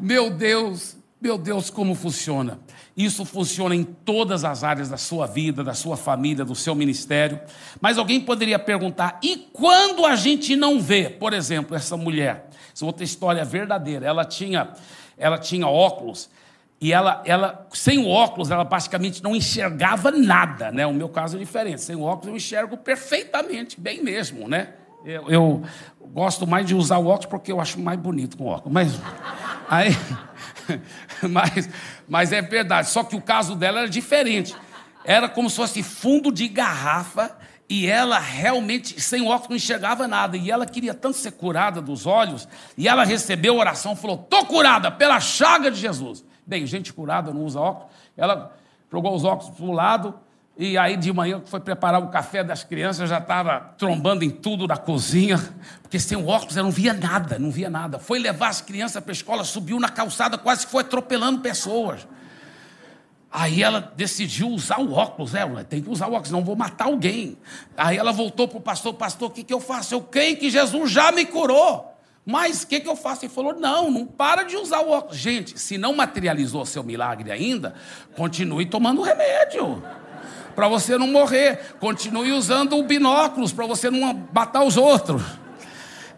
Meu 0.00 0.28
Deus, 0.28 0.95
meu 1.20 1.38
Deus, 1.38 1.70
como 1.70 1.94
funciona? 1.94 2.60
Isso 2.96 3.24
funciona 3.24 3.74
em 3.74 3.82
todas 3.82 4.44
as 4.44 4.62
áreas 4.62 4.90
da 4.90 4.98
sua 4.98 5.26
vida, 5.26 5.64
da 5.64 5.72
sua 5.72 5.96
família, 5.96 6.44
do 6.44 6.54
seu 6.54 6.74
ministério. 6.74 7.40
Mas 7.80 7.96
alguém 7.96 8.20
poderia 8.20 8.58
perguntar: 8.58 9.18
e 9.22 9.48
quando 9.52 10.04
a 10.04 10.14
gente 10.14 10.54
não 10.54 10.78
vê, 10.78 11.08
por 11.08 11.32
exemplo, 11.32 11.74
essa 11.74 11.96
mulher? 11.96 12.50
Essa 12.74 12.84
outra 12.84 13.02
história 13.02 13.44
verdadeira. 13.44 14.06
Ela 14.06 14.24
tinha, 14.24 14.72
ela 15.16 15.38
tinha 15.38 15.66
óculos 15.66 16.28
e 16.78 16.92
ela, 16.92 17.22
ela, 17.24 17.66
sem 17.72 17.98
o 17.98 18.06
óculos, 18.06 18.50
ela 18.50 18.64
basicamente 18.64 19.22
não 19.22 19.34
enxergava 19.34 20.10
nada, 20.10 20.70
né? 20.70 20.86
O 20.86 20.92
meu 20.92 21.08
caso 21.08 21.36
é 21.36 21.38
diferente. 21.38 21.80
Sem 21.80 21.96
o 21.96 22.02
óculos 22.02 22.28
eu 22.28 22.36
enxergo 22.36 22.76
perfeitamente, 22.76 23.80
bem 23.80 24.02
mesmo, 24.02 24.46
né? 24.46 24.74
Eu, 25.02 25.30
eu 25.30 25.62
gosto 26.12 26.46
mais 26.46 26.66
de 26.66 26.74
usar 26.74 26.98
o 26.98 27.06
óculos 27.06 27.26
porque 27.26 27.50
eu 27.50 27.60
acho 27.60 27.80
mais 27.80 27.98
bonito 27.98 28.36
com 28.36 28.46
óculos. 28.46 28.72
Mas 28.74 29.00
aí 29.70 29.96
mas, 31.28 31.68
mas 32.08 32.32
é 32.32 32.42
verdade. 32.42 32.90
Só 32.90 33.04
que 33.04 33.16
o 33.16 33.20
caso 33.20 33.54
dela 33.54 33.80
era 33.80 33.88
diferente. 33.88 34.54
Era 35.04 35.28
como 35.28 35.48
se 35.48 35.56
fosse 35.56 35.82
fundo 35.82 36.32
de 36.32 36.48
garrafa 36.48 37.36
e 37.68 37.86
ela 37.86 38.18
realmente, 38.18 39.00
sem 39.00 39.26
óculos, 39.26 39.48
não 39.48 39.56
enxergava 39.56 40.06
nada. 40.06 40.36
E 40.36 40.50
ela 40.50 40.66
queria 40.66 40.94
tanto 40.94 41.16
ser 41.16 41.32
curada 41.32 41.80
dos 41.80 42.06
olhos. 42.06 42.48
E 42.76 42.86
ela 42.88 43.04
recebeu 43.04 43.54
a 43.54 43.58
oração 43.58 43.96
falou: 43.96 44.20
Estou 44.22 44.46
curada 44.46 44.90
pela 44.90 45.20
chaga 45.20 45.70
de 45.70 45.78
Jesus. 45.78 46.24
Bem, 46.46 46.64
gente 46.66 46.92
curada 46.92 47.32
não 47.32 47.42
usa 47.44 47.60
óculos. 47.60 47.92
Ela 48.16 48.56
jogou 48.90 49.14
os 49.14 49.24
óculos 49.24 49.56
para 49.56 49.66
o 49.66 49.72
lado, 49.72 50.14
e 50.58 50.78
aí 50.78 50.96
de 50.96 51.12
manhã 51.12 51.42
foi 51.44 51.60
preparar 51.60 52.02
o 52.02 52.08
café 52.08 52.42
das 52.42 52.64
crianças, 52.64 53.10
já 53.10 53.18
estava 53.18 53.74
trombando 53.76 54.24
em 54.24 54.30
tudo 54.30 54.66
na 54.66 54.78
cozinha, 54.78 55.38
porque 55.82 56.00
sem 56.00 56.16
o 56.16 56.28
óculos 56.28 56.56
ela 56.56 56.64
não 56.64 56.72
via 56.72 56.94
nada, 56.94 57.38
não 57.38 57.50
via 57.50 57.68
nada. 57.68 57.98
Foi 57.98 58.18
levar 58.18 58.48
as 58.48 58.62
crianças 58.62 59.02
para 59.02 59.12
a 59.12 59.12
escola, 59.12 59.44
subiu 59.44 59.78
na 59.78 59.90
calçada, 59.90 60.38
quase 60.38 60.66
foi 60.66 60.82
atropelando 60.82 61.40
pessoas. 61.40 62.08
Aí 63.30 63.62
ela 63.62 63.92
decidiu 63.94 64.48
usar 64.48 64.80
o 64.80 64.94
óculos, 64.94 65.34
é, 65.34 65.44
tem 65.64 65.82
que 65.82 65.90
usar 65.90 66.06
o 66.06 66.12
óculos, 66.12 66.30
não 66.30 66.42
vou 66.42 66.56
matar 66.56 66.86
alguém. 66.86 67.36
Aí 67.76 67.98
ela 67.98 68.10
voltou 68.10 68.48
para 68.48 68.56
o 68.56 68.60
pastor, 68.62 68.94
pastor, 68.94 69.28
o 69.28 69.32
que, 69.32 69.44
que 69.44 69.52
eu 69.52 69.60
faço? 69.60 69.94
Eu 69.94 70.00
creio 70.00 70.38
que 70.38 70.48
Jesus 70.48 70.90
já 70.90 71.12
me 71.12 71.26
curou. 71.26 71.92
Mas 72.24 72.62
o 72.62 72.66
que, 72.66 72.80
que 72.80 72.88
eu 72.88 72.96
faço? 72.96 73.26
Ele 73.26 73.32
falou: 73.32 73.54
não, 73.54 73.90
não 73.90 74.06
para 74.06 74.42
de 74.42 74.56
usar 74.56 74.80
o 74.80 74.90
óculos. 74.90 75.18
Gente, 75.18 75.60
se 75.60 75.76
não 75.76 75.94
materializou 75.94 76.64
seu 76.64 76.82
milagre 76.82 77.30
ainda, 77.30 77.74
continue 78.16 78.64
tomando 78.64 79.02
remédio 79.02 79.82
para 80.56 80.66
você 80.66 80.98
não 80.98 81.06
morrer. 81.06 81.76
Continue 81.78 82.32
usando 82.32 82.76
o 82.76 82.82
binóculos 82.82 83.52
para 83.52 83.66
você 83.66 83.90
não 83.90 84.26
matar 84.32 84.64
os 84.64 84.76
outros. 84.76 85.22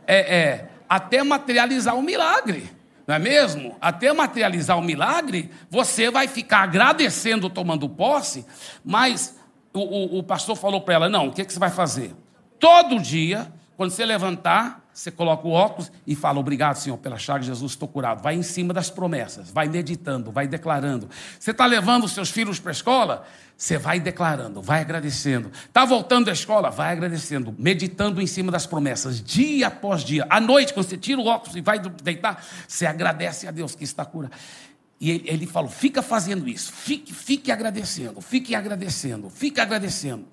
É, 0.07 0.37
é, 0.37 0.69
até 0.89 1.23
materializar 1.23 1.95
o 1.95 2.03
milagre, 2.03 2.73
não 3.07 3.15
é 3.15 3.19
mesmo? 3.19 3.77
Até 3.79 4.11
materializar 4.11 4.79
o 4.79 4.83
milagre, 4.83 5.51
você 5.69 6.11
vai 6.11 6.27
ficar 6.27 6.63
agradecendo, 6.63 7.51
tomando 7.51 7.89
posse, 7.89 8.47
mas 8.83 9.37
o, 9.75 9.81
o, 9.81 10.19
o 10.21 10.23
pastor 10.23 10.57
falou 10.57 10.81
para 10.81 10.95
ela: 10.95 11.09
não, 11.09 11.27
o 11.27 11.33
que, 11.33 11.45
que 11.45 11.53
você 11.53 11.59
vai 11.59 11.71
fazer? 11.71 12.15
Todo 12.59 12.99
dia, 12.99 13.53
quando 13.77 13.91
você 13.91 14.07
levantar, 14.07 14.88
você 14.99 15.13
coloca 15.13 15.47
o 15.47 15.53
óculos 15.53 15.93
e 16.05 16.17
fala: 16.17 16.41
Obrigado, 16.41 16.75
Senhor, 16.75 16.97
pela 16.97 17.17
chaga 17.17 17.39
de 17.39 17.47
Jesus, 17.47 17.71
estou 17.71 17.87
curado. 17.87 18.21
Vai 18.21 18.35
em 18.35 18.43
cima 18.43 18.75
das 18.75 18.91
promessas, 18.91 19.49
vai 19.49 19.69
meditando, 19.69 20.33
vai 20.33 20.49
declarando. 20.49 21.09
Você 21.39 21.53
está 21.53 21.67
levando 21.67 22.03
os 22.03 22.11
seus 22.11 22.33
filhos 22.33 22.59
para 22.59 22.73
a 22.73 22.73
escola? 22.73 23.25
Você 23.57 23.79
vai 23.79 24.01
declarando, 24.01 24.61
vai 24.61 24.81
agradecendo. 24.81 25.53
Está 25.67 25.85
voltando 25.85 26.27
da 26.27 26.33
escola? 26.33 26.69
Vai 26.69 26.91
agradecendo, 26.91 27.55
meditando 27.57 28.21
em 28.21 28.27
cima 28.27 28.51
das 28.51 28.67
promessas, 28.67 29.23
dia 29.23 29.69
após 29.69 30.03
dia. 30.03 30.27
À 30.29 30.41
noite, 30.41 30.75
quando 30.75 30.89
você 30.89 30.97
tira 30.97 31.21
o 31.21 31.27
óculos 31.27 31.55
e 31.55 31.61
vai 31.61 31.79
deitar, 31.79 32.45
você 32.67 32.85
agradece 32.85 33.47
a 33.47 33.53
Deus 33.53 33.77
que 33.77 33.85
está 33.85 34.05
curado. 34.05 34.35
E 35.01 35.13
ele, 35.13 35.25
ele 35.29 35.47
falou: 35.47 35.71
fica 35.71 36.03
fazendo 36.03 36.49
isso, 36.49 36.73
fique, 36.73 37.15
fique 37.15 37.53
agradecendo, 37.53 38.21
fique 38.21 38.53
agradecendo, 38.53 39.31
fique 39.31 39.61
agradecendo. 39.61 40.25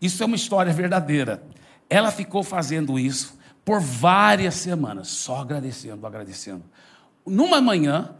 Isso 0.00 0.22
é 0.22 0.26
uma 0.26 0.36
história 0.36 0.72
verdadeira. 0.72 1.42
Ela 1.90 2.12
ficou 2.12 2.44
fazendo 2.44 2.96
isso 2.96 3.42
por 3.64 3.80
várias 3.80 4.54
semanas, 4.54 5.08
só 5.08 5.40
agradecendo, 5.40 6.06
agradecendo. 6.06 6.62
Numa 7.26 7.60
manhã, 7.60 8.10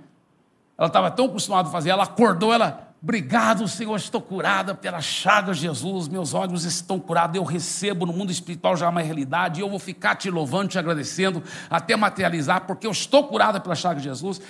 ela 0.79 0.87
estava 0.87 1.11
tão 1.11 1.27
acostumada 1.27 1.69
a 1.69 1.73
fazer, 1.73 1.91
ela 1.91 2.05
acordou, 2.05 2.53
ela, 2.53 2.95
obrigado, 3.03 3.69
Senhor, 3.69 3.95
estou 3.97 4.23
curada 4.23 4.75
pela 4.75 5.03
chaga 5.03 5.53
de 5.53 5.61
Jesus, 5.61 6.09
meus 6.09 6.33
olhos 6.33 6.65
estão 6.65 6.99
curados, 6.99 7.37
eu 7.37 7.45
recebo 7.45 8.07
no 8.07 8.13
mundo 8.13 8.33
espiritual 8.33 8.75
já 8.75 8.89
uma 8.89 9.03
realidade, 9.03 9.61
eu 9.61 9.69
vou 9.69 9.79
ficar 9.79 10.17
te 10.17 10.31
louvando, 10.31 10.69
te 10.69 10.79
agradecendo, 10.79 11.43
até 11.69 11.95
materializar, 11.95 12.63
porque 12.63 12.87
eu 12.87 12.91
estou 12.91 13.29
curada 13.29 13.61
pela 13.61 13.75
chaga 13.75 14.01
de 14.01 14.05
Jesus. 14.05 14.41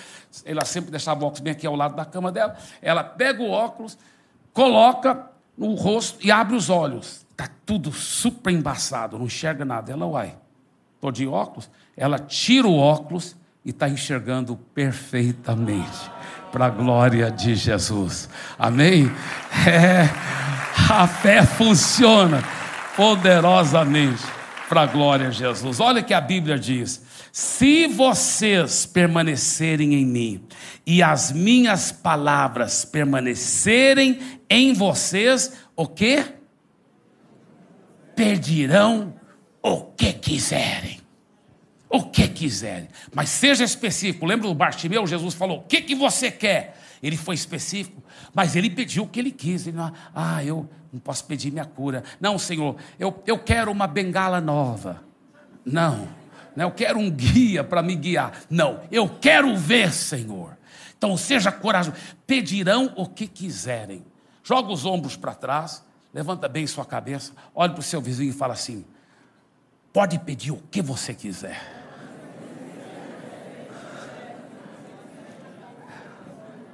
Ela 0.45 0.65
sempre 0.65 0.93
deixava 0.93 1.25
o 1.25 1.27
óculos 1.27 1.41
bem 1.41 1.53
aqui 1.53 1.67
ao 1.67 1.75
lado 1.75 1.97
da 1.97 2.05
cama 2.05 2.31
dela, 2.31 2.57
ela 2.81 3.03
pega 3.03 3.43
o 3.43 3.51
óculos, 3.51 3.99
coloca 4.53 5.29
no 5.59 5.75
rosto 5.75 6.25
e 6.25 6.31
abre 6.31 6.55
os 6.55 6.71
olhos. 6.71 7.25
Está 7.33 7.51
tudo 7.67 7.91
super 7.93 8.53
embaçado, 8.53 9.19
não 9.19 9.27
enxerga 9.27 9.65
nada. 9.65 9.91
Ela, 9.91 10.07
uai, 10.07 10.37
estou 11.05 11.13
de 11.13 11.27
óculos. 11.27 11.71
Ela 11.97 12.19
tira 12.19 12.67
o 12.67 12.77
óculos 12.77 13.37
e 13.65 13.71
está 13.71 13.89
enxergando 13.89 14.57
perfeitamente. 14.75 16.11
Para 16.51 16.67
a 16.67 16.71
glória 16.71 17.31
de 17.31 17.55
Jesus. 17.55 18.29
Amém? 18.59 19.11
É, 19.67 20.09
a 20.91 21.07
fé 21.07 21.45
funciona 21.45 22.43
poderosamente 22.97 24.23
para 24.69 24.83
a 24.83 24.87
glória 24.87 25.31
de 25.31 25.39
Jesus. 25.39 25.81
Olha 25.81 26.03
que 26.03 26.15
a 26.15 26.21
Bíblia 26.21 26.57
diz: 26.57 27.03
se 27.33 27.89
vocês 27.89 28.87
permanecerem 28.87 29.95
em 29.95 30.07
mim 30.07 30.45
e 30.87 31.03
as 31.03 31.33
minhas 31.33 31.91
palavras 31.91 32.85
permanecerem 32.85 34.39
em 34.49 34.73
vocês, 34.73 35.53
o 35.75 35.89
que? 35.89 36.25
Pedirão 38.15 39.13
o 39.65 39.81
que 39.81 40.13
quiserem. 40.13 41.01
O 41.89 42.03
que 42.03 42.29
quiserem. 42.29 42.89
Mas 43.15 43.31
seja 43.31 43.65
específico. 43.65 44.27
Lembra 44.27 44.47
do 44.47 44.55
Bartimeu? 44.55 45.07
Jesus 45.07 45.33
falou: 45.33 45.59
O 45.59 45.63
que, 45.63 45.81
que 45.81 45.95
você 45.95 46.31
quer? 46.31 46.79
Ele 47.03 47.17
foi 47.17 47.35
específico, 47.35 48.03
mas 48.35 48.57
ele 48.57 48.69
pediu 48.69 49.05
o 49.05 49.09
que 49.09 49.21
ele 49.21 49.31
quis. 49.31 49.67
Ele 49.67 49.77
não, 49.77 49.93
ah, 50.15 50.45
eu 50.45 50.69
não 50.93 51.01
posso 51.01 51.25
pedir 51.25 51.51
minha 51.51 51.65
cura. 51.65 52.05
Não, 52.21 52.39
Senhor, 52.39 52.77
eu, 52.99 53.23
eu 53.27 53.39
quero 53.39 53.71
uma 53.71 53.87
bengala 53.87 54.41
nova. 54.41 55.03
Não, 55.65 56.09
não, 56.55 56.67
eu 56.67 56.71
quero 56.71 56.99
um 56.99 57.11
guia 57.11 57.65
para 57.65 57.83
me 57.83 57.97
guiar. 57.97 58.33
Não, 58.51 58.81
eu 58.91 59.09
quero 59.09 59.57
ver, 59.57 59.93
Senhor. 59.93 60.59
Então 60.97 61.17
seja 61.17 61.51
corajoso. 61.51 61.97
Pedirão 62.27 62.93
o 62.97 63.07
que 63.07 63.27
quiserem. 63.27 64.05
Joga 64.43 64.73
os 64.73 64.85
ombros 64.85 65.17
para 65.17 65.35
trás, 65.35 65.83
levanta 66.13 66.49
bem 66.49 66.67
sua 66.67 66.85
cabeça, 66.85 67.33
olhe 67.55 67.73
para 67.73 67.81
o 67.81 67.83
seu 67.83 68.01
vizinho 68.01 68.31
e 68.31 68.33
fala 68.35 68.53
assim: 68.53 68.85
pode 69.95 70.19
pedir 70.19 70.51
o 70.51 70.61
que 70.73 70.83
você 70.83 71.15
quiser. 71.15 71.63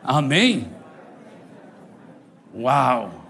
Amém? 0.03 0.73
Uau! 2.55 3.27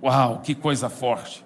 Uau, 0.00 0.38
que 0.38 0.54
coisa 0.54 0.88
forte. 0.88 1.44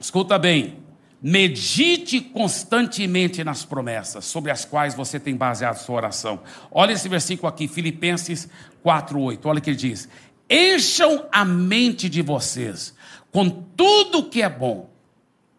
Escuta 0.00 0.36
bem. 0.36 0.82
Medite 1.22 2.20
constantemente 2.20 3.44
nas 3.44 3.64
promessas 3.64 4.24
sobre 4.24 4.50
as 4.50 4.64
quais 4.64 4.96
você 4.96 5.20
tem 5.20 5.36
baseado 5.36 5.76
sua 5.76 5.94
oração. 5.94 6.40
Olha 6.72 6.92
esse 6.92 7.08
versículo 7.08 7.48
aqui, 7.48 7.68
Filipenses 7.68 8.48
4:8. 8.84 9.46
Olha 9.46 9.60
o 9.60 9.62
que 9.62 9.70
ele 9.70 9.76
diz: 9.76 10.08
Encham 10.50 11.24
a 11.30 11.44
mente 11.44 12.08
de 12.08 12.20
vocês 12.20 12.92
com 13.30 13.48
tudo 13.48 14.28
que 14.28 14.42
é 14.42 14.48
bom 14.48 14.92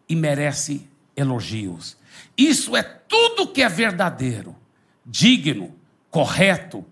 e 0.08 0.14
merece 0.14 0.88
elogios. 1.16 1.96
Isso 2.36 2.76
é 2.76 2.82
tudo 2.82 3.48
que 3.48 3.62
é 3.62 3.68
verdadeiro, 3.68 4.54
digno, 5.04 5.74
correto, 6.10 6.84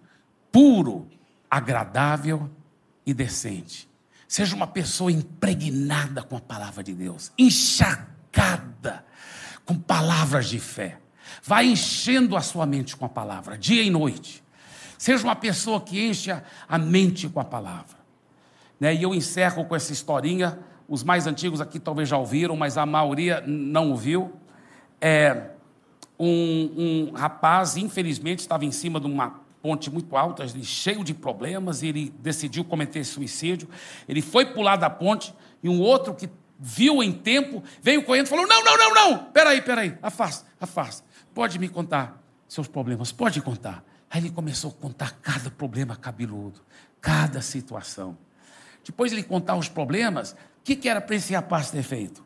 puro, 0.50 1.08
agradável 1.50 2.50
e 3.06 3.12
decente. 3.12 3.88
Seja 4.26 4.56
uma 4.56 4.66
pessoa 4.66 5.12
impregnada 5.12 6.22
com 6.22 6.36
a 6.36 6.40
palavra 6.40 6.82
de 6.82 6.94
Deus, 6.94 7.30
encharcada 7.38 9.04
com 9.64 9.78
palavras 9.78 10.48
de 10.48 10.58
fé. 10.58 10.98
Vai 11.42 11.66
enchendo 11.66 12.36
a 12.36 12.40
sua 12.40 12.66
mente 12.66 12.96
com 12.96 13.04
a 13.04 13.08
palavra, 13.08 13.56
dia 13.56 13.82
e 13.82 13.90
noite. 13.90 14.42
Seja 14.98 15.22
uma 15.24 15.36
pessoa 15.36 15.80
que 15.80 16.06
enche 16.06 16.30
a 16.68 16.78
mente 16.78 17.28
com 17.28 17.40
a 17.40 17.44
palavra. 17.44 17.96
Né? 18.80 18.94
E 18.94 19.02
eu 19.02 19.14
encerro 19.14 19.64
com 19.64 19.76
essa 19.76 19.92
historinha. 19.92 20.58
Os 20.88 21.02
mais 21.02 21.26
antigos 21.26 21.60
aqui 21.60 21.78
talvez 21.78 22.08
já 22.08 22.16
ouviram, 22.16 22.56
mas 22.56 22.76
a 22.76 22.84
maioria 22.84 23.42
não 23.46 23.90
ouviu. 23.90 24.32
É, 25.00 25.50
um, 26.18 27.08
um 27.10 27.12
rapaz, 27.14 27.76
infelizmente, 27.76 28.40
estava 28.40 28.64
em 28.64 28.72
cima 28.72 29.00
de 29.00 29.06
uma 29.06 29.42
ponte 29.62 29.90
muito 29.90 30.14
alta, 30.14 30.46
cheio 30.62 31.02
de 31.02 31.14
problemas, 31.14 31.82
e 31.82 31.86
ele 31.88 32.14
decidiu 32.20 32.64
cometer 32.64 33.02
suicídio. 33.02 33.68
Ele 34.06 34.20
foi 34.20 34.44
pular 34.46 34.76
da 34.76 34.90
ponte 34.90 35.34
e 35.62 35.68
um 35.68 35.80
outro 35.80 36.14
que 36.14 36.28
viu 36.58 37.02
em 37.02 37.12
tempo 37.12 37.62
veio 37.80 38.04
correndo 38.04 38.26
e 38.26 38.28
falou: 38.28 38.46
Não, 38.46 38.62
não, 38.62 38.76
não, 38.76 38.94
não, 38.94 39.18
peraí, 39.24 39.62
peraí, 39.62 39.96
afasta, 40.02 40.46
afasta. 40.60 41.04
Pode 41.32 41.58
me 41.58 41.68
contar 41.68 42.22
seus 42.46 42.68
problemas, 42.68 43.10
pode 43.10 43.40
contar. 43.40 43.82
Aí 44.10 44.20
ele 44.20 44.30
começou 44.30 44.70
a 44.70 44.80
contar 44.80 45.18
cada 45.20 45.50
problema 45.50 45.96
cabeludo, 45.96 46.60
cada 47.00 47.40
situação. 47.40 48.16
Depois 48.84 49.12
ele 49.12 49.22
contar 49.22 49.56
os 49.56 49.68
problemas, 49.68 50.36
que, 50.64 50.74
que 50.74 50.88
era 50.88 51.00
para 51.00 51.14
esse 51.14 51.34
rapaz 51.34 51.70
ter 51.70 51.82
feito? 51.82 52.24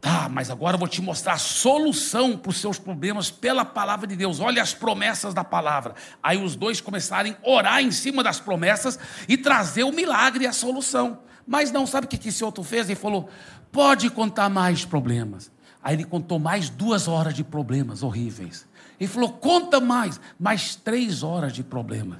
Tá, 0.00 0.28
mas 0.30 0.48
agora 0.48 0.76
eu 0.76 0.78
vou 0.78 0.86
te 0.86 1.02
mostrar 1.02 1.32
a 1.32 1.38
solução 1.38 2.36
para 2.36 2.50
os 2.50 2.58
seus 2.58 2.78
problemas 2.78 3.32
pela 3.32 3.64
palavra 3.64 4.06
de 4.06 4.14
Deus. 4.14 4.38
Olha 4.38 4.62
as 4.62 4.72
promessas 4.72 5.34
da 5.34 5.42
palavra. 5.42 5.94
Aí 6.22 6.40
os 6.40 6.54
dois 6.54 6.80
começarem 6.80 7.36
a 7.44 7.50
orar 7.50 7.82
em 7.82 7.90
cima 7.90 8.22
das 8.22 8.38
promessas 8.38 8.96
e 9.28 9.36
trazer 9.36 9.82
o 9.82 9.90
milagre 9.90 10.44
e 10.44 10.46
a 10.46 10.52
solução. 10.52 11.18
Mas 11.44 11.72
não 11.72 11.84
sabe 11.84 12.06
o 12.06 12.08
que 12.08 12.28
esse 12.28 12.44
outro 12.44 12.62
fez? 12.62 12.88
Ele 12.88 12.94
falou: 12.94 13.28
pode 13.72 14.08
contar 14.08 14.48
mais 14.48 14.84
problemas. 14.84 15.50
Aí 15.82 15.96
ele 15.96 16.04
contou 16.04 16.38
mais 16.38 16.70
duas 16.70 17.08
horas 17.08 17.34
de 17.34 17.42
problemas 17.42 18.04
horríveis. 18.04 18.68
Ele 19.00 19.08
falou: 19.08 19.32
conta 19.32 19.80
mais, 19.80 20.20
mais 20.38 20.76
três 20.76 21.24
horas 21.24 21.52
de 21.52 21.64
problemas. 21.64 22.18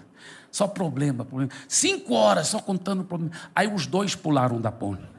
Só 0.50 0.66
problema, 0.66 1.24
problema. 1.24 1.52
Cinco 1.68 2.14
horas 2.14 2.48
só 2.48 2.58
contando 2.58 3.04
problema. 3.04 3.32
Aí 3.54 3.72
os 3.72 3.86
dois 3.86 4.16
pularam 4.16 4.60
da 4.60 4.72
ponte. 4.72 5.17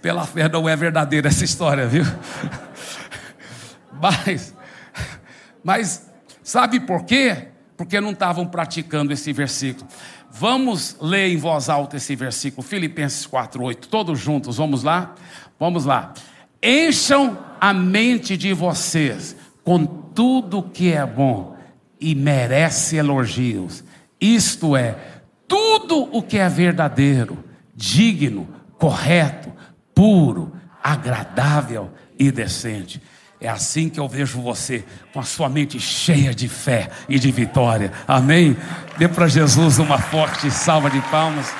Pela 0.00 0.26
fé 0.26 0.48
não 0.48 0.68
é 0.68 0.76
verdadeira 0.76 1.28
essa 1.28 1.44
história, 1.44 1.86
viu? 1.86 2.04
Mas, 4.00 4.54
mas 5.62 6.08
sabe 6.42 6.80
por 6.80 7.04
quê? 7.04 7.48
Porque 7.76 8.00
não 8.00 8.12
estavam 8.12 8.46
praticando 8.46 9.12
esse 9.12 9.32
versículo. 9.32 9.88
Vamos 10.30 10.96
ler 11.00 11.28
em 11.28 11.36
voz 11.36 11.68
alta 11.68 11.96
esse 11.96 12.14
versículo, 12.14 12.62
Filipenses 12.62 13.26
4:8, 13.26 13.86
todos 13.86 14.18
juntos, 14.20 14.58
vamos 14.58 14.82
lá? 14.82 15.14
Vamos 15.58 15.84
lá. 15.84 16.12
Encham 16.62 17.38
a 17.60 17.72
mente 17.72 18.36
de 18.36 18.52
vocês 18.52 19.34
com 19.64 19.84
tudo 19.84 20.62
que 20.62 20.92
é 20.92 21.04
bom 21.04 21.56
e 22.00 22.14
merece 22.14 22.96
elogios. 22.96 23.82
Isto 24.20 24.76
é, 24.76 24.96
tudo 25.46 26.08
o 26.12 26.22
que 26.22 26.38
é 26.38 26.48
verdadeiro, 26.48 27.44
digno, 27.74 28.48
correto, 28.78 29.52
puro, 29.98 30.52
agradável 30.80 31.90
e 32.16 32.30
decente. 32.30 33.02
É 33.40 33.48
assim 33.48 33.88
que 33.88 33.98
eu 33.98 34.08
vejo 34.08 34.40
você, 34.40 34.84
com 35.12 35.18
a 35.18 35.24
sua 35.24 35.48
mente 35.48 35.80
cheia 35.80 36.32
de 36.32 36.48
fé 36.48 36.88
e 37.08 37.18
de 37.18 37.32
vitória. 37.32 37.92
Amém? 38.06 38.56
Dê 38.96 39.08
para 39.08 39.26
Jesus 39.26 39.80
uma 39.80 39.98
forte 39.98 40.52
salva 40.52 40.88
de 40.88 41.00
palmas. 41.10 41.52